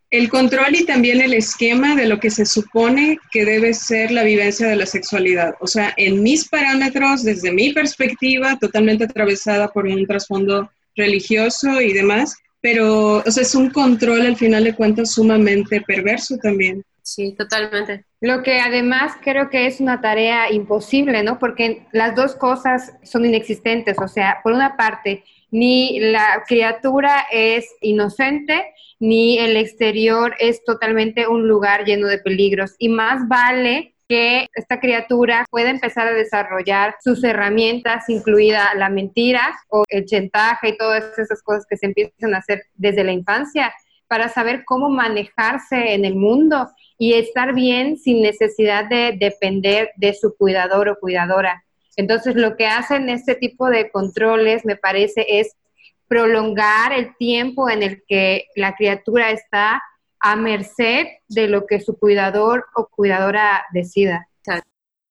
El 0.09 0.29
control 0.29 0.75
y 0.75 0.85
también 0.85 1.19
el 1.19 1.33
esquema 1.33 1.95
de 1.95 2.07
lo 2.07 2.19
que 2.19 2.31
se 2.31 2.45
supone 2.45 3.19
que 3.31 3.43
debe 3.43 3.73
ser 3.73 4.11
la 4.11 4.23
vivencia 4.23 4.67
de 4.67 4.77
la 4.77 4.85
sexualidad. 4.85 5.55
O 5.59 5.67
sea, 5.67 5.93
en 5.97 6.23
mis 6.23 6.47
parámetros, 6.47 7.23
desde 7.23 7.51
mi 7.51 7.73
perspectiva, 7.73 8.57
totalmente 8.57 9.03
atravesada 9.03 9.67
por 9.67 9.85
un 9.85 10.07
trasfondo 10.07 10.71
religioso 10.95 11.81
y 11.81 11.91
demás, 11.91 12.37
pero 12.67 13.19
o 13.25 13.31
sea, 13.31 13.43
es 13.43 13.55
un 13.55 13.69
control 13.69 14.25
al 14.25 14.35
final 14.35 14.65
de 14.65 14.75
cuentas 14.75 15.13
sumamente 15.13 15.79
perverso 15.79 16.35
también. 16.37 16.83
Sí, 17.01 17.33
totalmente. 17.37 18.03
Lo 18.19 18.43
que 18.43 18.59
además 18.59 19.13
creo 19.23 19.49
que 19.49 19.67
es 19.67 19.79
una 19.79 20.01
tarea 20.01 20.51
imposible, 20.51 21.23
¿no? 21.23 21.39
Porque 21.39 21.87
las 21.93 22.13
dos 22.13 22.35
cosas 22.35 22.91
son 23.03 23.23
inexistentes. 23.23 23.95
O 23.99 24.09
sea, 24.09 24.41
por 24.43 24.51
una 24.51 24.75
parte, 24.75 25.23
ni 25.49 25.97
la 26.11 26.43
criatura 26.45 27.25
es 27.31 27.73
inocente, 27.79 28.65
ni 28.99 29.39
el 29.39 29.55
exterior 29.55 30.35
es 30.37 30.65
totalmente 30.65 31.25
un 31.25 31.47
lugar 31.47 31.85
lleno 31.85 32.07
de 32.07 32.17
peligros. 32.17 32.75
Y 32.79 32.89
más 32.89 33.29
vale 33.29 33.95
que 34.07 34.47
esta 34.53 34.79
criatura 34.79 35.45
pueda 35.49 35.69
empezar 35.69 36.07
a 36.07 36.13
desarrollar 36.13 36.95
sus 37.03 37.23
herramientas, 37.23 38.07
incluida 38.09 38.73
la 38.75 38.89
mentira 38.89 39.53
o 39.69 39.83
el 39.89 40.05
chantaje 40.05 40.69
y 40.69 40.77
todas 40.77 41.17
esas 41.17 41.41
cosas 41.43 41.65
que 41.69 41.77
se 41.77 41.87
empiezan 41.87 42.33
a 42.33 42.39
hacer 42.39 42.63
desde 42.75 43.03
la 43.03 43.11
infancia 43.11 43.73
para 44.07 44.29
saber 44.29 44.63
cómo 44.65 44.89
manejarse 44.89 45.93
en 45.93 46.05
el 46.05 46.15
mundo 46.15 46.69
y 46.97 47.13
estar 47.13 47.53
bien 47.53 47.97
sin 47.97 48.21
necesidad 48.21 48.85
de 48.85 49.17
depender 49.19 49.91
de 49.97 50.13
su 50.13 50.35
cuidador 50.37 50.89
o 50.89 50.99
cuidadora. 50.99 51.63
Entonces, 51.97 52.35
lo 52.35 52.55
que 52.55 52.67
hacen 52.67 53.09
este 53.09 53.35
tipo 53.35 53.69
de 53.69 53.89
controles, 53.89 54.65
me 54.65 54.75
parece, 54.75 55.25
es 55.27 55.55
prolongar 56.07 56.93
el 56.93 57.15
tiempo 57.17 57.69
en 57.69 57.83
el 57.83 58.03
que 58.07 58.45
la 58.55 58.75
criatura 58.75 59.31
está 59.31 59.81
a 60.19 60.35
merced 60.35 61.07
de 61.27 61.47
lo 61.47 61.65
que 61.65 61.79
su 61.79 61.97
cuidador 61.97 62.65
o 62.75 62.87
cuidadora 62.87 63.65
decida. 63.73 64.27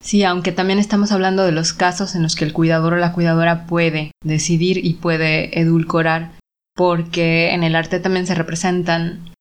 Sí, 0.02 0.24
aunque 0.24 0.52
también 0.52 0.78
estamos 0.78 1.10
hablando 1.10 1.44
de 1.44 1.52
los 1.52 1.72
casos 1.72 2.14
en 2.14 2.22
los 2.22 2.36
que 2.36 2.44
el 2.44 2.52
cuidador 2.52 2.94
o 2.94 2.96
la 2.96 3.12
cuidadora 3.12 3.66
puede 3.66 4.12
decidir 4.22 4.84
y 4.84 4.94
puede 4.94 5.58
edulcorar, 5.58 6.32
porque 6.74 7.52
en 7.52 7.64
el 7.64 7.74
arte 7.74 7.98
también 7.98 8.26
se 8.26 8.34
representan 8.34 9.32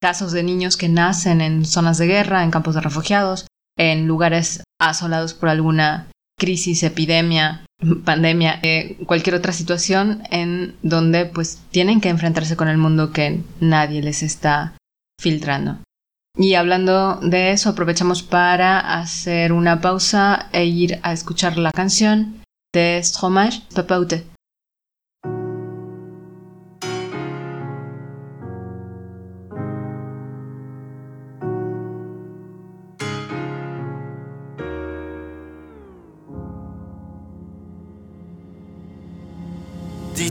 casos 0.00 0.32
de 0.32 0.42
niños 0.42 0.76
que 0.76 0.88
nacen 0.88 1.40
en 1.40 1.64
zonas 1.64 1.98
de 1.98 2.06
guerra, 2.06 2.42
en 2.42 2.50
campos 2.50 2.74
de 2.74 2.80
refugiados, 2.80 3.46
en 3.78 4.06
lugares 4.06 4.64
asolados 4.80 5.34
por 5.34 5.48
alguna 5.48 6.08
crisis, 6.38 6.82
epidemia, 6.82 7.64
pandemia, 8.04 8.58
eh, 8.62 8.96
cualquier 9.06 9.36
otra 9.36 9.52
situación 9.52 10.22
en 10.30 10.74
donde 10.82 11.26
pues 11.26 11.60
tienen 11.70 12.00
que 12.00 12.08
enfrentarse 12.08 12.56
con 12.56 12.68
el 12.68 12.78
mundo 12.78 13.12
que 13.12 13.40
nadie 13.60 14.02
les 14.02 14.22
está 14.22 14.72
filtrando. 15.22 15.78
Y 16.36 16.54
hablando 16.54 17.20
de 17.22 17.52
eso, 17.52 17.70
aprovechamos 17.70 18.22
para 18.22 18.98
hacer 19.00 19.52
una 19.52 19.80
pausa 19.80 20.48
e 20.52 20.64
ir 20.64 20.98
a 21.02 21.12
escuchar 21.12 21.56
la 21.58 21.70
canción 21.70 22.42
de 22.74 23.00
Stromae, 23.02 23.62
Papaute. 23.74 24.31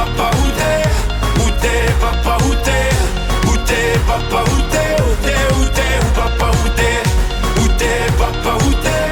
papa, 0.00 0.30
où 0.38 0.46
t'es? 0.58 1.42
Où 1.42 1.50
t'es, 1.60 1.82
papa, 2.00 2.36
où 2.46 2.54
t'es? 2.64 2.88
Où 3.48 3.56
t'es, 3.66 3.98
papa, 4.06 4.40
où 4.50 4.58
t'es? 4.72 4.92
Où 5.02 5.12
t'es, 5.24 5.40
où 5.56 5.64
t'es, 5.76 5.92
où 6.04 6.10
papa, 6.20 6.50
où 6.64 6.68
t'es? 6.78 6.98
Où 7.60 7.68
t'es, 7.78 8.00
papa, 8.18 8.52
où 8.64 8.70
t'es 8.84 9.09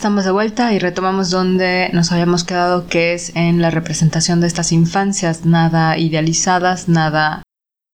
estamos 0.00 0.24
de 0.24 0.30
vuelta 0.30 0.72
y 0.72 0.78
retomamos 0.78 1.28
donde 1.28 1.90
nos 1.92 2.10
habíamos 2.10 2.42
quedado, 2.42 2.88
que 2.88 3.12
es 3.12 3.36
en 3.36 3.60
la 3.60 3.68
representación 3.68 4.40
de 4.40 4.46
estas 4.46 4.72
infancias, 4.72 5.44
nada 5.44 5.98
idealizadas, 5.98 6.88
nada 6.88 7.42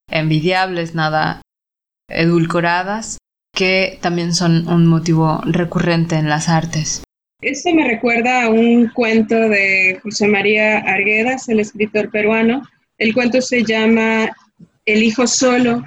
envidiables, 0.09 0.95
nada 0.95 1.41
edulcoradas, 2.07 3.17
que 3.53 3.99
también 4.01 4.33
son 4.33 4.69
un 4.69 4.87
motivo 4.87 5.41
recurrente 5.43 6.15
en 6.15 6.29
las 6.29 6.47
artes. 6.47 7.03
Esto 7.41 7.73
me 7.73 7.85
recuerda 7.85 8.43
a 8.43 8.49
un 8.51 8.87
cuento 8.87 9.35
de 9.35 9.99
José 10.01 10.29
María 10.29 10.77
Arguedas, 10.77 11.49
el 11.49 11.59
escritor 11.59 12.09
peruano. 12.09 12.61
El 12.99 13.13
cuento 13.13 13.41
se 13.41 13.65
llama 13.65 14.29
El 14.85 15.03
hijo 15.03 15.27
solo 15.27 15.83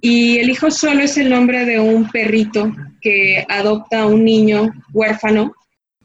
y 0.00 0.38
el 0.38 0.50
hijo 0.50 0.68
solo 0.72 1.02
es 1.02 1.16
el 1.16 1.30
nombre 1.30 1.64
de 1.64 1.78
un 1.78 2.10
perrito 2.10 2.72
que 3.00 3.46
adopta 3.48 4.00
a 4.00 4.06
un 4.06 4.24
niño 4.24 4.72
huérfano 4.92 5.54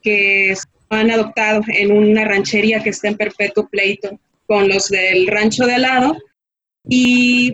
que 0.06 0.54
han 0.90 1.10
adoptado 1.10 1.62
en 1.68 1.92
una 1.92 2.24
ranchería 2.24 2.82
que 2.82 2.92
está 2.92 3.08
en 3.08 3.18
perpetuo 3.18 3.68
pleito 3.68 4.20
con 4.46 4.70
los 4.70 4.90
del 4.90 5.28
rancho 5.28 5.66
de 5.66 5.74
al 5.74 5.82
lado. 5.82 6.18
Y 6.88 7.54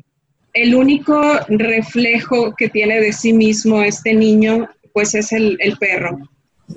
el 0.53 0.75
único 0.75 1.39
reflejo 1.47 2.53
que 2.55 2.67
tiene 2.67 2.99
de 2.99 3.13
sí 3.13 3.31
mismo 3.31 3.81
este 3.81 4.13
niño, 4.13 4.69
pues 4.93 5.15
es 5.15 5.31
el, 5.31 5.57
el 5.61 5.77
perro. 5.77 6.19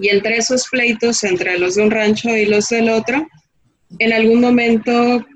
Y 0.01 0.09
entre 0.09 0.37
esos 0.37 0.69
pleitos, 0.71 1.25
entre 1.25 1.59
los 1.59 1.75
de 1.75 1.83
un 1.83 1.91
rancho 1.91 2.35
y 2.37 2.47
los 2.47 2.69
del 2.69 2.89
otro, 2.89 3.27
en 3.99 4.13
algún 4.13 4.41
momento 4.41 5.27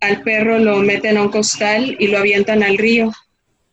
al 0.00 0.22
perro 0.22 0.58
lo 0.58 0.78
meten 0.78 1.16
a 1.16 1.22
un 1.22 1.30
costal 1.30 1.96
y 1.98 2.06
lo 2.06 2.18
avientan 2.18 2.62
al 2.62 2.78
río 2.78 3.12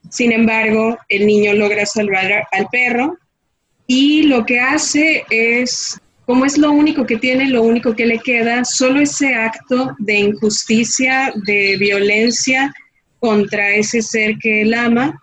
sin 0.09 0.31
embargo, 0.31 0.97
el 1.09 1.27
niño 1.27 1.53
logra 1.53 1.85
salvar 1.85 2.47
al 2.51 2.67
perro 2.67 3.17
y 3.87 4.23
lo 4.23 4.45
que 4.45 4.59
hace 4.59 5.25
es, 5.29 5.99
como 6.27 6.43
es 6.43 6.57
lo 6.57 6.71
único 6.71 7.05
que 7.05 7.15
tiene, 7.15 7.49
lo 7.49 7.63
único 7.63 7.95
que 7.95 8.05
le 8.05 8.19
queda, 8.19 8.65
solo 8.65 8.99
ese 8.99 9.33
acto 9.33 9.95
de 9.97 10.15
injusticia, 10.15 11.31
de 11.45 11.77
violencia 11.77 12.73
contra 13.19 13.69
ese 13.69 14.01
ser 14.01 14.37
que 14.37 14.63
él 14.63 14.73
ama, 14.73 15.17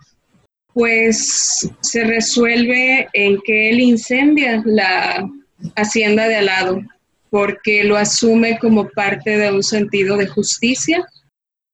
pues 0.73 1.71
se 1.81 2.05
resuelve 2.05 3.07
en 3.13 3.39
que 3.45 3.69
él 3.69 3.81
incendia 3.81 4.63
la 4.65 5.29
hacienda 5.77 6.27
de 6.27 6.37
al 6.37 6.47
lado, 6.47 6.81
porque 7.29 7.85
lo 7.85 7.99
asume 7.99 8.59
como 8.59 8.89
parte 8.89 9.37
de 9.37 9.53
un 9.53 9.63
sentido 9.63 10.17
de 10.17 10.27
justicia 10.27 11.05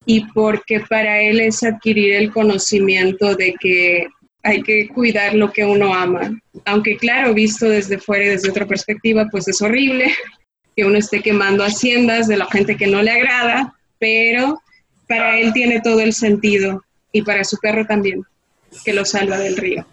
y 0.05 0.25
porque 0.33 0.81
para 0.81 1.21
él 1.21 1.39
es 1.39 1.63
adquirir 1.63 2.15
el 2.15 2.33
conocimiento 2.33 3.33
de 3.35 3.55
que 3.61 4.07
hay 4.43 4.61
que 4.63 4.87
cuidar 4.89 5.33
lo 5.33 5.51
que 5.51 5.63
uno 5.63 5.93
ama. 5.93 6.31
Aunque 6.65 6.97
claro, 6.97 7.33
visto 7.33 7.67
desde 7.67 7.99
fuera 7.99 8.25
y 8.25 8.29
desde 8.29 8.49
otra 8.49 8.65
perspectiva, 8.65 9.27
pues 9.31 9.47
es 9.47 9.61
horrible 9.61 10.13
que 10.75 10.85
uno 10.85 10.97
esté 10.97 11.21
quemando 11.21 11.63
haciendas 11.63 12.27
de 12.27 12.37
la 12.37 12.45
gente 12.47 12.77
que 12.77 12.87
no 12.87 13.01
le 13.01 13.11
agrada, 13.11 13.75
pero 13.99 14.61
para 15.07 15.39
él 15.39 15.53
tiene 15.53 15.81
todo 15.81 15.99
el 15.99 16.13
sentido 16.13 16.83
y 17.11 17.21
para 17.21 17.43
su 17.43 17.57
perro 17.57 17.85
también, 17.85 18.23
que 18.85 18.93
lo 18.93 19.03
salva 19.05 19.37
del 19.37 19.57
río. 19.57 19.85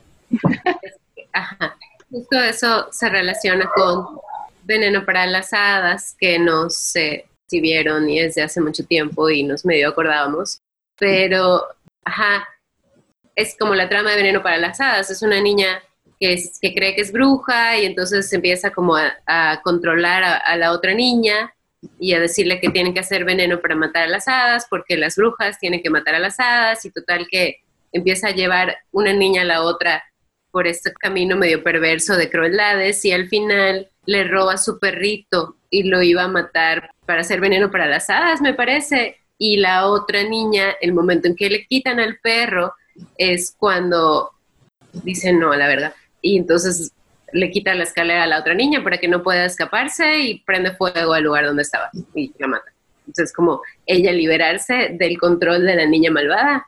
Ajá. 1.33 1.77
Justo 2.11 2.41
eso 2.41 2.89
se 2.93 3.09
relaciona 3.09 3.69
con 3.75 4.19
veneno 4.63 5.05
para 5.05 5.27
las 5.27 5.53
hadas, 5.53 6.15
que 6.19 6.39
no 6.39 6.71
se 6.71 7.27
vieron 7.51 8.09
y 8.09 8.21
es 8.21 8.35
de 8.35 8.43
hace 8.43 8.61
mucho 8.61 8.85
tiempo 8.85 9.31
y 9.31 9.43
nos 9.43 9.65
medio 9.65 9.89
acordábamos, 9.89 10.61
pero, 10.99 11.65
ajá, 12.05 12.47
es 13.39 13.57
como 13.57 13.77
la 13.77 13.89
trama 13.89 14.11
de 14.11 14.17
Veneno 14.17 14.43
para 14.43 14.59
las 14.59 14.81
Hadas, 14.81 15.11
es 15.11 15.23
una 15.23 15.41
niña 15.41 15.81
que, 16.19 16.43
que 16.61 16.75
cree 16.75 16.97
que 16.97 17.03
es 17.03 17.13
bruja 17.13 17.79
y 17.79 17.87
entonces 17.87 18.33
empieza 18.33 18.71
como 18.71 18.97
a, 18.97 19.61
controlar 19.63 20.25
a, 20.25 20.37
a, 20.39 20.57
la 20.57 20.73
otra 20.73 20.93
niña 20.93 21.55
y 22.01 22.15
a 22.15 22.21
decirle 22.21 22.59
que 22.59 22.71
tienen 22.71 22.93
que 22.93 22.99
hacer 22.99 23.25
veneno 23.25 23.61
para 23.61 23.77
matar 23.77 24.03
a 24.05 24.09
las 24.09 24.27
hadas 24.27 24.67
porque 24.69 24.97
las 24.97 25.15
brujas 25.15 25.57
tienen 25.61 25.81
que 25.81 25.89
matar 25.89 26.17
a 26.17 26.19
las 26.19 26.41
hadas 26.41 26.85
y 26.85 26.91
total 26.91 27.29
que 27.31 27.61
empieza 27.93 28.27
a 28.27 28.35
llevar 28.35 28.77
una 28.91 29.13
niña 29.13 29.43
a 29.43 29.45
la 29.45 29.63
otra 29.63 30.03
por 30.51 30.67
este 30.67 30.93
camino 30.93 31.37
medio 31.37 31.63
perverso 31.63 32.17
de 32.17 32.29
crueldades 32.29 33.05
y 33.05 33.13
al 33.13 33.29
final 33.29 33.89
le 34.05 34.25
roba 34.25 34.57
su 34.57 34.81
perrito 34.81 35.59
y 35.71 35.85
lo 35.85 36.03
iba 36.03 36.25
a 36.25 36.29
matar 36.29 36.91
para 37.07 37.21
hacer 37.21 37.41
veneno 37.41 37.71
para 37.71 37.87
las 37.87 38.11
hadas, 38.11 38.41
me 38.41 38.55
parece. 38.55 39.19
Y 39.39 39.59
la 39.59 39.87
otra 39.87 40.25
niña, 40.25 40.75
el 40.81 40.93
momento 40.93 41.29
en 41.29 41.37
que 41.37 41.49
le 41.49 41.67
quitan 41.67 42.01
al 42.01 42.19
perro, 42.19 42.75
es 43.17 43.55
cuando 43.57 44.31
dicen 44.93 45.39
no, 45.39 45.55
la 45.55 45.67
verdad. 45.67 45.95
Y 46.23 46.37
entonces 46.37 46.93
le 47.33 47.51
quita 47.51 47.75
la 47.75 47.85
escalera 47.85 48.25
a 48.25 48.27
la 48.27 48.41
otra 48.41 48.55
niña 48.55 48.83
para 48.83 48.99
que 48.99 49.09
no 49.09 49.23
pueda 49.23 49.45
escaparse 49.45 50.21
y 50.21 50.41
prende 50.41 50.75
fuego 50.75 51.13
al 51.13 51.25
lugar 51.25 51.45
donde 51.45 51.63
estaba 51.63 51.91
y 52.15 52.33
la 52.39 52.49
mata. 52.49 52.73
Entonces, 53.07 53.33
como 53.33 53.63
ella 53.87 54.13
liberarse 54.13 54.91
del 54.99 55.19
control 55.19 55.65
de 55.65 55.77
la 55.77 55.87
niña 55.87 56.11
malvada 56.11 56.67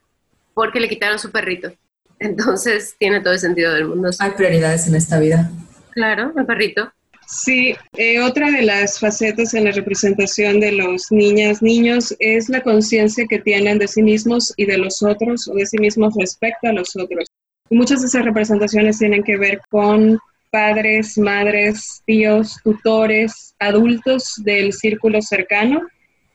porque 0.55 0.81
le 0.81 0.89
quitaron 0.89 1.19
su 1.19 1.31
perrito. 1.31 1.73
Entonces, 2.19 2.95
tiene 2.99 3.21
todo 3.21 3.33
el 3.33 3.39
sentido 3.39 3.73
del 3.75 3.87
mundo. 3.87 4.11
Hay 4.19 4.31
prioridades 4.33 4.87
en 4.87 4.95
esta 4.95 5.19
vida. 5.19 5.51
Claro, 5.91 6.33
el 6.37 6.47
perrito. 6.47 6.93
Sí, 7.31 7.77
eh, 7.97 8.21
otra 8.21 8.51
de 8.51 8.63
las 8.63 8.99
facetas 8.99 9.55
en 9.55 9.65
la 9.65 9.71
representación 9.71 10.59
de 10.59 10.73
los 10.73 11.13
niñas, 11.13 11.63
niños, 11.63 12.13
es 12.19 12.49
la 12.49 12.61
conciencia 12.61 13.25
que 13.29 13.39
tienen 13.39 13.79
de 13.79 13.87
sí 13.87 14.03
mismos 14.03 14.53
y 14.57 14.67
de 14.67 14.79
los 14.79 15.01
otros, 15.01 15.47
o 15.47 15.55
de 15.55 15.65
sí 15.65 15.79
mismos 15.79 16.15
respecto 16.19 16.67
a 16.67 16.73
los 16.73 16.97
otros. 16.97 17.27
muchas 17.71 18.01
de 18.01 18.09
esas 18.09 18.25
representaciones 18.25 18.99
tienen 18.99 19.23
que 19.23 19.37
ver 19.37 19.61
con 19.71 20.19
padres, 20.51 21.17
madres, 21.17 22.03
tíos, 22.05 22.57
tutores, 22.65 23.55
adultos 23.61 24.35
del 24.45 24.73
círculo 24.73 25.23
cercano 25.23 25.83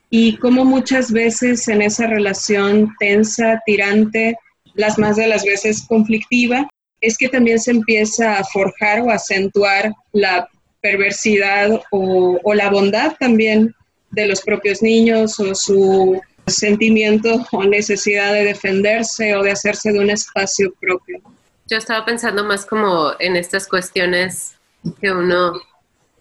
y 0.09 0.37
cómo 0.37 0.63
muchas 0.63 1.11
veces 1.11 1.67
en 1.67 1.81
esa 1.81 2.07
relación 2.07 2.95
tensa, 2.99 3.61
tirante, 3.65 4.37
las 4.75 4.97
más 4.97 5.17
de 5.17 5.27
las 5.27 5.43
veces 5.43 5.85
conflictiva, 5.89 6.69
es 7.01 7.17
que 7.17 7.27
también 7.27 7.59
se 7.59 7.71
empieza 7.71 8.39
a 8.39 8.43
forjar 8.45 9.01
o 9.01 9.09
acentuar 9.09 9.93
la 10.13 10.47
perversidad 10.85 11.81
o, 11.89 12.53
la 12.53 12.69
bondad 12.69 13.15
también 13.19 13.73
de 14.11 14.27
los 14.27 14.41
propios 14.41 14.83
niños 14.83 15.39
o 15.39 15.55
su 15.55 16.21
sentimiento 16.45 17.43
o 17.51 17.63
necesidad 17.63 18.31
de 18.33 18.43
defenderse 18.43 19.35
o 19.35 19.41
de 19.41 19.49
hacerse 19.49 19.91
de 19.91 19.99
un 19.99 20.11
espacio 20.11 20.71
propio. 20.79 21.19
Yo 21.67 21.77
estaba 21.77 22.05
pensando 22.05 22.43
más 22.43 22.67
como 22.67 23.13
en 23.17 23.35
estas 23.35 23.67
cuestiones 23.67 24.53
que 25.01 25.11
uno 25.11 25.53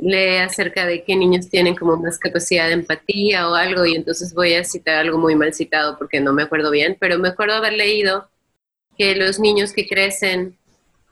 lee 0.01 0.39
acerca 0.39 0.87
de 0.87 1.05
qué 1.05 1.15
niños 1.15 1.51
tienen 1.51 1.77
como 1.77 1.99
más 1.99 2.19
capacidad 2.19 2.69
de 2.69 2.73
empatía 2.73 3.51
o 3.51 3.55
algo 3.55 3.85
y 3.85 3.95
entonces 3.95 4.33
voy 4.33 4.55
a 4.55 4.65
citar 4.65 4.95
algo 4.95 5.19
muy 5.19 5.35
mal 5.35 5.53
citado 5.53 5.99
porque 5.99 6.21
no 6.21 6.33
me 6.33 6.45
acuerdo 6.45 6.71
bien, 6.71 6.97
pero 6.99 7.19
me 7.19 7.29
acuerdo 7.29 7.57
haber 7.57 7.75
leído 7.75 8.31
que 8.97 9.15
los 9.15 9.39
niños 9.39 9.75
que 9.75 9.87
crecen 9.87 10.57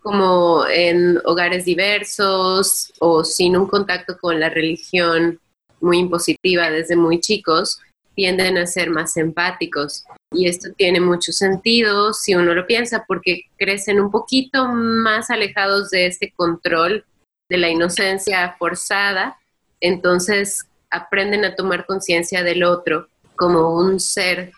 como 0.02 0.66
en 0.66 1.18
hogares 1.24 1.64
diversos 1.64 2.92
o 2.98 3.22
sin 3.24 3.56
un 3.56 3.66
contacto 3.66 4.18
con 4.18 4.40
la 4.40 4.50
religión 4.50 5.40
muy 5.80 5.98
impositiva 5.98 6.70
desde 6.70 6.96
muy 6.96 7.20
chicos, 7.20 7.80
tienden 8.14 8.58
a 8.58 8.66
ser 8.66 8.90
más 8.90 9.16
empáticos. 9.16 10.04
Y 10.32 10.48
esto 10.48 10.70
tiene 10.76 11.00
mucho 11.00 11.32
sentido 11.32 12.12
si 12.12 12.34
uno 12.34 12.54
lo 12.54 12.66
piensa, 12.66 13.04
porque 13.06 13.42
crecen 13.56 14.00
un 14.00 14.10
poquito 14.10 14.66
más 14.68 15.30
alejados 15.30 15.90
de 15.90 16.06
este 16.06 16.32
control 16.32 17.04
de 17.48 17.58
la 17.58 17.68
inocencia 17.68 18.56
forzada, 18.58 19.38
entonces 19.80 20.66
aprenden 20.90 21.44
a 21.44 21.54
tomar 21.54 21.86
conciencia 21.86 22.42
del 22.42 22.64
otro 22.64 23.08
como 23.36 23.76
un 23.76 23.98
ser, 23.98 24.52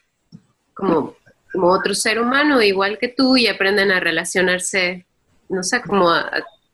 como, 0.75 1.17
como 1.53 1.69
otro 1.69 1.95
ser 1.95 2.21
humano 2.21 2.61
igual 2.63 2.99
que 2.99 3.09
tú 3.09 3.37
y 3.37 3.47
aprenden 3.47 3.91
a 3.91 4.01
relacionarse 4.01 5.07
no 5.49 5.63
sé, 5.63 5.81
como 5.83 6.11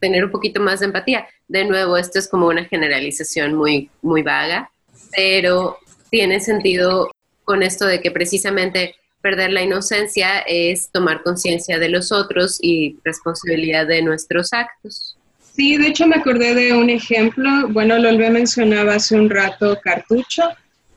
tener 0.00 0.24
un 0.24 0.30
poquito 0.30 0.60
más 0.60 0.80
de 0.80 0.86
empatía. 0.86 1.26
De 1.48 1.64
nuevo, 1.64 1.96
esto 1.96 2.18
es 2.18 2.28
como 2.28 2.48
una 2.48 2.64
generalización 2.64 3.54
muy, 3.54 3.90
muy 4.02 4.22
vaga, 4.22 4.70
pero 5.14 5.78
tiene 6.10 6.40
sentido 6.40 7.10
con 7.44 7.62
esto 7.62 7.86
de 7.86 8.00
que 8.00 8.10
precisamente 8.10 8.94
perder 9.20 9.52
la 9.52 9.62
inocencia 9.62 10.38
es 10.40 10.90
tomar 10.90 11.22
conciencia 11.22 11.78
de 11.78 11.88
los 11.88 12.10
otros 12.10 12.58
y 12.62 12.96
responsabilidad 13.04 13.86
de 13.86 14.02
nuestros 14.02 14.52
actos. 14.52 15.16
Sí, 15.52 15.76
de 15.76 15.88
hecho 15.88 16.06
me 16.06 16.16
acordé 16.16 16.54
de 16.54 16.72
un 16.72 16.88
ejemplo, 16.88 17.68
bueno, 17.68 17.98
lo 17.98 18.08
olvidé 18.08 18.30
mencionaba 18.30 18.94
hace 18.94 19.16
un 19.16 19.28
rato 19.28 19.78
Cartucho, 19.82 20.44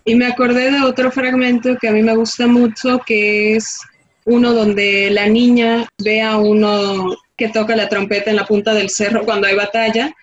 y 0.06 0.16
me 0.16 0.28
acordé 0.28 0.72
de 0.72 0.82
otro 0.82 1.12
fragmento 1.12 1.78
que 1.80 1.88
a 1.88 1.92
mí 1.92 2.02
me 2.02 2.16
gusta 2.16 2.48
mucho, 2.48 3.00
que 3.06 3.56
es 3.56 3.80
uno 4.26 4.54
donde 4.54 5.10
la 5.12 5.28
niña 5.28 5.88
ve 6.04 6.22
a 6.22 6.38
uno 6.38 7.16
que 7.38 7.50
toca 7.50 7.76
la 7.76 7.89
trompeta 7.89 8.30
en 8.30 8.38
la 8.38 8.46
punta 8.46 8.74
del 8.74 8.89
cerro 8.89 9.26
cuando 9.26 9.48
hay 9.48 9.56
batalla. 9.56 10.13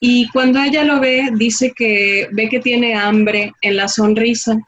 Y 0.00 0.28
cuando 0.30 0.60
ella 0.60 0.84
lo 0.84 1.00
ve, 1.00 1.30
dice 1.34 1.72
que 1.76 2.28
ve 2.32 2.48
que 2.48 2.60
tiene 2.60 2.94
hambre 2.94 3.52
en 3.60 3.76
la 3.76 3.88
sonrisa. 3.88 4.58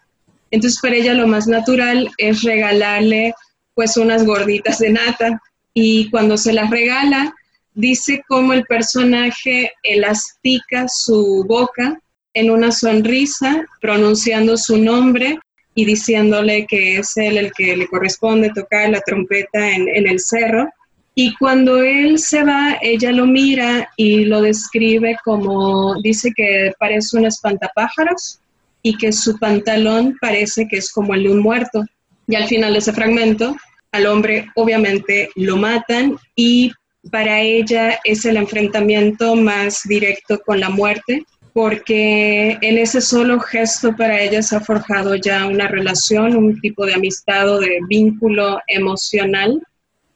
Entonces 0.50 0.80
para 0.80 0.96
ella 0.96 1.14
lo 1.14 1.26
más 1.26 1.46
natural 1.46 2.08
es 2.18 2.42
regalarle 2.42 3.34
pues 3.74 3.96
unas 3.96 4.24
gorditas 4.24 4.78
de 4.78 4.90
nata. 4.90 5.40
Y 5.72 6.08
cuando 6.10 6.36
se 6.36 6.52
las 6.52 6.70
regala, 6.70 7.34
dice 7.74 8.22
cómo 8.28 8.52
el 8.52 8.64
personaje 8.64 9.72
elastica 9.82 10.86
su 10.88 11.44
boca 11.48 12.00
en 12.34 12.50
una 12.50 12.70
sonrisa, 12.70 13.64
pronunciando 13.80 14.56
su 14.56 14.78
nombre 14.78 15.38
y 15.74 15.84
diciéndole 15.84 16.66
que 16.66 16.98
es 16.98 17.16
él 17.16 17.38
el 17.38 17.52
que 17.52 17.76
le 17.76 17.88
corresponde 17.88 18.50
tocar 18.54 18.90
la 18.90 19.00
trompeta 19.00 19.70
en, 19.72 19.88
en 19.88 20.06
el 20.06 20.20
cerro. 20.20 20.68
Y 21.16 21.34
cuando 21.36 21.80
él 21.82 22.18
se 22.18 22.42
va, 22.42 22.76
ella 22.82 23.12
lo 23.12 23.26
mira 23.26 23.88
y 23.96 24.24
lo 24.24 24.42
describe 24.42 25.16
como, 25.24 26.00
dice 26.02 26.32
que 26.34 26.72
parece 26.78 27.16
un 27.16 27.26
espantapájaros 27.26 28.40
y 28.82 28.96
que 28.96 29.12
su 29.12 29.38
pantalón 29.38 30.16
parece 30.20 30.66
que 30.68 30.78
es 30.78 30.92
como 30.92 31.14
el 31.14 31.22
de 31.22 31.30
un 31.30 31.38
muerto. 31.38 31.84
Y 32.26 32.34
al 32.34 32.48
final 32.48 32.72
de 32.72 32.80
ese 32.80 32.92
fragmento, 32.92 33.56
al 33.92 34.06
hombre 34.06 34.46
obviamente 34.56 35.30
lo 35.36 35.56
matan 35.56 36.18
y 36.34 36.72
para 37.12 37.40
ella 37.40 38.00
es 38.02 38.24
el 38.24 38.36
enfrentamiento 38.36 39.36
más 39.36 39.82
directo 39.84 40.40
con 40.44 40.58
la 40.58 40.70
muerte, 40.70 41.24
porque 41.52 42.58
en 42.60 42.78
ese 42.78 43.00
solo 43.00 43.38
gesto 43.38 43.94
para 43.94 44.20
ella 44.20 44.42
se 44.42 44.56
ha 44.56 44.60
forjado 44.60 45.14
ya 45.14 45.46
una 45.46 45.68
relación, 45.68 46.34
un 46.34 46.60
tipo 46.60 46.84
de 46.86 46.94
amistad 46.94 47.48
o 47.48 47.60
de 47.60 47.78
vínculo 47.88 48.60
emocional 48.66 49.62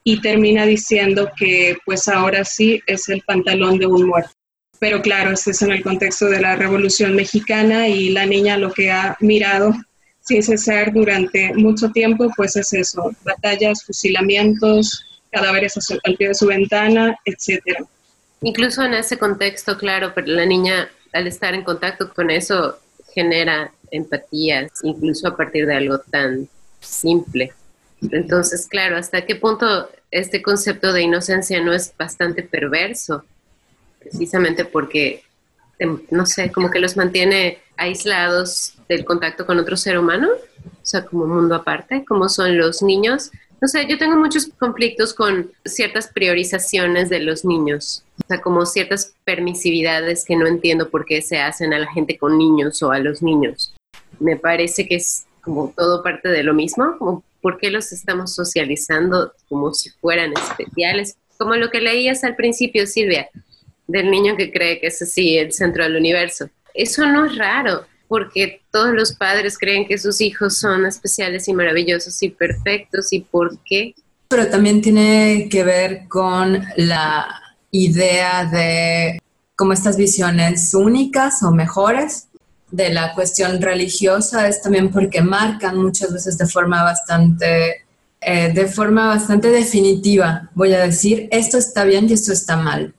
y 0.09 0.23
termina 0.23 0.65
diciendo 0.65 1.31
que 1.37 1.77
pues 1.85 2.09
ahora 2.09 2.43
sí 2.43 2.81
es 2.87 3.11
el 3.11 3.21
pantalón 3.27 3.79
de 3.79 3.85
un 3.85 4.09
muerto. 4.09 4.33
Pero 4.81 5.03
claro, 5.03 5.33
este 5.33 5.51
es 5.51 5.61
en 5.61 5.71
el 5.71 5.83
contexto 5.83 6.31
de 6.31 6.41
la 6.41 6.57
Revolución 6.57 7.15
Mexicana 7.15 7.89
y 7.89 8.09
la 8.09 8.25
niña 8.25 8.57
lo 8.57 8.73
que 8.73 8.91
ha 8.91 9.19
mirado 9.21 9.75
sin 10.21 10.43
cesar 10.43 10.95
durante 10.95 11.53
mucho 11.53 11.91
tiempo 11.91 12.33
pues 12.35 12.57
es 12.57 12.73
eso, 12.73 13.15
batallas, 13.23 13.85
fusilamientos, 13.85 15.05
cadáveres 15.31 15.75
al 16.03 16.17
pie 16.17 16.29
de 16.29 16.35
su 16.35 16.47
ventana, 16.47 17.15
etcétera. 17.27 17.85
Incluso 18.41 18.83
en 18.85 18.95
ese 18.95 19.19
contexto, 19.19 19.77
claro, 19.77 20.13
pero 20.15 20.29
la 20.29 20.47
niña 20.47 20.89
al 21.13 21.27
estar 21.27 21.53
en 21.53 21.65
contacto 21.65 22.15
con 22.15 22.31
eso 22.31 22.79
genera 23.13 23.75
empatías, 23.91 24.71
incluso 24.85 25.29
a 25.29 25.37
partir 25.37 25.67
de 25.67 25.75
algo 25.75 25.99
tan 25.99 26.49
simple. 26.81 27.53
Entonces, 28.11 28.67
claro, 28.69 28.97
¿hasta 28.97 29.27
qué 29.27 29.37
punto 29.37 29.89
este 30.11 30.43
concepto 30.43 30.93
de 30.93 31.03
inocencia 31.03 31.61
no 31.61 31.73
es 31.73 31.93
bastante 31.97 32.43
perverso? 32.43 33.25
Precisamente 33.99 34.65
porque, 34.65 35.23
em, 35.79 36.01
no 36.11 36.27
sé, 36.27 36.53
como 36.53 36.71
que 36.71 36.79
los 36.79 36.97
mantiene 36.97 37.59
aislados 37.77 38.75
del 38.89 39.05
contacto 39.05 39.47
con 39.47 39.59
otro 39.59 39.77
ser 39.77 39.99
humano, 39.99 40.29
o 40.31 40.87
sea, 40.87 41.05
como 41.05 41.27
mundo 41.27 41.55
aparte, 41.55 42.05
como 42.05 42.29
son 42.29 42.57
los 42.59 42.83
niños. 42.83 43.31
No 43.61 43.67
sé, 43.67 43.87
yo 43.89 43.99
tengo 43.99 44.17
muchos 44.17 44.49
conflictos 44.59 45.13
con 45.13 45.51
ciertas 45.65 46.09
priorizaciones 46.09 47.11
de 47.11 47.21
los 47.21 47.45
niños, 47.45 48.05
o 48.23 48.27
sea, 48.29 48.41
como 48.41 48.65
ciertas 48.67 49.15
permisividades 49.25 50.25
que 50.25 50.37
no 50.37 50.47
entiendo 50.47 50.91
por 50.91 51.05
qué 51.05 51.23
se 51.23 51.39
hacen 51.39 51.75
a 51.75 51.81
la 51.81 51.91
gente 51.93 52.17
con 52.17 52.39
niños 52.39 52.83
o 52.83 52.93
a 52.93 53.01
los 53.01 53.21
niños. 53.21 53.75
Me 54.21 54.37
parece 54.37 54.87
que 54.87 54.97
es 54.97 55.25
como 55.41 55.73
todo 55.77 56.03
parte 56.03 56.29
de 56.29 56.43
lo 56.43 56.55
mismo, 56.55 56.97
como 56.99 57.25
por 57.41 57.59
qué 57.59 57.71
los 57.71 57.93
estamos 57.93 58.35
socializando 58.35 59.33
como 59.49 59.73
si 59.73 59.91
fueran 59.91 60.33
especiales, 60.33 61.17
como 61.37 61.55
lo 61.55 61.71
que 61.71 61.81
leías 61.81 62.25
al 62.25 62.37
principio, 62.37 62.87
Silvia, 62.87 63.29
del 63.87 64.11
niño 64.11 64.37
que 64.37 64.53
cree 64.53 64.81
que 64.81 64.89
es 64.89 65.01
así 65.01 65.39
el 65.39 65.53
centro 65.53 65.85
del 65.85 65.97
universo. 65.97 66.51
Eso 66.75 67.07
no 67.07 67.27
es 67.27 67.37
raro, 67.37 67.87
porque 68.09 68.63
todos 68.71 68.93
los 68.93 69.13
padres 69.13 69.59
creen 69.59 69.87
que 69.87 69.99
sus 69.99 70.21
hijos 70.21 70.57
son 70.59 70.87
especiales 70.87 71.47
y 71.49 71.53
maravillosos 71.53 72.23
y 72.23 72.31
perfectos, 72.31 73.13
¿y 73.13 73.21
por 73.21 73.59
qué? 73.65 73.95
Pero 74.29 74.49
también 74.49 74.83
tiene 74.83 75.49
que 75.51 75.65
ver 75.65 76.09
con 76.09 76.63
la 76.77 77.29
idea 77.71 78.45
de 78.45 79.21
como 79.57 79.73
estas 79.73 79.97
visiones 79.97 80.73
únicas 80.73 81.43
o 81.43 81.51
mejores 81.51 82.28
de 82.71 82.91
la 82.91 83.15
cuestión 83.15 83.61
religiosa 83.61 84.49
es 84.49 84.61
también 84.61 84.91
porque 84.91 85.23
marcan 85.23 85.79
muchas 85.79 86.13
veces 86.13 86.37
de 86.37 86.47
forma 86.47 86.83
bastante, 86.83 87.87
eh, 88.21 88.53
de 88.53 88.67
forma 88.67 89.09
bastante 89.09 89.49
definitiva, 89.49 90.51
voy 90.55 90.75
a 90.75 90.81
decir, 90.81 91.29
esto 91.31 91.59
está 91.59 91.85
bien 91.85 92.09
y 92.09 92.13
esto 92.13 92.33
está 92.33 92.57
mal. 92.57 92.95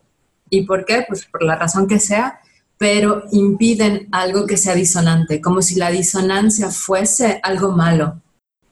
¿Y 0.50 0.64
por 0.64 0.86
qué? 0.86 1.06
Pues 1.08 1.26
por 1.26 1.44
la 1.44 1.56
razón 1.56 1.88
que 1.88 2.00
sea, 2.00 2.40
pero 2.78 3.24
impiden 3.32 4.08
algo 4.12 4.48
que 4.48 4.58
sea 4.58 4.74
disonante, 4.74 5.42
como 5.42 5.62
si 5.62 5.76
la 5.76 5.92
disonancia 5.92 6.72
fuese 6.72 7.40
algo 7.44 7.72
malo, 7.72 8.22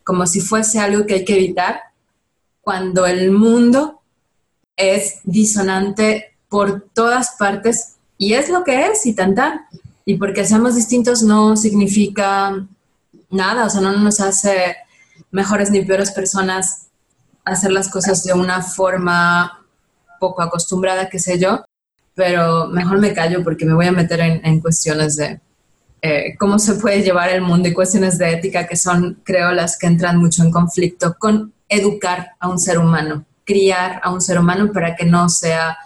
como 0.03 0.25
si 0.25 0.41
fuese 0.41 0.79
algo 0.79 1.05
que 1.05 1.15
hay 1.15 1.25
que 1.25 1.35
evitar 1.35 1.81
cuando 2.61 3.05
el 3.05 3.31
mundo 3.31 4.01
es 4.75 5.19
disonante 5.23 6.37
por 6.49 6.87
todas 6.93 7.35
partes 7.37 7.97
y 8.17 8.33
es 8.33 8.49
lo 8.49 8.63
que 8.63 8.87
es 8.87 9.05
y 9.05 9.13
tan 9.13 9.35
Y 10.07 10.15
porque 10.15 10.45
seamos 10.45 10.75
distintos 10.75 11.21
no 11.21 11.57
significa 11.57 12.65
nada, 13.29 13.65
o 13.65 13.69
sea, 13.69 13.81
no 13.81 13.91
nos 13.91 14.21
hace 14.21 14.77
mejores 15.31 15.69
ni 15.69 15.83
peores 15.83 16.11
personas 16.11 16.87
hacer 17.43 17.73
las 17.73 17.89
cosas 17.89 18.23
de 18.23 18.31
una 18.31 18.61
forma 18.61 19.65
poco 20.17 20.41
acostumbrada, 20.41 21.09
qué 21.09 21.19
sé 21.19 21.37
yo, 21.37 21.65
pero 22.15 22.67
mejor 22.67 22.99
me 22.99 23.13
callo 23.13 23.43
porque 23.43 23.65
me 23.65 23.73
voy 23.73 23.87
a 23.87 23.91
meter 23.91 24.21
en, 24.21 24.61
cuestiones 24.61 25.17
de 25.17 25.41
eh, 26.01 26.37
cómo 26.39 26.57
se 26.57 26.75
puede 26.75 27.03
llevar 27.03 27.27
el 27.27 27.41
mundo 27.41 27.67
y 27.67 27.73
cuestiones 27.73 28.17
de 28.17 28.31
ética 28.31 28.65
que 28.65 28.77
son, 28.77 29.19
creo, 29.25 29.51
las 29.51 29.77
que 29.77 29.87
entran 29.87 30.15
mucho 30.19 30.41
en 30.41 30.51
conflicto 30.51 31.17
con 31.19 31.51
educar 31.67 32.31
a 32.39 32.47
un 32.47 32.59
ser 32.59 32.77
humano, 32.77 33.25
criar 33.43 33.99
a 34.01 34.13
un 34.13 34.21
ser 34.21 34.39
humano 34.39 34.71
para 34.71 34.95
que 34.95 35.03
no 35.03 35.27
sea 35.27 35.77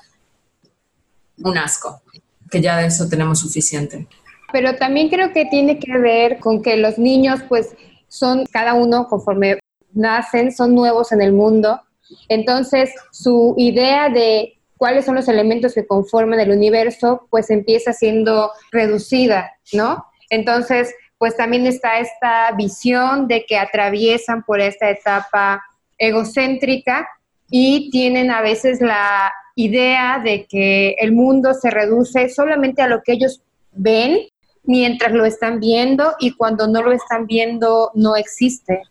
un 1.37 1.57
asco, 1.57 2.03
que 2.51 2.61
ya 2.61 2.77
de 2.77 2.87
eso 2.87 3.07
tenemos 3.09 3.39
suficiente. 3.39 4.07
Pero 4.51 4.75
también 4.75 5.09
creo 5.09 5.31
que 5.31 5.45
tiene 5.45 5.79
que 5.79 5.97
ver 5.97 6.39
con 6.39 6.61
que 6.61 6.75
los 6.75 6.97
niños, 6.97 7.39
pues, 7.47 7.75
son 8.07 8.45
cada 8.51 8.73
uno 8.73 9.07
conforme 9.07 9.59
nacen, 9.93 10.51
son 10.51 10.75
nuevos 10.75 11.11
en 11.11 11.21
el 11.21 11.31
mundo. 11.31 11.81
Entonces, 12.27 12.91
su 13.11 13.55
idea 13.57 14.09
de 14.09 14.57
cuáles 14.77 15.05
son 15.05 15.15
los 15.15 15.27
elementos 15.27 15.73
que 15.73 15.87
conforman 15.87 16.39
el 16.39 16.51
universo, 16.51 17.27
pues 17.29 17.49
empieza 17.49 17.93
siendo 17.93 18.51
reducida, 18.71 19.53
¿no? 19.71 20.05
Entonces, 20.29 20.93
pues 21.17 21.37
también 21.37 21.67
está 21.67 21.99
esta 21.99 22.51
visión 22.57 23.27
de 23.27 23.45
que 23.45 23.57
atraviesan 23.57 24.43
por 24.43 24.59
esta 24.59 24.89
etapa 24.89 25.63
egocéntrica 25.97 27.07
y 27.49 27.91
tienen 27.91 28.31
a 28.31 28.41
veces 28.41 28.81
la 28.81 29.31
idea 29.65 30.19
de 30.23 30.45
que 30.45 30.95
el 30.99 31.11
mundo 31.11 31.53
se 31.53 31.69
reduce 31.69 32.29
solamente 32.29 32.81
a 32.81 32.87
lo 32.87 33.01
que 33.03 33.13
ellos 33.13 33.41
ven 33.71 34.27
mientras 34.63 35.11
lo 35.11 35.25
están 35.25 35.59
viendo 35.59 36.15
y 36.19 36.31
cuando 36.31 36.67
no 36.67 36.81
lo 36.81 36.91
están 36.91 37.25
viendo 37.25 37.91
no 37.93 38.15
existe. 38.15 38.83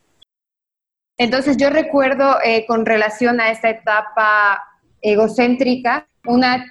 Entonces 1.17 1.57
yo 1.57 1.69
recuerdo 1.69 2.37
eh, 2.43 2.65
con 2.65 2.85
relación 2.85 3.39
a 3.39 3.51
esta 3.51 3.69
etapa 3.69 4.61
egocéntrica, 5.01 6.07
una 6.25 6.65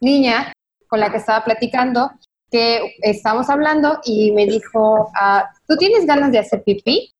niña 0.00 0.52
con 0.88 1.00
la 1.00 1.10
que 1.10 1.18
estaba 1.18 1.44
platicando, 1.44 2.10
que 2.50 2.94
estábamos 3.02 3.50
hablando 3.50 4.00
y 4.04 4.32
me 4.32 4.46
dijo, 4.46 5.10
ah, 5.18 5.48
¿tú 5.66 5.76
tienes 5.76 6.06
ganas 6.06 6.30
de 6.30 6.38
hacer 6.38 6.62
pipí? 6.62 7.12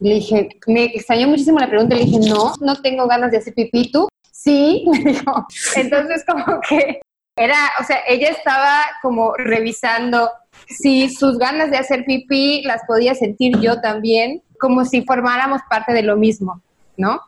Le 0.00 0.14
dije, 0.14 0.48
me 0.66 0.84
extrañó 0.84 1.28
muchísimo 1.28 1.58
la 1.58 1.68
pregunta, 1.68 1.94
le 1.94 2.04
dije, 2.04 2.18
no, 2.28 2.54
no 2.60 2.80
tengo 2.80 3.06
ganas 3.06 3.30
de 3.30 3.38
hacer 3.38 3.54
pipí, 3.54 3.92
¿tú? 3.92 4.08
Sí, 4.42 4.84
me 4.90 5.12
dijo. 5.12 5.46
Entonces 5.76 6.24
como 6.26 6.60
que 6.68 7.00
era, 7.36 7.56
o 7.80 7.84
sea, 7.84 7.98
ella 8.08 8.28
estaba 8.28 8.82
como 9.00 9.34
revisando 9.34 10.30
si 10.66 11.08
sus 11.08 11.38
ganas 11.38 11.70
de 11.70 11.78
hacer 11.78 12.04
pipí 12.04 12.62
las 12.64 12.82
podía 12.86 13.14
sentir 13.14 13.58
yo 13.60 13.80
también, 13.80 14.42
como 14.58 14.84
si 14.84 15.02
formáramos 15.02 15.62
parte 15.68 15.92
de 15.92 16.02
lo 16.02 16.16
mismo, 16.16 16.60
¿no? 16.96 17.20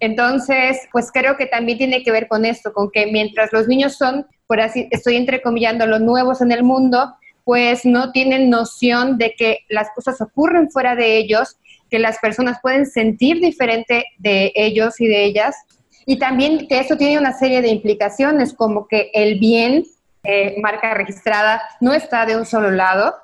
Entonces, 0.00 0.78
pues 0.92 1.10
creo 1.12 1.36
que 1.36 1.46
también 1.46 1.78
tiene 1.78 2.02
que 2.02 2.12
ver 2.12 2.28
con 2.28 2.44
esto, 2.44 2.72
con 2.72 2.90
que 2.90 3.06
mientras 3.06 3.52
los 3.52 3.66
niños 3.66 3.96
son, 3.96 4.26
por 4.46 4.60
así, 4.60 4.88
estoy 4.90 5.16
entrecomillando, 5.16 5.86
los 5.86 6.00
nuevos 6.00 6.40
en 6.40 6.52
el 6.52 6.62
mundo, 6.62 7.14
pues 7.44 7.84
no 7.84 8.12
tienen 8.12 8.50
noción 8.50 9.16
de 9.18 9.34
que 9.36 9.60
las 9.68 9.88
cosas 9.94 10.20
ocurren 10.20 10.70
fuera 10.70 10.94
de 10.94 11.16
ellos, 11.16 11.56
que 11.90 11.98
las 11.98 12.18
personas 12.18 12.58
pueden 12.60 12.86
sentir 12.86 13.40
diferente 13.40 14.04
de 14.18 14.52
ellos 14.54 15.00
y 15.00 15.06
de 15.06 15.24
ellas, 15.24 15.56
y 16.10 16.18
también 16.18 16.66
que 16.68 16.80
eso 16.80 16.96
tiene 16.96 17.18
una 17.18 17.34
serie 17.34 17.60
de 17.60 17.68
implicaciones, 17.68 18.54
como 18.54 18.88
que 18.88 19.10
el 19.12 19.38
bien 19.38 19.84
eh, 20.24 20.56
marca 20.58 20.94
registrada 20.94 21.60
no 21.82 21.92
está 21.92 22.24
de 22.24 22.34
un 22.34 22.46
solo 22.46 22.70
lado 22.70 23.14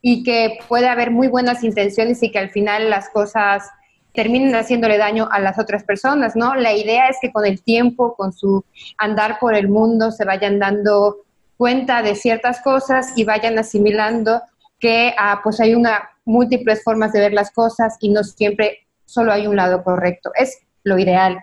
y 0.00 0.22
que 0.22 0.56
puede 0.68 0.86
haber 0.86 1.10
muy 1.10 1.26
buenas 1.26 1.64
intenciones 1.64 2.22
y 2.22 2.30
que 2.30 2.38
al 2.38 2.50
final 2.50 2.90
las 2.90 3.08
cosas 3.08 3.68
terminen 4.14 4.54
haciéndole 4.54 4.98
daño 4.98 5.28
a 5.32 5.40
las 5.40 5.58
otras 5.58 5.82
personas, 5.82 6.36
¿no? 6.36 6.54
La 6.54 6.72
idea 6.74 7.08
es 7.08 7.16
que 7.20 7.32
con 7.32 7.44
el 7.44 7.60
tiempo, 7.60 8.14
con 8.14 8.32
su 8.32 8.64
andar 8.98 9.40
por 9.40 9.56
el 9.56 9.66
mundo, 9.66 10.12
se 10.12 10.24
vayan 10.24 10.60
dando 10.60 11.16
cuenta 11.56 12.02
de 12.02 12.14
ciertas 12.14 12.60
cosas 12.60 13.14
y 13.16 13.24
vayan 13.24 13.58
asimilando 13.58 14.42
que 14.78 15.12
ah, 15.18 15.40
pues 15.42 15.58
hay 15.58 15.74
una 15.74 16.08
múltiples 16.24 16.84
formas 16.84 17.12
de 17.12 17.18
ver 17.18 17.32
las 17.32 17.50
cosas 17.50 17.96
y 17.98 18.10
no 18.10 18.22
siempre 18.22 18.86
solo 19.06 19.32
hay 19.32 19.48
un 19.48 19.56
lado 19.56 19.82
correcto. 19.82 20.30
Es 20.36 20.56
lo 20.84 21.00
ideal 21.00 21.40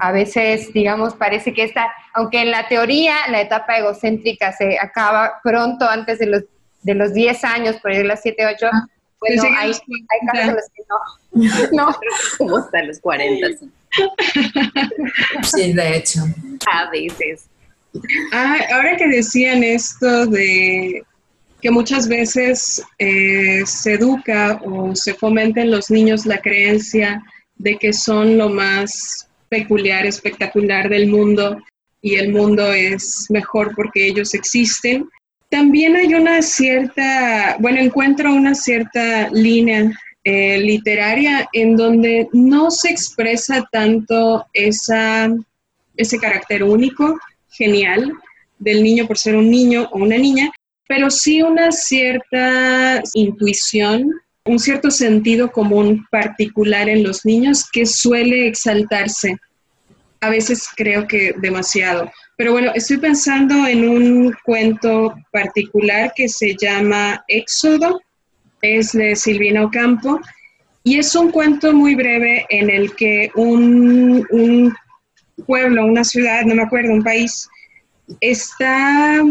a 0.00 0.12
veces, 0.12 0.72
digamos, 0.72 1.14
parece 1.14 1.52
que 1.52 1.64
esta, 1.64 1.88
aunque 2.12 2.42
en 2.42 2.50
la 2.50 2.68
teoría 2.68 3.16
la 3.28 3.40
etapa 3.40 3.78
egocéntrica 3.78 4.52
se 4.52 4.78
acaba 4.78 5.40
pronto 5.42 5.88
antes 5.88 6.18
de 6.18 6.26
los, 6.26 6.42
de 6.82 6.94
los 6.94 7.14
10 7.14 7.44
años, 7.44 7.76
por 7.76 7.92
ahí 7.92 8.02
los 8.02 8.20
7, 8.20 8.46
8, 8.56 8.70
bueno, 9.20 9.42
hay, 9.58 9.70
hay, 9.70 10.26
casos 10.32 10.48
en 10.48 10.54
los 10.54 10.64
que 10.74 10.82
no. 11.72 11.86
no. 11.86 11.96
Como 12.38 12.58
hasta 12.58 12.82
los 12.82 12.98
40. 12.98 13.46
Sí, 15.42 15.72
de 15.72 15.96
hecho. 15.96 16.20
A 16.70 16.90
veces. 16.90 17.46
Ah, 18.32 18.58
ahora 18.74 18.96
que 18.96 19.06
decían 19.08 19.62
esto 19.62 20.26
de 20.26 21.02
que 21.62 21.70
muchas 21.70 22.08
veces 22.08 22.84
eh, 22.98 23.62
se 23.64 23.94
educa 23.94 24.60
o 24.64 24.94
se 24.94 25.14
fomenta 25.14 25.62
en 25.62 25.70
los 25.70 25.90
niños 25.90 26.26
la 26.26 26.38
creencia 26.38 27.22
de 27.56 27.78
que 27.78 27.92
son 27.92 28.36
lo 28.36 28.50
más 28.50 29.28
peculiar, 29.54 30.04
espectacular 30.04 30.88
del 30.88 31.06
mundo 31.06 31.62
y 32.02 32.16
el 32.16 32.32
mundo 32.32 32.72
es 32.72 33.26
mejor 33.30 33.72
porque 33.76 34.08
ellos 34.08 34.34
existen. 34.34 35.08
También 35.48 35.94
hay 35.94 36.12
una 36.12 36.42
cierta, 36.42 37.56
bueno, 37.60 37.78
encuentro 37.78 38.34
una 38.34 38.56
cierta 38.56 39.28
línea 39.30 39.92
eh, 40.24 40.58
literaria 40.58 41.48
en 41.52 41.76
donde 41.76 42.28
no 42.32 42.72
se 42.72 42.90
expresa 42.90 43.64
tanto 43.70 44.44
esa, 44.52 45.28
ese 45.96 46.18
carácter 46.18 46.64
único, 46.64 47.16
genial, 47.50 48.12
del 48.58 48.82
niño 48.82 49.06
por 49.06 49.16
ser 49.16 49.36
un 49.36 49.48
niño 49.48 49.88
o 49.92 49.98
una 49.98 50.18
niña, 50.18 50.50
pero 50.88 51.10
sí 51.10 51.42
una 51.42 51.70
cierta 51.70 53.00
intuición, 53.14 54.10
un 54.46 54.58
cierto 54.58 54.90
sentido 54.90 55.50
común 55.50 56.06
particular 56.10 56.88
en 56.88 57.02
los 57.02 57.24
niños 57.24 57.68
que 57.72 57.86
suele 57.86 58.46
exaltarse 58.46 59.36
a 60.24 60.30
veces 60.30 60.68
creo 60.74 61.06
que 61.06 61.34
demasiado. 61.38 62.10
Pero 62.36 62.52
bueno, 62.52 62.72
estoy 62.74 62.96
pensando 62.96 63.66
en 63.66 63.88
un 63.88 64.34
cuento 64.44 65.14
particular 65.30 66.12
que 66.16 66.28
se 66.28 66.56
llama 66.56 67.22
Éxodo, 67.28 68.00
es 68.62 68.92
de 68.92 69.14
Silvina 69.14 69.64
Ocampo, 69.64 70.20
y 70.82 70.98
es 70.98 71.14
un 71.14 71.30
cuento 71.30 71.72
muy 71.72 71.94
breve 71.94 72.46
en 72.48 72.70
el 72.70 72.94
que 72.94 73.30
un, 73.34 74.26
un 74.30 74.74
pueblo, 75.46 75.84
una 75.84 76.04
ciudad, 76.04 76.42
no 76.44 76.54
me 76.54 76.62
acuerdo, 76.62 76.92
un 76.92 77.04
país, 77.04 77.48
está 78.20 79.22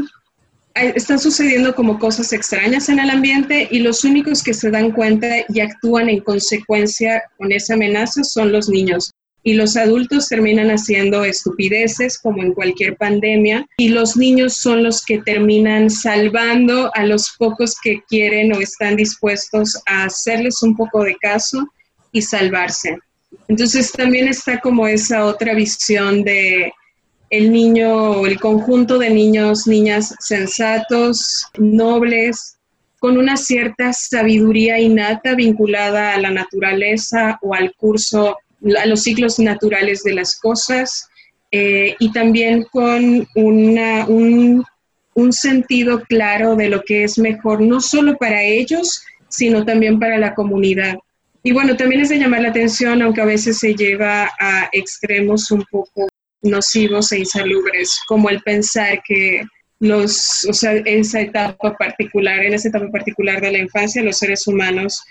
están 0.75 1.19
sucediendo 1.19 1.75
como 1.75 1.99
cosas 1.99 2.33
extrañas 2.33 2.89
en 2.89 2.99
el 2.99 3.09
ambiente 3.09 3.67
y 3.69 3.79
los 3.79 4.03
únicos 4.03 4.41
que 4.41 4.53
se 4.53 4.71
dan 4.71 4.91
cuenta 4.91 5.27
y 5.47 5.59
actúan 5.59 6.09
en 6.09 6.21
consecuencia 6.21 7.23
con 7.37 7.51
esa 7.51 7.75
amenaza 7.75 8.23
son 8.23 8.51
los 8.51 8.69
niños 8.69 9.11
y 9.43 9.53
los 9.53 9.75
adultos 9.75 10.29
terminan 10.29 10.69
haciendo 10.69 11.25
estupideces 11.25 12.17
como 12.17 12.41
en 12.41 12.53
cualquier 12.53 12.95
pandemia 12.95 13.67
y 13.77 13.89
los 13.89 14.15
niños 14.15 14.55
son 14.55 14.83
los 14.83 15.03
que 15.03 15.19
terminan 15.19 15.89
salvando 15.89 16.89
a 16.95 17.05
los 17.05 17.35
pocos 17.37 17.75
que 17.83 18.01
quieren 18.07 18.53
o 18.53 18.59
están 18.59 18.95
dispuestos 18.95 19.79
a 19.85 20.05
hacerles 20.05 20.63
un 20.63 20.75
poco 20.75 21.03
de 21.03 21.15
caso 21.17 21.67
y 22.13 22.21
salvarse. 22.21 22.97
Entonces 23.47 23.91
también 23.91 24.27
está 24.27 24.59
como 24.59 24.87
esa 24.87 25.25
otra 25.25 25.53
visión 25.53 26.23
de 26.23 26.71
el 27.33 27.51
niño 27.51 28.11
o 28.11 28.27
el 28.27 28.39
conjunto 28.39 28.99
de 28.99 29.09
niños, 29.09 29.65
niñas 29.65 30.13
sensatos, 30.19 31.47
nobles, 31.57 32.59
con 32.99 33.17
una 33.17 33.37
cierta 33.37 33.91
sabiduría 33.91 34.79
innata 34.79 35.33
vinculada 35.33 36.13
a 36.13 36.19
la 36.19 36.29
naturaleza 36.29 37.39
o 37.41 37.55
al 37.55 37.73
curso 37.73 38.37
a 38.79 38.85
los 38.85 39.01
ciclos 39.01 39.39
naturales 39.39 40.03
de 40.03 40.13
las 40.13 40.39
cosas 40.39 41.09
eh, 41.49 41.95
y 41.97 42.11
también 42.11 42.65
con 42.71 43.27
una, 43.33 44.05
un, 44.05 44.63
un 45.15 45.33
sentido 45.33 46.03
claro 46.03 46.55
de 46.55 46.69
lo 46.69 46.83
que 46.83 47.03
es 47.03 47.17
mejor, 47.17 47.61
no 47.61 47.81
solo 47.81 48.15
para 48.15 48.43
ellos, 48.43 49.03
sino 49.27 49.65
también 49.65 49.99
para 49.99 50.19
la 50.19 50.35
comunidad. 50.35 50.99
Y 51.41 51.51
bueno, 51.51 51.75
también 51.75 52.01
es 52.01 52.09
de 52.09 52.19
llamar 52.19 52.41
la 52.41 52.49
atención, 52.49 53.01
aunque 53.01 53.21
a 53.21 53.25
veces 53.25 53.57
se 53.57 53.73
lleva 53.73 54.29
a 54.39 54.69
extremos 54.71 55.49
un 55.49 55.63
poco 55.71 56.07
nocivos 56.43 57.11
e 57.11 57.19
insalubres, 57.19 57.99
como 58.07 58.29
el 58.29 58.41
pensar 58.41 59.01
que 59.07 59.43
los, 59.79 60.45
o 60.49 60.53
sea, 60.53 60.73
esa 60.73 61.21
etapa 61.21 61.75
particular, 61.75 62.43
en 62.43 62.53
esa 62.53 62.69
etapa 62.69 62.89
particular 62.89 63.41
de 63.41 63.51
la 63.51 63.57
infancia, 63.57 64.03
los 64.03 64.17
seres 64.17 64.47
humanos 64.47 65.03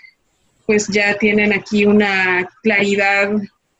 pues 0.65 0.87
ya 0.87 1.15
tienen 1.17 1.53
aquí 1.53 1.85
una 1.85 2.49
claridad 2.61 3.31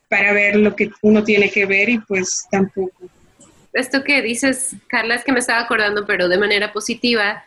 para 0.10 0.34
ver 0.34 0.58
lo 0.58 0.76
que 0.76 0.92
uno 1.02 1.24
tiene 1.24 1.50
que 1.50 1.66
ver 1.66 1.90
y 1.90 2.00
pues 2.00 2.46
tampoco. 2.52 3.10
esto 3.74 4.04
que 4.04 4.22
dices, 4.22 4.76
Carla, 4.88 5.16
es 5.16 5.24
que 5.24 5.32
me 5.32 5.40
estaba 5.40 5.62
acordando, 5.62 6.06
pero 6.06 6.28
de 6.28 6.38
manera 6.38 6.72
positiva, 6.74 7.46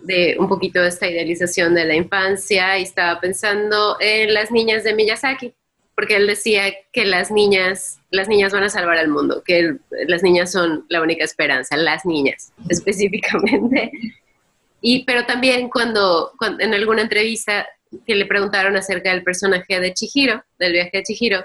de 0.00 0.36
un 0.38 0.48
poquito 0.48 0.82
esta 0.82 1.08
idealización 1.08 1.74
de 1.74 1.84
la 1.84 1.94
infancia 1.94 2.78
y 2.78 2.82
estaba 2.82 3.20
pensando 3.20 3.96
en 4.00 4.34
las 4.34 4.50
niñas 4.50 4.84
de 4.84 4.94
Miyazaki, 4.94 5.54
porque 5.94 6.16
él 6.16 6.26
decía 6.26 6.72
que 6.92 7.04
las 7.04 7.30
niñas, 7.30 8.00
las 8.10 8.28
niñas 8.28 8.52
van 8.52 8.64
a 8.64 8.68
salvar 8.68 8.98
al 8.98 9.08
mundo, 9.08 9.42
que 9.44 9.76
las 10.06 10.22
niñas 10.22 10.50
son 10.50 10.84
la 10.88 11.02
única 11.02 11.24
esperanza, 11.24 11.76
las 11.76 12.04
niñas 12.04 12.52
específicamente. 12.68 13.92
Y 14.80 15.04
pero 15.04 15.24
también 15.24 15.68
cuando, 15.70 16.32
cuando 16.38 16.62
en 16.62 16.74
alguna 16.74 17.02
entrevista 17.02 17.66
que 18.06 18.14
le 18.14 18.26
preguntaron 18.26 18.76
acerca 18.76 19.10
del 19.10 19.22
personaje 19.22 19.80
de 19.80 19.94
Chihiro, 19.94 20.42
del 20.58 20.72
viaje 20.72 20.90
de 20.98 21.02
Chihiro, 21.04 21.44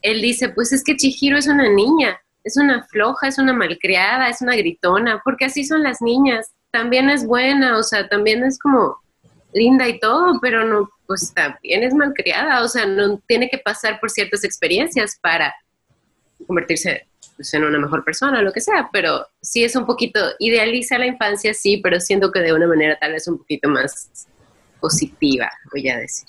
él 0.00 0.20
dice, 0.20 0.48
pues 0.48 0.72
es 0.72 0.82
que 0.82 0.96
Chihiro 0.96 1.36
es 1.38 1.46
una 1.46 1.68
niña, 1.68 2.20
es 2.44 2.56
una 2.56 2.84
floja, 2.84 3.28
es 3.28 3.38
una 3.38 3.52
malcriada, 3.52 4.28
es 4.28 4.40
una 4.40 4.56
gritona, 4.56 5.20
porque 5.24 5.44
así 5.44 5.64
son 5.64 5.82
las 5.82 6.02
niñas. 6.02 6.52
También 6.70 7.10
es 7.10 7.26
buena, 7.26 7.78
o 7.78 7.82
sea, 7.82 8.08
también 8.08 8.42
es 8.42 8.58
como 8.58 9.01
linda 9.52 9.88
y 9.88 9.98
todo, 9.98 10.38
pero 10.40 10.64
no, 10.64 10.90
pues 11.06 11.32
también 11.34 11.82
es 11.82 11.94
malcriada, 11.94 12.62
o 12.62 12.68
sea, 12.68 12.86
no 12.86 13.18
tiene 13.26 13.48
que 13.48 13.58
pasar 13.58 14.00
por 14.00 14.10
ciertas 14.10 14.44
experiencias 14.44 15.18
para 15.20 15.54
convertirse 16.46 17.06
pues, 17.36 17.52
en 17.54 17.64
una 17.64 17.78
mejor 17.78 18.04
persona, 18.04 18.42
lo 18.42 18.52
que 18.52 18.60
sea, 18.60 18.88
pero 18.92 19.26
sí 19.40 19.64
es 19.64 19.76
un 19.76 19.86
poquito, 19.86 20.20
idealiza 20.38 20.98
la 20.98 21.06
infancia, 21.06 21.54
sí, 21.54 21.78
pero 21.82 22.00
siento 22.00 22.30
que 22.30 22.40
de 22.40 22.52
una 22.52 22.66
manera 22.66 22.98
tal 23.00 23.12
vez 23.12 23.26
un 23.28 23.38
poquito 23.38 23.68
más 23.68 24.08
positiva, 24.80 25.50
voy 25.72 25.88
a 25.88 25.98
decir. 25.98 26.26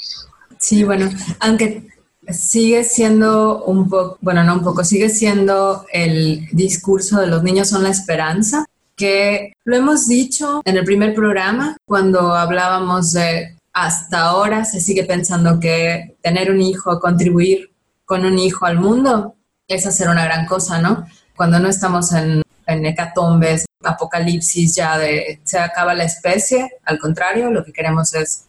Sí, 0.59 0.83
bueno, 0.83 1.09
aunque 1.39 1.87
sigue 2.29 2.83
siendo 2.83 3.63
un 3.65 3.89
poco, 3.89 4.17
bueno, 4.21 4.43
no 4.43 4.53
un 4.53 4.63
poco, 4.63 4.83
sigue 4.83 5.09
siendo 5.09 5.85
el 5.91 6.47
discurso 6.51 7.19
de 7.19 7.27
los 7.27 7.43
niños 7.43 7.69
son 7.69 7.83
la 7.83 7.89
esperanza, 7.89 8.65
que 8.95 9.53
lo 9.65 9.75
hemos 9.75 10.07
dicho 10.07 10.61
en 10.65 10.77
el 10.77 10.83
primer 10.83 11.13
programa 11.13 11.77
cuando 11.85 12.33
hablábamos 12.33 13.13
de 13.13 13.55
hasta 13.73 14.21
ahora 14.21 14.65
se 14.65 14.79
sigue 14.79 15.03
pensando 15.03 15.59
que 15.59 16.15
tener 16.21 16.51
un 16.51 16.61
hijo, 16.61 16.99
contribuir 16.99 17.71
con 18.05 18.25
un 18.25 18.37
hijo 18.37 18.65
al 18.65 18.79
mundo, 18.79 19.35
es 19.67 19.87
hacer 19.87 20.09
una 20.09 20.25
gran 20.25 20.45
cosa, 20.45 20.79
¿no? 20.79 21.07
Cuando 21.35 21.59
no 21.59 21.69
estamos 21.69 22.11
en, 22.13 22.43
en 22.67 22.85
hecatombes, 22.85 23.65
apocalipsis 23.83 24.75
ya 24.75 24.97
de 24.97 25.41
se 25.43 25.57
acaba 25.57 25.95
la 25.95 26.03
especie, 26.03 26.69
al 26.85 26.99
contrario, 26.99 27.49
lo 27.49 27.65
que 27.65 27.73
queremos 27.73 28.13
es 28.13 28.45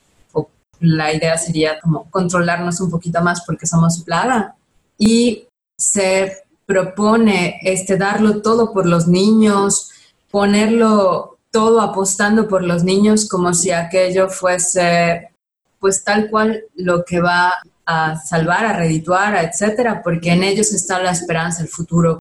la 0.81 1.13
idea 1.13 1.37
sería 1.39 1.81
como 1.81 2.11
controlarnos 2.11 2.81
un 2.81 2.91
poquito 2.91 3.23
más 3.23 3.43
porque 3.47 3.67
somos 3.67 4.03
plaga. 4.05 4.55
Y 4.99 5.47
se 5.79 6.45
propone 6.67 7.59
este, 7.63 7.97
darlo 7.97 8.43
todo 8.43 8.73
por 8.73 8.87
los 8.87 9.07
niños, 9.07 9.91
ponerlo 10.35 11.39
todo 11.53 11.81
apostando 11.81 12.49
por 12.49 12.65
los 12.65 12.83
niños 12.83 13.29
como 13.29 13.55
si 13.55 13.71
aquello 13.71 14.29
fuese 14.29 15.31
pues 15.79 16.03
tal 16.03 16.29
cual 16.29 16.65
lo 16.75 17.05
que 17.05 17.21
va 17.21 17.53
a 17.87 18.17
salvar, 18.17 18.65
a 18.65 18.77
redituar, 18.77 19.37
etcétera, 19.37 20.03
porque 20.03 20.33
en 20.33 20.43
ellos 20.43 20.73
está 20.73 21.01
la 21.01 21.13
esperanza, 21.13 21.63
el 21.63 21.69
futuro. 21.69 22.19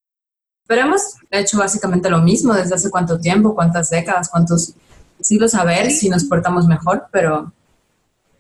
Pero 0.68 0.82
hemos 0.82 1.16
hecho 1.32 1.58
básicamente 1.58 2.08
lo 2.08 2.20
mismo 2.20 2.54
desde 2.54 2.76
hace 2.76 2.92
cuánto 2.92 3.20
tiempo, 3.20 3.56
cuántas 3.56 3.90
décadas, 3.90 4.30
cuántos 4.30 4.76
siglos 5.20 5.56
a 5.56 5.64
ver 5.64 5.90
si 5.90 6.08
nos 6.08 6.26
portamos 6.26 6.68
mejor, 6.68 7.08
pero 7.12 7.52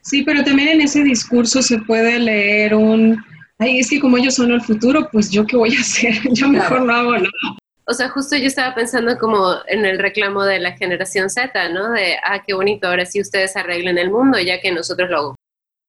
Sí, 0.03 0.21
pero 0.21 0.43
también 0.43 0.67
en 0.67 0.81
ese 0.81 1.01
discurso 1.01 1.63
se 1.63 1.79
puede 1.79 2.19
leer 2.19 2.75
un, 2.75 3.17
ay, 3.57 3.79
es 3.79 3.89
que 3.89 3.99
como 3.99 4.17
ellos 4.17 4.35
son 4.35 4.51
el 4.51 4.61
futuro, 4.61 5.09
pues 5.11 5.31
yo 5.31 5.47
qué 5.47 5.57
voy 5.57 5.75
a 5.75 5.79
hacer, 5.79 6.13
yo 6.31 6.47
mejor 6.47 6.83
no 6.83 6.93
hago 6.93 7.13
nada. 7.13 7.57
O 7.85 7.93
sea, 7.93 8.09
justo 8.09 8.35
yo 8.37 8.47
estaba 8.47 8.73
pensando 8.73 9.17
como 9.17 9.55
en 9.67 9.85
el 9.85 9.99
reclamo 9.99 10.43
de 10.43 10.59
la 10.59 10.71
generación 10.77 11.29
Z, 11.29 11.69
¿no? 11.69 11.91
De, 11.91 12.17
ah, 12.23 12.41
qué 12.45 12.53
bonito, 12.53 12.87
ahora 12.87 13.05
sí 13.05 13.19
ustedes 13.19 13.55
arreglen 13.55 13.97
el 13.97 14.09
mundo, 14.09 14.39
ya 14.39 14.61
que 14.61 14.71
nosotros 14.71 15.09
lo 15.09 15.35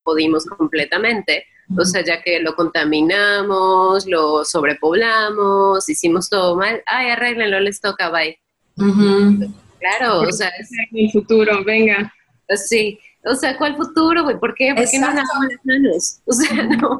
pudimos 0.02 0.44
completamente. 0.44 1.46
O 1.78 1.84
sea, 1.84 2.04
ya 2.04 2.22
que 2.22 2.40
lo 2.40 2.54
contaminamos, 2.54 4.06
lo 4.06 4.44
sobrepoblamos, 4.44 5.88
hicimos 5.88 6.28
todo 6.28 6.56
mal, 6.56 6.82
ay, 6.86 7.08
arreglenlo, 7.10 7.58
les 7.60 7.80
toca, 7.80 8.10
bye. 8.10 8.38
Claro, 9.78 10.20
o 10.20 10.32
sea... 10.32 10.48
Es 10.48 10.70
el 10.92 11.10
futuro, 11.10 11.64
venga. 11.64 12.12
Sí, 12.54 12.98
o 13.24 13.34
sea, 13.34 13.56
¿cuál 13.56 13.76
futuro, 13.76 14.24
güey? 14.24 14.38
¿Por 14.38 14.54
qué? 14.54 14.74
¿Por 14.74 14.88
qué 14.88 14.98
no 14.98 15.12
las 15.12 15.26
manos? 15.64 16.20
O 16.26 16.32
sea, 16.32 16.62
no. 16.64 16.98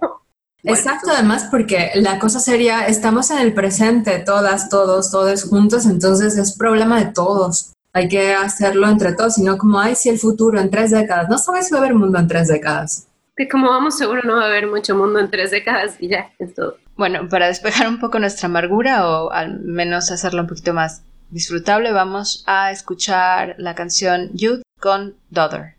Exacto, 0.64 1.10
además 1.10 1.48
porque 1.50 1.90
la 1.94 2.18
cosa 2.18 2.40
sería, 2.40 2.86
estamos 2.86 3.30
en 3.30 3.38
el 3.38 3.52
presente, 3.52 4.18
todas, 4.20 4.68
todos, 4.70 5.10
todos 5.10 5.44
juntos, 5.44 5.86
entonces 5.86 6.38
es 6.38 6.56
problema 6.56 6.98
de 6.98 7.12
todos. 7.12 7.72
Hay 7.92 8.08
que 8.08 8.34
hacerlo 8.34 8.88
entre 8.88 9.12
todos, 9.12 9.38
y 9.38 9.42
no 9.42 9.56
como, 9.58 9.78
ay, 9.78 9.94
si 9.94 10.08
el 10.08 10.18
futuro 10.18 10.58
en 10.58 10.70
tres 10.70 10.90
décadas. 10.90 11.28
No 11.28 11.38
sabes 11.38 11.66
si 11.66 11.72
va 11.72 11.78
a 11.78 11.82
haber 11.82 11.94
mundo 11.94 12.18
en 12.18 12.26
tres 12.26 12.48
décadas. 12.48 13.06
Que 13.36 13.48
como 13.48 13.68
vamos, 13.68 13.96
seguro 13.98 14.22
no 14.24 14.36
va 14.36 14.44
a 14.44 14.46
haber 14.46 14.66
mucho 14.66 14.96
mundo 14.96 15.18
en 15.20 15.30
tres 15.30 15.50
décadas 15.50 15.96
y 16.00 16.08
ya, 16.08 16.32
es 16.38 16.54
todo. 16.54 16.78
Bueno, 16.96 17.28
para 17.28 17.48
despejar 17.48 17.88
un 17.88 18.00
poco 18.00 18.18
nuestra 18.18 18.46
amargura 18.46 19.08
o 19.08 19.30
al 19.30 19.60
menos 19.60 20.10
hacerlo 20.10 20.42
un 20.42 20.48
poquito 20.48 20.72
más 20.72 21.02
disfrutable, 21.30 21.92
vamos 21.92 22.44
a 22.46 22.70
escuchar 22.70 23.56
la 23.58 23.74
canción 23.74 24.30
Youth 24.34 24.62
con 24.80 25.16
Daughter. 25.30 25.74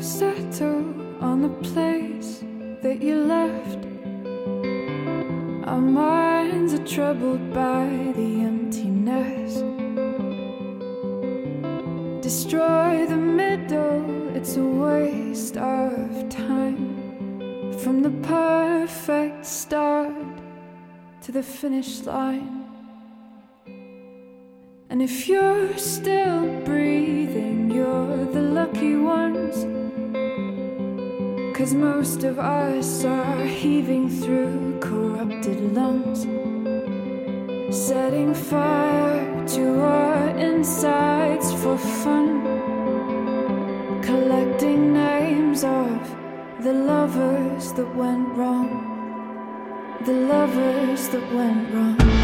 Settle 0.00 1.22
on 1.22 1.42
the 1.42 1.48
place 1.62 2.44
that 2.82 3.02
you 3.02 3.16
left. 3.16 3.78
Our 5.66 5.80
minds 5.80 6.74
are 6.74 6.86
troubled 6.86 7.52
by 7.52 8.12
the 8.14 8.42
emptiness. 8.42 9.62
Destroy 12.22 13.06
the 13.06 13.16
middle, 13.16 14.36
it's 14.36 14.56
a 14.56 14.64
waste 14.64 15.56
of 15.56 16.28
time. 16.28 17.72
From 17.78 18.02
the 18.02 18.14
perfect 18.22 19.46
start 19.46 20.12
to 21.22 21.32
the 21.32 21.42
finish 21.42 22.02
line. 22.02 22.64
And 24.90 25.00
if 25.02 25.26
you're 25.26 25.76
still 25.78 26.46
breathing, 26.64 27.70
you're 27.70 28.24
the 28.26 28.42
lucky 28.42 28.96
ones. 28.96 29.85
Cause 31.56 31.72
most 31.72 32.22
of 32.22 32.38
us 32.38 33.02
are 33.06 33.42
heaving 33.46 34.10
through 34.10 34.78
corrupted 34.78 35.72
lungs, 35.72 36.24
setting 37.74 38.34
fire 38.34 39.48
to 39.48 39.80
our 39.80 40.28
insides 40.36 41.54
for 41.54 41.78
fun, 41.78 42.42
collecting 44.02 44.92
names 44.92 45.64
of 45.64 46.14
the 46.62 46.74
lovers 46.74 47.72
that 47.72 47.88
went 47.96 48.28
wrong, 48.36 48.68
the 50.04 50.12
lovers 50.12 51.08
that 51.08 51.32
went 51.32 51.72
wrong. 51.72 52.15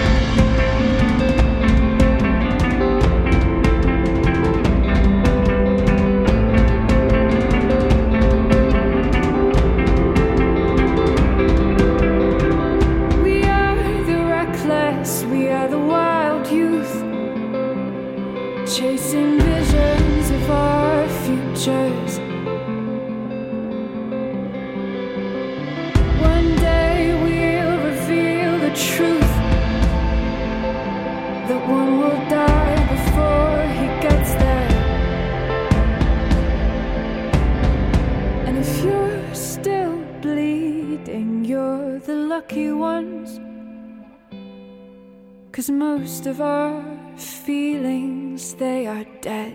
Cause 45.52 45.68
most 45.68 46.24
of 46.24 46.40
our 46.40 46.82
feelings, 47.18 48.54
they 48.54 48.86
are 48.86 49.04
dead 49.20 49.54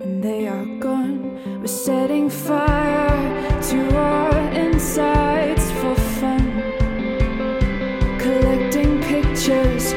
and 0.00 0.20
they 0.20 0.48
are 0.48 0.64
gone. 0.80 1.60
We're 1.60 1.68
setting 1.68 2.28
fire 2.28 3.62
to 3.70 3.96
our 3.96 4.36
insides 4.50 5.70
for 5.70 5.94
fun. 6.18 6.50
Collecting 8.18 9.00
pictures 9.02 9.94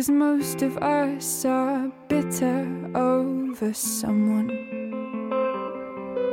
Cause 0.00 0.08
most 0.08 0.62
of 0.62 0.78
us 0.78 1.44
are 1.44 1.92
bitter 2.08 2.66
over 2.94 3.74
someone. 3.74 4.48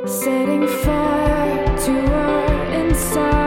Setting 0.05 0.65
fire 0.65 1.78
to 1.78 2.13
our 2.13 2.74
insides 2.76 3.47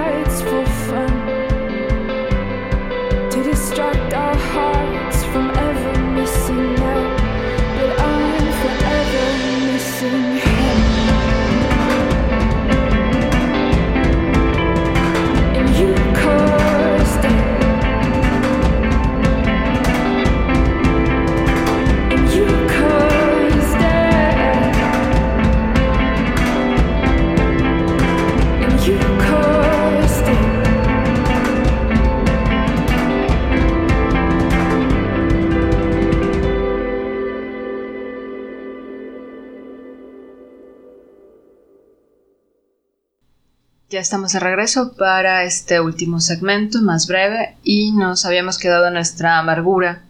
Estamos 44.01 44.33
de 44.33 44.41
regreso 44.41 44.95
para 44.97 45.45
este 45.45 45.79
último 45.79 46.21
segmento 46.21 46.81
más 46.81 47.07
breve 47.07 47.57
y 47.63 47.93
nos 47.93 48.25
habíamos 48.25 48.57
quedado 48.57 48.89
en 48.89 48.95
nuestra 48.95 49.39
amargura 49.39 50.01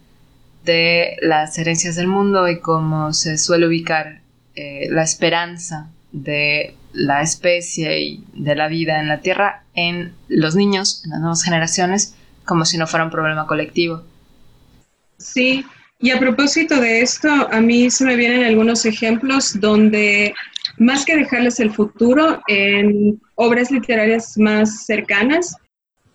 de 0.64 1.16
las 1.22 1.58
herencias 1.58 1.96
del 1.96 2.06
mundo 2.06 2.48
y 2.48 2.60
cómo 2.60 3.12
se 3.12 3.36
suele 3.36 3.66
ubicar 3.66 4.20
eh, 4.54 4.86
la 4.90 5.02
esperanza 5.02 5.90
de 6.12 6.76
la 6.92 7.20
especie 7.22 8.00
y 8.00 8.24
de 8.32 8.54
la 8.54 8.68
vida 8.68 9.00
en 9.00 9.08
la 9.08 9.22
Tierra 9.22 9.64
en 9.74 10.12
los 10.28 10.54
niños, 10.54 11.02
en 11.04 11.10
las 11.10 11.18
nuevas 11.18 11.42
generaciones, 11.42 12.14
como 12.44 12.66
si 12.66 12.78
no 12.78 12.86
fuera 12.86 13.04
un 13.04 13.10
problema 13.10 13.48
colectivo. 13.48 14.04
Sí, 15.18 15.66
y 15.98 16.10
a 16.10 16.18
propósito 16.20 16.80
de 16.80 17.00
esto, 17.00 17.28
a 17.28 17.60
mí 17.60 17.90
se 17.90 18.04
me 18.04 18.14
vienen 18.14 18.44
algunos 18.44 18.86
ejemplos 18.86 19.58
donde 19.58 20.32
más 20.80 21.04
que 21.04 21.14
dejarles 21.14 21.60
el 21.60 21.70
futuro 21.70 22.40
en 22.48 23.20
obras 23.34 23.70
literarias 23.70 24.38
más 24.38 24.86
cercanas, 24.86 25.54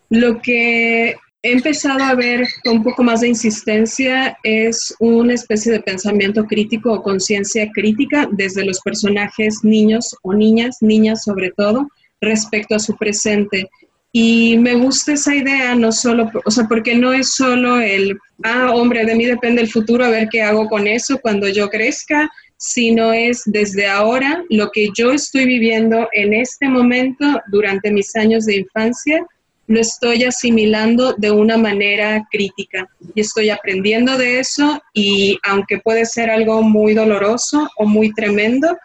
lo 0.10 0.42
que 0.42 1.12
he 1.44 1.52
empezado 1.52 2.04
a 2.04 2.16
ver 2.16 2.48
con 2.64 2.78
un 2.78 2.84
poco 2.84 3.04
más 3.04 3.22
de 3.22 3.28
insistencia 3.28 4.36
es 4.42 4.96
una 5.00 5.36
especie 5.36 5.72
de 5.72 5.82
pensamiento 5.82 6.46
crítico 6.46 6.92
o 6.92 7.04
conciencia 7.04 7.70
crítica 7.72 8.28
desde 8.32 8.66
los 8.66 8.80
personajes 8.80 9.64
niños 9.64 10.16
o 10.24 10.34
niñas, 10.34 10.78
niñas 10.82 11.24
sobre 11.24 11.52
todo, 11.52 11.88
respecto 12.20 12.74
a 12.74 12.80
su 12.80 12.98
presente. 12.98 13.70
Y 14.12 14.58
me 14.58 14.74
gusta 14.74 15.14
esa 15.14 15.36
idea, 15.36 15.76
no 15.76 15.92
solo, 15.92 16.32
o 16.44 16.50
sea, 16.50 16.68
porque 16.68 16.96
no 16.96 17.14
es 17.14 17.36
solo 17.36 17.80
el, 17.80 18.18
ah, 18.44 18.72
hombre, 18.74 19.06
de 19.06 19.14
mí 19.14 19.26
depende 19.26 19.62
el 19.62 19.70
futuro, 19.70 20.06
a 20.06 20.10
ver 20.10 20.28
qué 20.32 20.42
hago 20.42 20.68
con 20.68 20.88
eso 20.88 21.20
cuando 21.20 21.48
yo 21.50 21.70
crezca, 21.70 22.32
sino 22.58 23.14
es 23.14 23.44
desde 23.46 23.88
ahora 23.88 24.44
lo 24.50 24.72
que 24.72 24.90
yo 24.98 25.12
estoy 25.12 25.46
viviendo 25.46 26.08
en 26.14 26.34
este 26.34 26.68
momento 26.68 27.26
durante 27.48 27.92
mis 27.92 28.16
años 28.16 28.46
de 28.46 28.58
infancia, 28.58 29.26
lo 29.68 29.80
estoy 29.80 30.24
asimilando 30.24 31.14
de 31.14 31.32
una 31.32 31.58
manera 31.58 32.26
crítica 32.32 32.88
y 33.16 33.22
estoy 33.22 33.50
aprendiendo 33.50 34.18
de 34.18 34.40
eso 34.40 34.82
y 34.94 35.40
aunque 35.44 35.80
puede 35.80 36.06
ser 36.06 36.30
algo 36.30 36.62
muy 36.62 36.94
doloroso 36.94 37.68
o 37.78 37.86
muy 37.86 38.14
tremendo, 38.14 38.78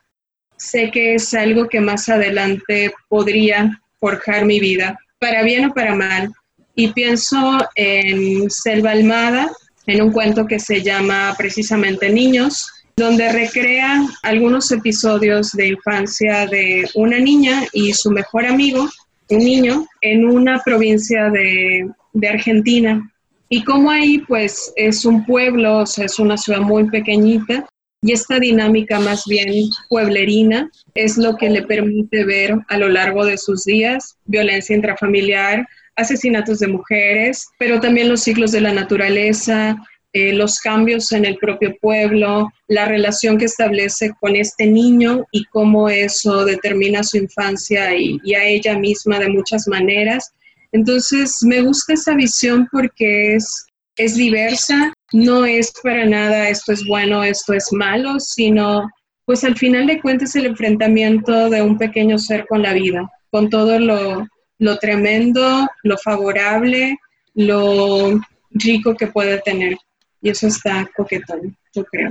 sé 0.57 0.91
que 0.91 1.15
es 1.15 1.35
algo 1.35 1.69
que 1.69 1.81
más 1.81 2.09
adelante 2.09 2.93
podría 3.09 3.81
forjar 3.99 4.47
mi 4.47 4.59
vida, 4.59 4.99
para 5.19 5.43
bien 5.43 5.67
o 5.67 5.75
para 5.75 5.95
mal. 5.95 6.33
Y 6.75 6.93
pienso 6.93 7.59
en 7.75 8.51
Selva 8.51 8.93
Almada, 8.93 9.51
en 9.87 10.03
un 10.03 10.13
cuento 10.13 10.47
que 10.47 10.59
se 10.59 10.83
llama 10.83 11.35
precisamente 11.37 12.11
Niños, 12.11 12.67
donde 13.01 13.33
recrea 13.33 14.07
algunos 14.23 14.71
episodios 14.71 15.53
de 15.53 15.69
infancia 15.69 16.47
de 16.47 16.87
una 16.95 17.19
niña 17.19 17.63
y 17.73 17.95
su 17.95 18.11
mejor 18.11 18.45
amigo, 18.45 18.91
un 19.31 19.39
niño, 19.39 19.87
en 20.03 20.27
una 20.27 20.61
provincia 20.63 21.31
de, 21.31 21.91
Argentina. 22.29 23.11
Y 23.49 23.65
como 23.65 23.91
ahí 23.91 24.19
pues 24.19 24.73
es 24.77 25.07
un 25.07 25.25
pueblo, 25.25 25.79
o 25.79 25.87
sea, 25.87 26.05
es 26.05 26.19
una 26.19 26.37
ciudad 26.37 26.61
muy 26.61 26.91
pequeñita, 26.91 27.67
y 28.03 28.13
esta 28.13 28.39
dinámica 28.39 29.01
más 29.01 29.25
bien 29.27 29.49
pueblerina 29.89 30.71
es 30.95 31.17
lo 31.17 31.37
que 31.37 31.49
le 31.49 31.63
permite 31.63 32.25
ver 32.25 32.59
a 32.69 32.77
lo 32.77 32.89
largo 32.89 33.25
de 33.25 33.39
sus 33.39 33.65
días 33.65 34.17
violencia 34.27 34.77
intrafamiliar, 34.77 35.67
asesinatos 35.97 36.59
de 36.59 36.69
mujeres, 36.69 37.47
pero 37.59 37.81
también 37.81 38.09
los 38.11 38.23
ciclos 38.23 38.53
de 38.53 38.61
la 38.61 38.73
naturaleza, 38.73 39.77
eh, 40.13 40.33
los 40.33 40.59
cambios 40.59 41.13
en 41.13 41.25
el 41.25 41.37
propio 41.37 41.77
pueblo, 41.81 42.51
la 42.67 42.87
relación 42.87 43.39
que 43.39 43.45
establece 43.45 44.13
con 44.21 44.35
este 44.35 44.67
niño 44.67 45.25
y 45.31 45.45
cómo 45.45 45.89
eso 45.89 46.45
determina 46.45 47.03
su 47.03 47.19
infancia 47.19 47.95
y, 47.95 48.19
y 48.25 48.35
a 48.35 48.45
ella 48.45 48.77
misma 48.79 49.19
de 49.19 49.29
muchas 49.29 49.69
maneras. 49.69 50.33
Entonces, 50.73 51.37
me 51.43 51.63
gusta 51.63 51.95
esa 51.95 52.15
visión 52.15 52.69
porque 52.73 53.37
es, 53.37 53.67
es 53.97 54.17
diversa, 54.17 54.93
no 55.13 55.45
es 55.45 55.73
para 55.83 56.07
nada 56.07 56.49
esto 56.49 56.73
es 56.73 56.87
bueno, 56.87 57.23
esto 57.25 57.53
es 57.53 57.73
malo, 57.73 58.19
sino 58.21 58.89
pues 59.25 59.45
al 59.45 59.57
final 59.57 59.87
de 59.87 60.01
cuentas 60.01 60.35
el 60.35 60.47
enfrentamiento 60.47 61.51
de 61.51 61.63
un 61.63 61.79
pequeño 61.79 62.19
ser 62.19 62.47
con 62.49 62.63
la 62.63 62.73
vida, 62.73 63.09
con 63.31 63.49
todo 63.49 63.79
lo, 63.79 64.27
lo 64.59 64.79
tremendo, 64.79 65.69
lo 65.85 65.99
favorable, 65.99 66.99
lo 67.35 68.21
rico 68.51 68.97
que 68.97 69.07
puede 69.07 69.39
tener. 69.39 69.77
Y 70.23 70.31
eso 70.31 70.47
está 70.47 70.89
coquetón, 70.97 71.57
yo 71.75 71.85
creo. 71.85 72.11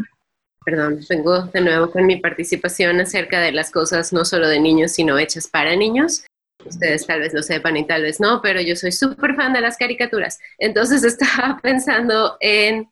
Perdón, 0.65 0.99
vengo 1.09 1.43
de 1.43 1.61
nuevo 1.61 1.89
con 1.91 2.05
mi 2.05 2.17
participación 2.17 2.99
acerca 2.99 3.39
de 3.39 3.51
las 3.51 3.71
cosas 3.71 4.11
no 4.13 4.25
solo 4.25 4.47
de 4.47 4.59
niños, 4.59 4.91
sino 4.91 5.17
hechas 5.17 5.47
para 5.47 5.75
niños. 5.75 6.25
Ustedes 6.65 7.07
tal 7.07 7.21
vez 7.21 7.33
lo 7.33 7.41
sepan 7.41 7.77
y 7.77 7.87
tal 7.87 8.01
vez 8.03 8.19
no, 8.19 8.41
pero 8.41 8.59
yo 8.61 8.75
soy 8.75 8.91
súper 8.91 9.35
fan 9.35 9.53
de 9.53 9.61
las 9.61 9.77
caricaturas. 9.77 10.39
Entonces 10.57 11.03
estaba 11.05 11.59
pensando 11.61 12.35
en, 12.41 12.89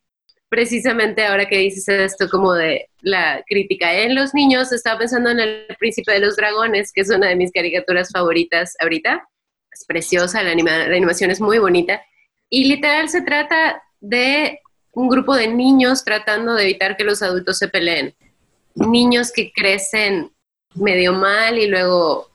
precisamente 0.49 1.25
ahora 1.25 1.47
que 1.47 1.57
dices 1.57 1.87
esto 1.89 2.29
como 2.29 2.53
de 2.53 2.89
la 3.01 3.43
crítica 3.47 3.93
en 3.93 4.15
los 4.15 4.33
niños, 4.33 4.71
estaba 4.71 4.99
pensando 4.99 5.29
en 5.31 5.39
El 5.39 5.65
Príncipe 5.77 6.13
de 6.13 6.19
los 6.19 6.37
Dragones, 6.37 6.91
que 6.93 7.01
es 7.01 7.09
una 7.09 7.27
de 7.27 7.35
mis 7.35 7.51
caricaturas 7.51 8.09
favoritas 8.11 8.75
ahorita. 8.79 9.27
Es 9.71 9.83
preciosa, 9.85 10.41
la, 10.41 10.51
anima- 10.51 10.87
la 10.87 10.95
animación 10.95 11.31
es 11.31 11.41
muy 11.41 11.57
bonita. 11.59 12.01
Y 12.49 12.65
literal 12.65 13.09
se 13.09 13.21
trata 13.21 13.83
de 13.99 14.61
un 14.97 15.09
grupo 15.09 15.35
de 15.35 15.47
niños 15.47 16.03
tratando 16.03 16.55
de 16.55 16.63
evitar 16.63 16.97
que 16.97 17.03
los 17.03 17.21
adultos 17.21 17.59
se 17.59 17.67
peleen. 17.67 18.15
Niños 18.73 19.31
que 19.31 19.51
crecen 19.51 20.31
medio 20.73 21.13
mal 21.13 21.59
y 21.59 21.67
luego 21.67 22.31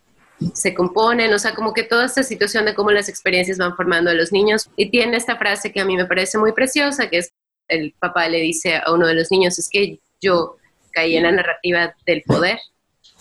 se 0.55 0.73
componen, 0.73 1.35
o 1.35 1.41
sea, 1.41 1.57
como 1.57 1.75
que 1.75 1.83
toda 1.83 2.07
esta 2.07 2.23
situación 2.23 2.65
de 2.65 2.75
cómo 2.75 2.93
las 2.93 3.09
experiencias 3.09 3.59
van 3.59 3.75
formando 3.75 4.13
a 4.13 4.15
los 4.15 4.31
niños. 4.31 4.71
Y 4.77 4.91
tiene 4.91 5.17
esta 5.17 5.37
frase 5.37 5.73
que 5.73 5.81
a 5.81 5.85
mí 5.85 5.97
me 5.97 6.07
parece 6.07 6.39
muy 6.39 6.53
preciosa, 6.53 7.11
que 7.11 7.19
es 7.19 7.33
el 7.67 7.95
papá 7.99 8.29
le 8.29 8.39
dice 8.39 8.77
a 8.77 8.93
uno 8.93 9.09
de 9.09 9.15
los 9.15 9.33
niños, 9.33 9.59
es 9.59 9.69
que 9.69 9.99
yo 10.21 10.57
caí 10.93 11.17
en 11.17 11.25
la 11.25 11.33
narrativa 11.33 11.97
del 12.07 12.23
poder 12.23 12.61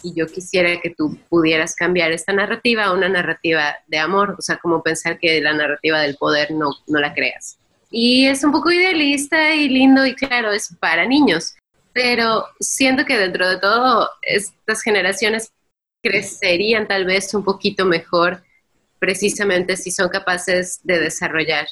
y 0.03 0.13
yo 0.13 0.27
quisiera 0.27 0.79
que 0.79 0.91
tú 0.91 1.17
pudieras 1.29 1.73
cambiar 1.73 2.11
esta 2.11 2.31
narrativa 2.31 2.83
a 2.85 2.93
una 2.93 3.09
narrativa 3.09 3.75
de 3.87 3.97
amor, 3.97 4.35
o 4.37 4.41
sea, 4.43 4.57
como 4.57 4.83
pensar 4.83 5.17
que 5.17 5.41
la 5.41 5.53
narrativa 5.53 5.99
del 5.99 6.15
poder 6.15 6.51
no, 6.51 6.75
no 6.85 6.99
la 6.99 7.15
creas. 7.15 7.57
Y 7.91 8.25
es 8.27 8.43
un 8.43 8.51
poco 8.51 8.71
idealista 8.71 9.53
y 9.53 9.67
lindo 9.67 10.05
y 10.05 10.15
claro, 10.15 10.51
es 10.51 10.75
para 10.79 11.05
niños, 11.05 11.55
pero 11.93 12.45
siento 12.59 13.05
que 13.05 13.17
dentro 13.17 13.47
de 13.49 13.59
todo 13.59 14.09
estas 14.21 14.81
generaciones 14.81 15.51
crecerían 16.01 16.87
tal 16.87 17.05
vez 17.05 17.33
un 17.33 17.43
poquito 17.43 17.85
mejor 17.85 18.41
precisamente 18.97 19.75
si 19.77 19.91
son 19.91 20.09
capaces 20.09 20.79
de 20.83 20.99
desarrollar 20.99 21.67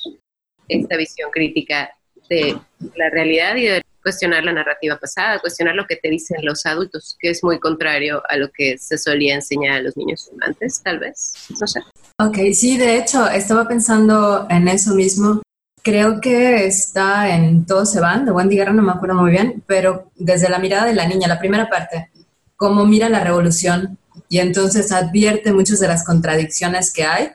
esta 0.67 0.97
visión 0.97 1.29
crítica 1.31 1.91
de 2.27 2.59
la 2.95 3.09
realidad 3.11 3.55
y 3.55 3.67
de 3.67 3.83
cuestionar 4.01 4.43
la 4.43 4.53
narrativa 4.53 4.97
pasada, 4.97 5.39
cuestionar 5.39 5.75
lo 5.75 5.85
que 5.85 5.95
te 5.97 6.09
dicen 6.09 6.37
los 6.43 6.65
adultos, 6.65 7.17
que 7.19 7.29
es 7.29 7.43
muy 7.43 7.59
contrario 7.59 8.23
a 8.29 8.37
lo 8.37 8.49
que 8.51 8.77
se 8.77 8.97
solía 8.97 9.35
enseñar 9.35 9.77
a 9.77 9.81
los 9.81 9.95
niños 9.97 10.31
antes, 10.41 10.81
tal 10.81 10.99
vez, 10.99 11.33
no. 11.49 12.27
Ok, 12.27 12.37
sí, 12.53 12.77
de 12.77 12.97
hecho, 12.97 13.29
estaba 13.29 13.67
pensando 13.67 14.47
en 14.49 14.67
eso 14.67 14.95
mismo. 14.95 15.41
Creo 15.81 16.19
que 16.19 16.65
está 16.65 17.33
en 17.33 17.65
Todos 17.65 17.91
se 17.91 17.99
van, 17.99 18.25
de 18.25 18.31
Wendy 18.31 18.57
Guerra, 18.57 18.73
no 18.73 18.81
me 18.81 18.91
acuerdo 18.91 19.15
muy 19.15 19.31
bien, 19.31 19.63
pero 19.65 20.11
desde 20.15 20.49
la 20.49 20.59
mirada 20.59 20.85
de 20.85 20.93
la 20.93 21.07
niña, 21.07 21.27
la 21.27 21.39
primera 21.39 21.69
parte, 21.69 22.11
cómo 22.55 22.85
mira 22.85 23.07
la 23.09 23.23
revolución 23.23 23.97
y 24.27 24.39
entonces 24.39 24.91
advierte 24.91 25.53
muchas 25.53 25.79
de 25.79 25.87
las 25.87 26.03
contradicciones 26.03 26.91
que 26.93 27.05
hay 27.05 27.31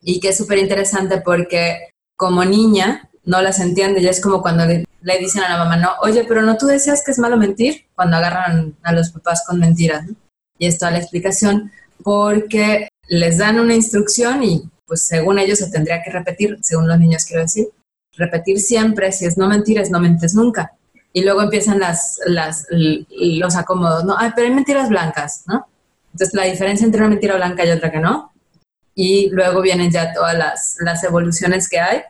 y 0.00 0.20
que 0.20 0.28
es 0.28 0.36
súper 0.36 0.58
interesante 0.58 1.20
porque 1.20 1.90
como 2.14 2.44
niña 2.44 3.08
no 3.24 3.42
las 3.42 3.60
entiende. 3.60 4.00
Ya 4.00 4.10
es 4.10 4.20
como 4.20 4.40
cuando 4.40 4.64
le, 4.64 4.84
le 5.02 5.18
dicen 5.18 5.42
a 5.42 5.48
la 5.48 5.58
mamá, 5.58 5.76
no, 5.76 5.90
oye, 6.00 6.24
pero 6.26 6.42
no 6.42 6.56
tú 6.56 6.66
decías 6.66 7.02
que 7.04 7.10
es 7.10 7.18
malo 7.18 7.36
mentir 7.36 7.86
cuando 7.94 8.16
agarran 8.16 8.76
a 8.82 8.92
los 8.92 9.10
papás 9.10 9.44
con 9.46 9.58
mentiras. 9.58 10.06
¿no? 10.06 10.14
Y 10.58 10.66
es 10.66 10.78
toda 10.78 10.92
la 10.92 10.98
explicación 10.98 11.72
porque 12.02 12.88
les 13.08 13.38
dan 13.38 13.58
una 13.58 13.74
instrucción 13.74 14.42
y 14.42 14.70
pues 14.86 15.02
según 15.02 15.38
ellos 15.38 15.58
se 15.58 15.70
tendría 15.70 16.02
que 16.02 16.10
repetir, 16.10 16.58
según 16.62 16.88
los 16.88 16.98
niños 16.98 17.24
quiero 17.24 17.42
decir, 17.42 17.68
repetir 18.16 18.60
siempre, 18.60 19.12
si 19.12 19.26
es 19.26 19.36
no 19.36 19.48
mentir, 19.48 19.78
es 19.78 19.90
no 19.90 20.00
mentes 20.00 20.34
nunca. 20.34 20.72
Y 21.12 21.22
luego 21.22 21.42
empiezan 21.42 21.78
las, 21.78 22.18
los 22.28 23.56
acomodos, 23.56 24.04
¿no? 24.04 24.16
Pero 24.34 24.48
hay 24.48 24.54
mentiras 24.54 24.88
blancas, 24.88 25.44
¿no? 25.46 25.66
Entonces 26.12 26.34
la 26.34 26.44
diferencia 26.44 26.84
entre 26.84 27.00
una 27.00 27.10
mentira 27.10 27.36
blanca 27.36 27.64
y 27.64 27.70
otra 27.70 27.90
que 27.90 27.98
no. 27.98 28.32
Y 28.94 29.28
luego 29.30 29.60
vienen 29.60 29.90
ya 29.90 30.12
todas 30.12 30.76
las 30.80 31.04
evoluciones 31.04 31.68
que 31.68 31.78
hay, 31.78 32.02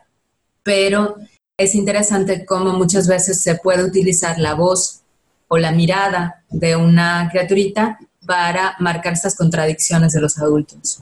pero 0.63 1.17
es 1.57 1.73
interesante 1.75 2.45
cómo 2.45 2.73
muchas 2.73 3.07
veces 3.07 3.41
se 3.41 3.55
puede 3.55 3.83
utilizar 3.83 4.37
la 4.37 4.53
voz 4.53 5.01
o 5.47 5.57
la 5.57 5.71
mirada 5.71 6.43
de 6.49 6.75
una 6.75 7.29
criaturita 7.31 7.97
para 8.25 8.75
marcar 8.79 9.13
estas 9.13 9.35
contradicciones 9.35 10.13
de 10.13 10.21
los 10.21 10.37
adultos. 10.37 11.01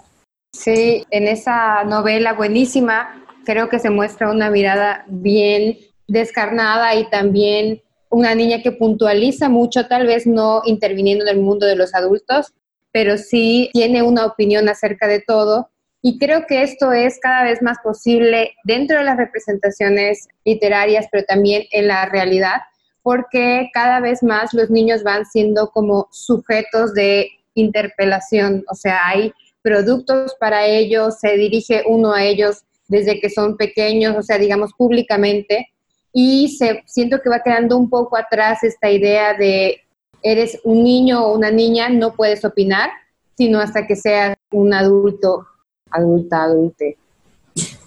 Sí, 0.57 1.05
en 1.11 1.27
esa 1.27 1.83
novela 1.83 2.31
buenísima 2.33 3.21
creo 3.45 3.69
que 3.69 3.77
se 3.77 3.89
muestra 3.89 4.31
una 4.31 4.49
mirada 4.49 5.03
bien 5.07 5.77
descarnada 6.07 6.95
y 6.95 7.09
también 7.09 7.81
una 8.09 8.33
niña 8.35 8.61
que 8.61 8.71
puntualiza 8.71 9.49
mucho, 9.49 9.87
tal 9.87 10.07
vez 10.07 10.25
no 10.25 10.61
interviniendo 10.65 11.25
en 11.25 11.37
el 11.37 11.41
mundo 11.41 11.65
de 11.65 11.75
los 11.75 11.93
adultos, 11.93 12.53
pero 12.93 13.17
sí 13.17 13.69
tiene 13.73 14.01
una 14.01 14.25
opinión 14.25 14.69
acerca 14.69 15.07
de 15.07 15.19
todo. 15.19 15.69
Y 16.01 16.17
creo 16.17 16.45
que 16.47 16.63
esto 16.63 16.93
es 16.93 17.19
cada 17.19 17.43
vez 17.43 17.61
más 17.61 17.77
posible 17.83 18.53
dentro 18.63 18.97
de 18.97 19.03
las 19.03 19.17
representaciones 19.17 20.27
literarias, 20.45 21.07
pero 21.11 21.25
también 21.25 21.63
en 21.71 21.87
la 21.87 22.05
realidad, 22.05 22.61
porque 23.03 23.69
cada 23.73 23.99
vez 23.99 24.23
más 24.23 24.53
los 24.53 24.69
niños 24.69 25.03
van 25.03 25.25
siendo 25.25 25.69
como 25.71 26.07
sujetos 26.11 26.93
de 26.93 27.29
interpelación, 27.55 28.63
o 28.69 28.75
sea, 28.75 29.01
hay 29.05 29.33
productos 29.65 30.35
para 30.39 30.67
ellos, 30.67 31.15
se 31.19 31.35
dirige 31.37 31.81
uno 31.87 32.13
a 32.13 32.23
ellos 32.23 32.65
desde 32.87 33.19
que 33.19 33.31
son 33.31 33.57
pequeños, 33.57 34.15
o 34.15 34.21
sea, 34.21 34.37
digamos 34.37 34.73
públicamente, 34.77 35.69
y 36.13 36.49
se, 36.49 36.83
siento 36.85 37.19
que 37.19 37.31
va 37.31 37.41
quedando 37.41 37.75
un 37.75 37.89
poco 37.89 38.15
atrás 38.15 38.63
esta 38.63 38.91
idea 38.91 39.33
de 39.33 39.81
eres 40.21 40.59
un 40.63 40.83
niño 40.83 41.25
o 41.25 41.35
una 41.35 41.49
niña, 41.49 41.89
no 41.89 42.13
puedes 42.13 42.45
opinar, 42.45 42.91
sino 43.35 43.59
hasta 43.59 43.87
que 43.87 43.95
seas 43.95 44.35
un 44.51 44.71
adulto, 44.71 45.47
adulta, 45.89 46.43
adulte. 46.43 46.99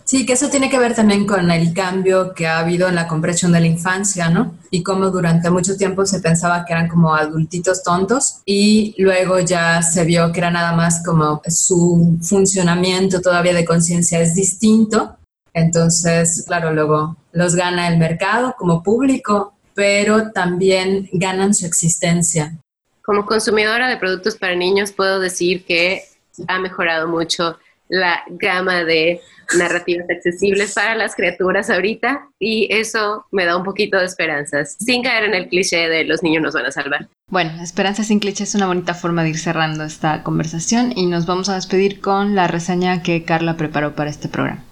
Sí, 0.08 0.24
que 0.24 0.32
eso 0.32 0.48
tiene 0.48 0.70
que 0.70 0.78
ver 0.78 0.94
también 0.94 1.26
con 1.26 1.50
el 1.50 1.74
cambio 1.74 2.32
que 2.32 2.46
ha 2.46 2.60
habido 2.60 2.88
en 2.88 2.94
la 2.94 3.06
comprensión 3.06 3.52
de 3.52 3.60
la 3.60 3.66
infancia, 3.66 4.30
¿no? 4.30 4.54
Y 4.70 4.82
cómo 4.82 5.10
durante 5.10 5.50
mucho 5.50 5.76
tiempo 5.76 6.06
se 6.06 6.20
pensaba 6.20 6.64
que 6.64 6.72
eran 6.72 6.88
como 6.88 7.14
adultitos 7.14 7.82
tontos 7.82 8.40
y 8.46 8.94
luego 8.96 9.38
ya 9.40 9.82
se 9.82 10.06
vio 10.06 10.32
que 10.32 10.40
era 10.40 10.50
nada 10.50 10.72
más 10.72 11.02
como 11.04 11.42
su 11.46 12.16
funcionamiento 12.22 13.20
todavía 13.20 13.52
de 13.52 13.66
conciencia 13.66 14.18
es 14.20 14.34
distinto. 14.34 15.18
Entonces, 15.52 16.42
claro, 16.46 16.72
luego 16.72 17.18
los 17.32 17.54
gana 17.54 17.86
el 17.88 17.98
mercado 17.98 18.54
como 18.56 18.82
público, 18.82 19.52
pero 19.74 20.32
también 20.32 21.10
ganan 21.12 21.52
su 21.52 21.66
existencia. 21.66 22.56
Como 23.02 23.26
consumidora 23.26 23.90
de 23.90 23.98
productos 23.98 24.36
para 24.36 24.54
niños 24.54 24.90
puedo 24.90 25.20
decir 25.20 25.66
que 25.66 26.04
ha 26.46 26.58
mejorado 26.58 27.08
mucho 27.08 27.58
la 27.88 28.22
gama 28.28 28.84
de 28.84 29.20
narrativas 29.56 30.06
accesibles 30.10 30.74
para 30.74 30.94
las 30.94 31.14
criaturas 31.14 31.70
ahorita 31.70 32.28
y 32.38 32.68
eso 32.70 33.24
me 33.32 33.44
da 33.44 33.56
un 33.56 33.64
poquito 33.64 33.98
de 33.98 34.04
esperanzas, 34.04 34.76
sin 34.78 35.02
caer 35.02 35.24
en 35.24 35.34
el 35.34 35.48
cliché 35.48 35.88
de 35.88 36.04
los 36.04 36.22
niños 36.22 36.42
nos 36.42 36.54
van 36.54 36.66
a 36.66 36.70
salvar. 36.70 37.08
Bueno, 37.30 37.62
Esperanza 37.62 38.04
sin 38.04 38.20
cliché 38.20 38.44
es 38.44 38.54
una 38.54 38.66
bonita 38.66 38.94
forma 38.94 39.22
de 39.22 39.30
ir 39.30 39.38
cerrando 39.38 39.84
esta 39.84 40.22
conversación 40.22 40.92
y 40.96 41.06
nos 41.06 41.26
vamos 41.26 41.48
a 41.48 41.54
despedir 41.54 42.00
con 42.00 42.34
la 42.34 42.46
reseña 42.46 43.02
que 43.02 43.24
Carla 43.24 43.56
preparó 43.56 43.94
para 43.94 44.10
este 44.10 44.28
programa. 44.28 44.64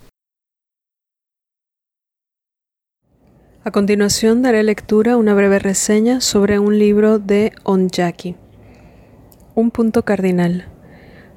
A 3.64 3.73
continuación 3.73 4.43
daré 4.43 4.62
lectura 4.62 5.14
a 5.14 5.17
una 5.17 5.35
breve 5.35 5.59
reseña 5.59 6.21
sobre 6.21 6.61
un 6.61 6.79
libro 6.79 7.19
de 7.19 7.53
Onjaki. 7.64 8.37
Un 9.57 9.73
punto 9.73 10.05
cardinal. 10.05 10.69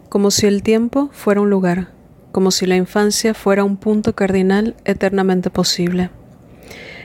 Como 0.09 0.31
si 0.31 0.47
el 0.47 0.63
tiempo 0.63 1.09
fuera 1.13 1.41
un 1.41 1.49
lugar 1.49 1.99
como 2.31 2.51
si 2.51 2.65
la 2.65 2.75
infancia 2.75 3.33
fuera 3.33 3.63
un 3.63 3.77
punto 3.77 4.13
cardinal 4.13 4.75
eternamente 4.85 5.49
posible. 5.49 6.09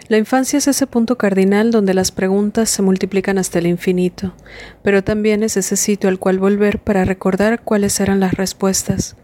La 0.08 0.18
infancia 0.18 0.58
es 0.58 0.68
ese 0.68 0.86
punto 0.86 1.16
cardinal 1.16 1.70
donde 1.70 1.94
las 1.94 2.12
preguntas 2.12 2.68
se 2.68 2.82
multiplican 2.82 3.38
hasta 3.38 3.58
el 3.58 3.66
infinito, 3.66 4.34
pero 4.82 5.02
también 5.02 5.42
es 5.42 5.56
ese 5.56 5.76
sitio 5.76 6.10
al 6.10 6.18
cual 6.18 6.38
volver 6.38 6.78
para 6.78 7.06
recordar 7.06 7.62
cuáles 7.62 7.98
eran 8.00 8.20
las 8.20 8.34
respuestas. 8.34 9.16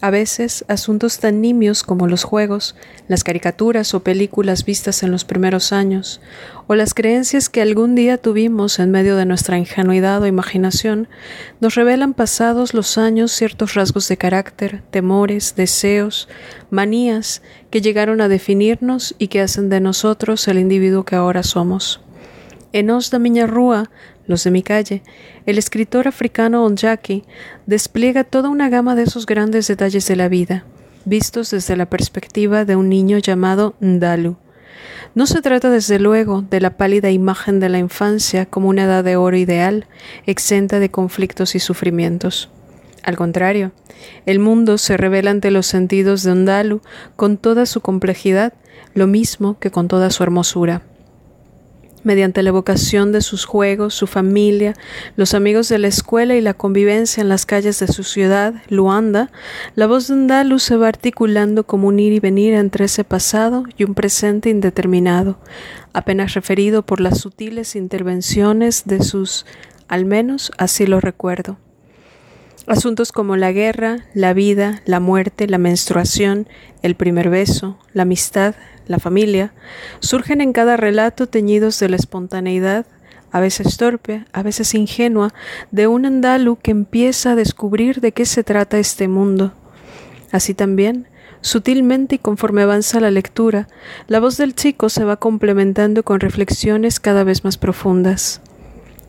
A 0.00 0.10
veces, 0.10 0.64
asuntos 0.68 1.18
tan 1.18 1.40
nimios 1.40 1.82
como 1.82 2.06
los 2.06 2.22
juegos, 2.22 2.76
las 3.08 3.24
caricaturas 3.24 3.94
o 3.94 4.04
películas 4.04 4.64
vistas 4.64 5.02
en 5.02 5.10
los 5.10 5.24
primeros 5.24 5.72
años, 5.72 6.20
o 6.68 6.76
las 6.76 6.94
creencias 6.94 7.48
que 7.48 7.62
algún 7.62 7.96
día 7.96 8.16
tuvimos 8.16 8.78
en 8.78 8.92
medio 8.92 9.16
de 9.16 9.26
nuestra 9.26 9.58
ingenuidad 9.58 10.22
o 10.22 10.26
imaginación, 10.28 11.08
nos 11.60 11.74
revelan 11.74 12.14
pasados 12.14 12.74
los 12.74 12.96
años 12.96 13.32
ciertos 13.32 13.74
rasgos 13.74 14.06
de 14.06 14.16
carácter, 14.16 14.82
temores, 14.92 15.56
deseos, 15.56 16.28
manías 16.70 17.42
que 17.70 17.80
llegaron 17.80 18.20
a 18.20 18.28
definirnos 18.28 19.16
y 19.18 19.26
que 19.26 19.40
hacen 19.40 19.68
de 19.68 19.80
nosotros 19.80 20.46
el 20.46 20.60
individuo 20.60 21.04
que 21.04 21.16
ahora 21.16 21.42
somos. 21.42 22.00
En 22.72 22.90
Os 22.90 23.10
da 23.10 23.18
Miña 23.18 23.46
Rúa 23.46 23.90
los 24.28 24.44
de 24.44 24.50
mi 24.52 24.62
calle, 24.62 25.02
el 25.46 25.58
escritor 25.58 26.06
africano 26.06 26.64
Onjaki 26.64 27.24
despliega 27.66 28.22
toda 28.22 28.50
una 28.50 28.68
gama 28.68 28.94
de 28.94 29.02
esos 29.02 29.26
grandes 29.26 29.66
detalles 29.66 30.06
de 30.06 30.16
la 30.16 30.28
vida, 30.28 30.64
vistos 31.06 31.50
desde 31.50 31.76
la 31.76 31.86
perspectiva 31.86 32.64
de 32.64 32.76
un 32.76 32.90
niño 32.90 33.18
llamado 33.18 33.74
Ndalu. 33.80 34.36
No 35.14 35.26
se 35.26 35.40
trata 35.40 35.70
desde 35.70 35.98
luego 35.98 36.44
de 36.48 36.60
la 36.60 36.76
pálida 36.76 37.10
imagen 37.10 37.58
de 37.58 37.70
la 37.70 37.78
infancia 37.78 38.44
como 38.44 38.68
una 38.68 38.84
edad 38.84 39.02
de 39.02 39.16
oro 39.16 39.36
ideal, 39.36 39.86
exenta 40.26 40.78
de 40.78 40.90
conflictos 40.90 41.54
y 41.54 41.58
sufrimientos. 41.58 42.50
Al 43.02 43.16
contrario, 43.16 43.72
el 44.26 44.40
mundo 44.40 44.76
se 44.76 44.98
revela 44.98 45.30
ante 45.30 45.50
los 45.50 45.66
sentidos 45.66 46.22
de 46.22 46.34
Ndalu 46.34 46.82
con 47.16 47.38
toda 47.38 47.64
su 47.64 47.80
complejidad, 47.80 48.52
lo 48.92 49.06
mismo 49.06 49.58
que 49.58 49.70
con 49.70 49.88
toda 49.88 50.10
su 50.10 50.22
hermosura 50.22 50.82
mediante 52.04 52.42
la 52.42 52.50
evocación 52.50 53.12
de 53.12 53.20
sus 53.20 53.44
juegos, 53.44 53.94
su 53.94 54.06
familia, 54.06 54.74
los 55.16 55.34
amigos 55.34 55.68
de 55.68 55.78
la 55.78 55.88
escuela 55.88 56.36
y 56.36 56.40
la 56.40 56.54
convivencia 56.54 57.20
en 57.20 57.28
las 57.28 57.46
calles 57.46 57.78
de 57.80 57.88
su 57.88 58.04
ciudad, 58.04 58.54
Luanda, 58.68 59.30
la 59.74 59.86
voz 59.86 60.08
de 60.08 60.16
Ndalu 60.16 60.58
se 60.58 60.76
va 60.76 60.88
articulando 60.88 61.64
como 61.64 61.88
un 61.88 61.98
ir 61.98 62.12
y 62.12 62.20
venir 62.20 62.54
entre 62.54 62.86
ese 62.86 63.04
pasado 63.04 63.64
y 63.76 63.84
un 63.84 63.94
presente 63.94 64.50
indeterminado, 64.50 65.38
apenas 65.92 66.34
referido 66.34 66.82
por 66.82 67.00
las 67.00 67.18
sutiles 67.18 67.76
intervenciones 67.76 68.82
de 68.84 69.02
sus, 69.02 69.46
al 69.88 70.04
menos 70.04 70.52
así 70.58 70.86
lo 70.86 71.00
recuerdo. 71.00 71.58
Asuntos 72.66 73.12
como 73.12 73.36
la 73.36 73.52
guerra, 73.52 74.04
la 74.14 74.34
vida, 74.34 74.82
la 74.84 75.00
muerte, 75.00 75.46
la 75.46 75.58
menstruación, 75.58 76.48
el 76.82 76.94
primer 76.96 77.30
beso, 77.30 77.78
la 77.94 78.02
amistad, 78.02 78.54
la 78.86 78.98
familia, 78.98 79.52
surgen 80.00 80.40
en 80.40 80.52
cada 80.52 80.76
relato 80.76 81.28
teñidos 81.28 81.78
de 81.78 81.88
la 81.88 81.96
espontaneidad, 81.96 82.86
a 83.30 83.40
veces 83.40 83.76
torpe, 83.76 84.24
a 84.32 84.42
veces 84.42 84.74
ingenua, 84.74 85.32
de 85.70 85.86
un 85.86 86.06
andalu 86.06 86.56
que 86.56 86.70
empieza 86.70 87.32
a 87.32 87.36
descubrir 87.36 88.00
de 88.00 88.12
qué 88.12 88.24
se 88.26 88.44
trata 88.44 88.78
este 88.78 89.08
mundo. 89.08 89.52
Así 90.32 90.54
también, 90.54 91.08
sutilmente 91.40 92.16
y 92.16 92.18
conforme 92.18 92.62
avanza 92.62 93.00
la 93.00 93.10
lectura, 93.10 93.68
la 94.08 94.20
voz 94.20 94.36
del 94.36 94.54
chico 94.54 94.88
se 94.88 95.04
va 95.04 95.16
complementando 95.16 96.02
con 96.02 96.20
reflexiones 96.20 97.00
cada 97.00 97.24
vez 97.24 97.44
más 97.44 97.58
profundas. 97.58 98.40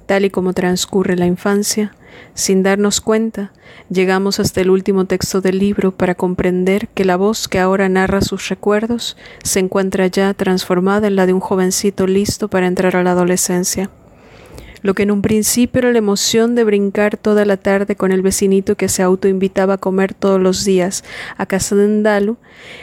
Tal 0.06 0.26
y 0.26 0.30
como 0.30 0.54
transcurre 0.54 1.16
la 1.16 1.26
infancia, 1.26 1.94
sin 2.34 2.64
darnos 2.64 3.02
cuenta, 3.02 3.52
llegamos 3.90 4.40
hasta 4.40 4.62
el 4.62 4.70
último 4.70 5.06
texto 5.06 5.42
del 5.42 5.60
libro 5.60 5.92
para 5.92 6.16
comprender 6.16 6.88
que 6.90 7.06
la 7.06 7.18
voz 7.18 7.48
que 7.48 7.60
ahora 7.60 7.90
narra 7.90 8.22
sus 8.22 8.50
recuerdos 8.50 9.18
se 9.44 9.60
encuentra 9.60 10.08
ya 10.08 10.34
transformada 10.34 11.08
en 11.08 11.16
la 11.16 11.26
de 11.26 11.34
un 11.34 11.40
jovencito 11.40 12.08
listo 12.08 12.48
para 12.48 12.68
entrar 12.68 12.96
a 12.96 13.04
la 13.04 13.12
adolescencia. 13.12 13.90
Lo 14.82 14.94
que 14.94 15.04
en 15.04 15.12
un 15.12 15.22
principio 15.22 15.80
era 15.80 15.92
la 15.92 15.98
emoción 15.98 16.56
de 16.56 16.64
brincar 16.64 17.18
toda 17.18 17.46
la 17.46 17.58
tarde 17.58 17.96
con 17.96 18.12
el 18.12 18.22
vecinito 18.22 18.76
que 18.76 18.88
se 18.88 19.04
autoinvitaba 19.04 19.76
a 19.76 19.78
comer 19.78 20.14
todos 20.14 20.40
los 20.40 20.64
días 20.64 21.04
a 21.38 21.46
casa 21.46 21.76
de 21.76 21.88
Ndalu, 21.88 22.38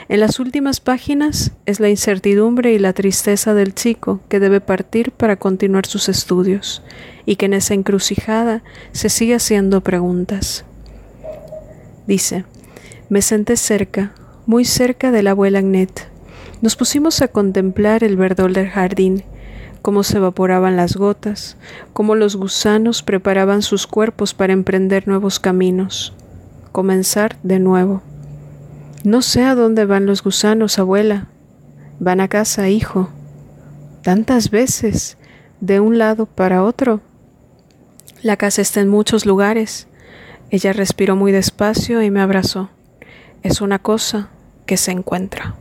en 0.09 0.21
las 0.21 0.39
últimas 0.39 0.81
páginas 0.81 1.53
es 1.65 1.81
la 1.81 1.89
incertidumbre 1.89 2.73
y 2.73 2.79
la 2.79 2.93
tristeza 2.93 3.55
del 3.55 3.75
chico 3.75 4.21
que 4.29 4.41
debe 4.41 4.61
partir 4.61 5.13
para 5.13 5.37
continuar 5.37 5.87
sus 5.87 6.09
estudios 6.09 6.83
y 7.25 7.37
que 7.37 7.47
en 7.47 7.55
esa 7.55 7.75
encrucijada 7.75 8.63
se 8.93 9.09
sigue 9.09 9.35
haciendo 9.35 9.81
preguntas. 9.81 10.65
Dice, 12.07 12.45
me 13.09 13.23
senté 13.23 13.57
cerca, 13.57 14.13
muy 14.47 14.65
cerca 14.65 15.11
de 15.11 15.23
la 15.23 15.33
abuela 15.33 15.59
Agnet. 15.59 16.09
Nos 16.61 16.77
pusimos 16.77 17.21
a 17.23 17.29
contemplar 17.29 18.05
el 18.05 18.17
verdor 18.17 18.53
del 18.53 18.69
jardín, 18.69 19.25
cómo 19.87 20.03
se 20.03 20.17
evaporaban 20.17 20.75
las 20.75 20.97
gotas, 20.97 21.57
cómo 21.93 22.17
los 22.17 22.35
gusanos 22.35 23.05
preparaban 23.05 23.63
sus 23.63 23.87
cuerpos 23.87 24.35
para 24.35 24.53
emprender 24.53 25.07
nuevos 25.07 25.39
caminos, 25.39 26.13
comenzar 26.73 27.37
de 27.45 27.61
nuevo. 27.61 28.03
No 29.05 29.23
sé 29.23 29.45
a 29.45 29.55
dónde 29.55 29.85
van 29.85 30.05
los 30.05 30.25
gusanos, 30.25 30.81
abuela. 30.81 31.29
Van 32.01 32.21
a 32.21 32.27
casa, 32.27 32.69
hijo. 32.69 33.11
Tantas 34.03 34.51
veces, 34.51 35.19
de 35.61 35.79
un 35.79 35.99
lado 35.99 36.27
para 36.27 36.65
otro. 36.65 37.01
La 38.23 38.37
casa 38.37 38.63
está 38.63 38.81
en 38.81 38.89
muchos 38.89 39.25
lugares. 39.25 39.87
Ella 40.51 40.73
respiró 40.73 41.15
muy 41.15 41.31
despacio 41.31 42.03
y 42.03 42.11
me 42.11 42.21
abrazó. 42.21 42.71
Es 43.45 43.61
una 43.61 43.79
cosa 43.79 44.31
que 44.67 44.79
se 44.79 44.91
encuentra. 44.91 45.55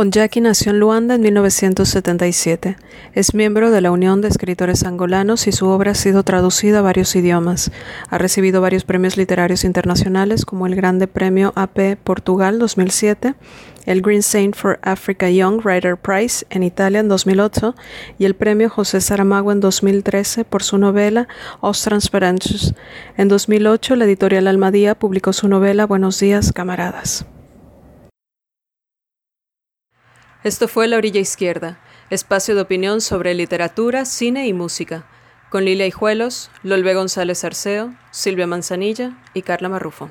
Onjaki 0.00 0.40
nació 0.40 0.72
en 0.72 0.80
Luanda 0.80 1.14
en 1.14 1.20
1977. 1.20 2.78
Es 3.12 3.34
miembro 3.34 3.70
de 3.70 3.82
la 3.82 3.90
Unión 3.90 4.22
de 4.22 4.28
Escritores 4.28 4.84
Angolanos 4.84 5.46
y 5.46 5.52
su 5.52 5.66
obra 5.68 5.90
ha 5.90 5.94
sido 5.94 6.22
traducida 6.22 6.78
a 6.78 6.82
varios 6.82 7.14
idiomas. 7.14 7.70
Ha 8.08 8.16
recibido 8.16 8.62
varios 8.62 8.84
premios 8.84 9.18
literarios 9.18 9.62
internacionales 9.62 10.46
como 10.46 10.66
el 10.66 10.74
Grande 10.74 11.06
Premio 11.06 11.52
AP 11.54 11.98
Portugal 12.02 12.58
2007, 12.58 13.34
el 13.84 14.00
Green 14.00 14.22
Saint 14.22 14.56
for 14.56 14.78
Africa 14.80 15.28
Young 15.28 15.60
Writer 15.62 15.98
Prize 15.98 16.46
en 16.48 16.62
Italia 16.62 17.00
en 17.00 17.08
2008 17.08 17.74
y 18.18 18.24
el 18.24 18.34
Premio 18.34 18.70
José 18.70 19.02
Saramago 19.02 19.52
en 19.52 19.60
2013 19.60 20.46
por 20.46 20.62
su 20.62 20.78
novela 20.78 21.28
Os 21.60 21.82
Transparentes. 21.82 22.72
En 23.18 23.28
2008 23.28 23.96
la 23.96 24.06
editorial 24.06 24.46
Almadía 24.46 24.94
publicó 24.94 25.34
su 25.34 25.46
novela 25.46 25.84
Buenos 25.84 26.18
días, 26.18 26.54
camaradas. 26.54 27.26
Esto 30.42 30.68
fue 30.68 30.88
La 30.88 30.96
Orilla 30.96 31.20
Izquierda, 31.20 31.78
espacio 32.08 32.54
de 32.54 32.62
opinión 32.62 33.02
sobre 33.02 33.34
literatura, 33.34 34.06
cine 34.06 34.46
y 34.46 34.54
música, 34.54 35.04
con 35.50 35.66
Lilia 35.66 35.86
Hijuelos, 35.86 36.50
Lolbe 36.62 36.94
González 36.94 37.44
Arceo, 37.44 37.94
Silvia 38.10 38.46
Manzanilla 38.46 39.18
y 39.34 39.42
Carla 39.42 39.68
Marrufo. 39.68 40.08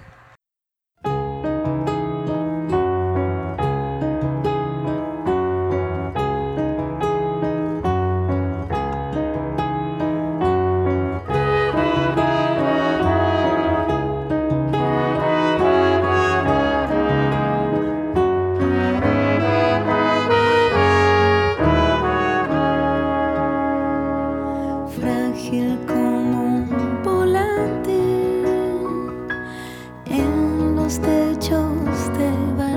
Ya 31.60 31.66
el 31.66 32.34
animal 32.34 32.68